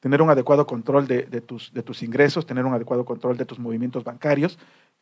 tener 0.00 0.22
un 0.22 0.30
adecuado 0.30 0.66
control 0.66 1.06
de, 1.06 1.22
de 1.22 1.40
tus, 1.40 1.72
de 1.72 1.82
tus 1.82 2.02
ingresos, 2.02 2.46
tener 2.46 2.64
un 2.64 2.74
adecuado 2.74 3.04
control 3.04 3.36
de 3.36 3.44
tus 3.44 3.58
movimientos 3.58 4.04
bancarios, 4.04 4.58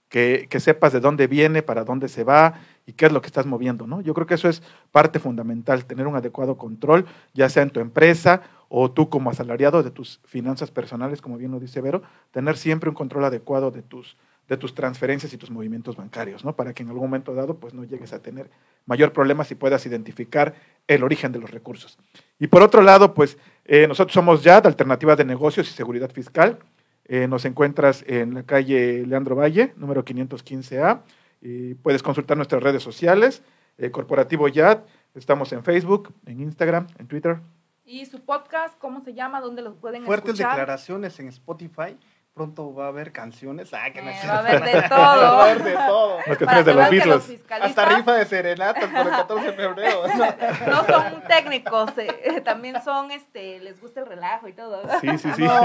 que, 0.09 0.47
que 0.49 0.61
sepas 0.61 0.93
de 0.93 1.01
dónde 1.01 1.27
viene, 1.27 1.63
para 1.63 1.85
dónde 1.85 2.09
se 2.09 2.25
va 2.25 2.61
y 2.87 2.93
qué 2.93 3.07
es 3.07 3.13
lo 3.13 3.21
que 3.21 3.27
estás 3.27 3.47
moviendo. 3.47 3.87
¿no? 3.87 4.01
Yo 4.01 4.15
creo 4.15 4.27
que 4.27 4.35
eso 4.35 4.49
es 4.49 4.63
parte 4.93 5.19
fundamental, 5.19 5.87
tener 5.87 6.07
un 6.07 6.15
adecuado 6.17 6.57
control, 6.57 7.07
ya 7.33 7.49
sea 7.49 7.63
en 7.63 7.71
tu 7.71 7.81
empresa 7.81 8.43
o 8.69 8.91
tú 8.91 9.09
como 9.09 9.31
asalariado 9.31 9.83
de 9.83 9.91
tus 9.91 10.21
finanzas 10.25 10.71
personales, 10.71 11.21
como 11.21 11.37
bien 11.37 11.53
lo 11.53 11.61
dice 11.61 11.81
Vero, 11.81 12.03
tener 12.31 12.57
siempre 12.57 12.89
un 12.89 12.95
control 12.95 13.25
adecuado 13.25 13.71
de 13.71 13.83
tus, 13.83 14.17
de 14.49 14.57
tus 14.57 14.75
transferencias 14.75 15.33
y 15.33 15.39
tus 15.39 15.51
movimientos 15.51 15.97
bancarios, 15.97 16.45
¿no? 16.45 16.55
Para 16.55 16.75
que 16.75 16.83
en 16.83 16.89
algún 16.91 17.05
momento 17.05 17.35
dado 17.35 17.59
pues 17.59 17.73
no 17.73 17.85
llegues 17.85 18.13
a 18.13 18.21
tener 18.21 18.51
mayor 18.87 19.13
problema 19.13 19.45
si 19.45 19.55
puedas 19.55 19.87
identificar 19.87 20.55
el 20.87 21.03
origen 21.03 21.33
de 21.33 21.39
los 21.39 21.51
recursos. 21.51 21.99
Y 22.39 22.49
por 22.49 22.63
otro 22.63 22.83
lado, 22.83 23.15
pues 23.15 23.39
eh, 23.65 23.87
nosotros 23.87 24.13
somos 24.13 24.43
YAD, 24.43 24.67
Alternativa 24.67 25.17
de 25.17 25.25
Negocios 25.25 25.69
y 25.71 25.73
Seguridad 25.73 26.11
Fiscal. 26.11 26.59
Eh, 27.07 27.27
nos 27.29 27.45
encuentras 27.45 28.05
en 28.07 28.35
la 28.35 28.43
calle 28.43 29.07
Leandro 29.07 29.37
Valle, 29.37 29.73
número 29.77 30.05
515A. 30.05 31.01
Y 31.41 31.75
puedes 31.75 32.03
consultar 32.03 32.37
nuestras 32.37 32.63
redes 32.63 32.83
sociales, 32.83 33.43
eh, 33.79 33.91
Corporativo 33.91 34.49
YAD. 34.49 34.81
Estamos 35.15 35.53
en 35.53 35.63
Facebook, 35.63 36.13
en 36.27 36.41
Instagram, 36.41 36.87
en 36.99 37.07
Twitter. 37.07 37.41
¿Y 37.87 38.07
su 38.07 38.21
podcast 38.21 38.79
cómo 38.79 39.03
se 39.03 39.13
llama? 39.13 39.41
¿Dónde 39.43 39.61
los 39.61 39.77
pueden 39.77 40.05
Fuertes 40.05 40.31
escuchar? 40.31 40.53
declaraciones 40.53 41.21
en 41.21 41.29
Spotify. 41.29 41.97
Pronto 42.35 42.75
va 42.75 42.87
a 42.87 42.89
haber 42.89 43.13
canciones. 43.13 43.73
Ah, 43.73 43.93
que 43.93 44.03
no 44.03 44.11
Eh, 44.11 44.17
es 44.21 44.29
va 44.29 44.35
a 44.35 44.39
haber 44.41 44.61
de 44.65 44.73
todo. 44.89 44.89
Va 44.99 45.39
a 45.39 45.43
haber 45.53 45.63
de 45.63 45.73
todo. 45.75 46.19
Las 46.27 46.37
canciones 46.39 46.67
de 46.67 46.75
los 46.75 46.91
Beatles. 46.91 47.43
Hasta 47.63 47.85
rifa 47.97 48.15
de 48.15 48.27
serenatas 48.27 48.91
por 48.91 49.01
el 49.07 49.11
14 49.11 49.47
de 49.47 49.53
febrero. 49.53 50.03
no 50.67 50.85
son 50.85 51.23
técnicos, 51.29 51.91
eh, 51.99 52.41
también 52.45 52.83
son, 52.83 53.13
este, 53.13 53.61
les 53.61 53.81
gusta 53.81 54.01
el 54.01 54.07
relajo 54.07 54.49
y 54.49 54.53
todo. 54.53 54.83
Sí, 55.01 55.17
sí, 55.19 55.31
sí. 55.37 55.43
No, 55.45 55.63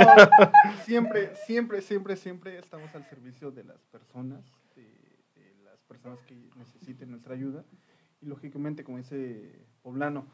siempre, 0.85 1.35
siempre, 1.47 1.81
siempre, 1.81 2.15
siempre 2.15 2.59
estamos 2.59 2.93
al 2.93 3.03
servicio 3.09 3.49
de 3.49 3.63
las 3.63 3.79
personas, 3.85 4.41
de, 4.75 4.83
de 5.35 5.55
las 5.65 5.79
personas 5.87 6.19
que 6.27 6.35
necesiten 6.55 7.09
nuestra 7.09 7.33
ayuda. 7.33 7.63
Y 8.21 8.27
lógicamente, 8.27 8.83
como 8.83 8.97
dice 8.99 9.65
Poblano, 9.81 10.27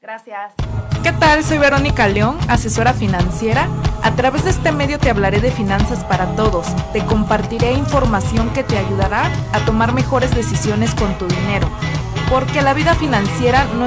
Gracias. 0.00 0.54
¿Qué 1.02 1.12
tal? 1.12 1.42
Soy 1.42 1.58
Verónica 1.58 2.06
León, 2.06 2.38
asesora 2.48 2.92
financiera. 2.92 3.66
A 4.02 4.14
través 4.14 4.44
de 4.44 4.50
este 4.50 4.70
medio 4.70 4.98
te 4.98 5.10
hablaré 5.10 5.40
de 5.40 5.50
finanzas 5.50 6.04
para 6.04 6.26
todos. 6.36 6.66
Te 6.92 7.04
compartiré 7.04 7.72
información 7.72 8.52
que 8.52 8.62
te 8.62 8.78
ayudará 8.78 9.24
a 9.52 9.64
tomar 9.64 9.92
mejores 9.92 10.34
decisiones 10.34 10.94
con 10.94 11.16
tu 11.18 11.26
dinero. 11.26 11.68
Porque 12.30 12.62
la 12.62 12.74
vida 12.74 12.94
financiera 12.94 13.64
no 13.74 13.86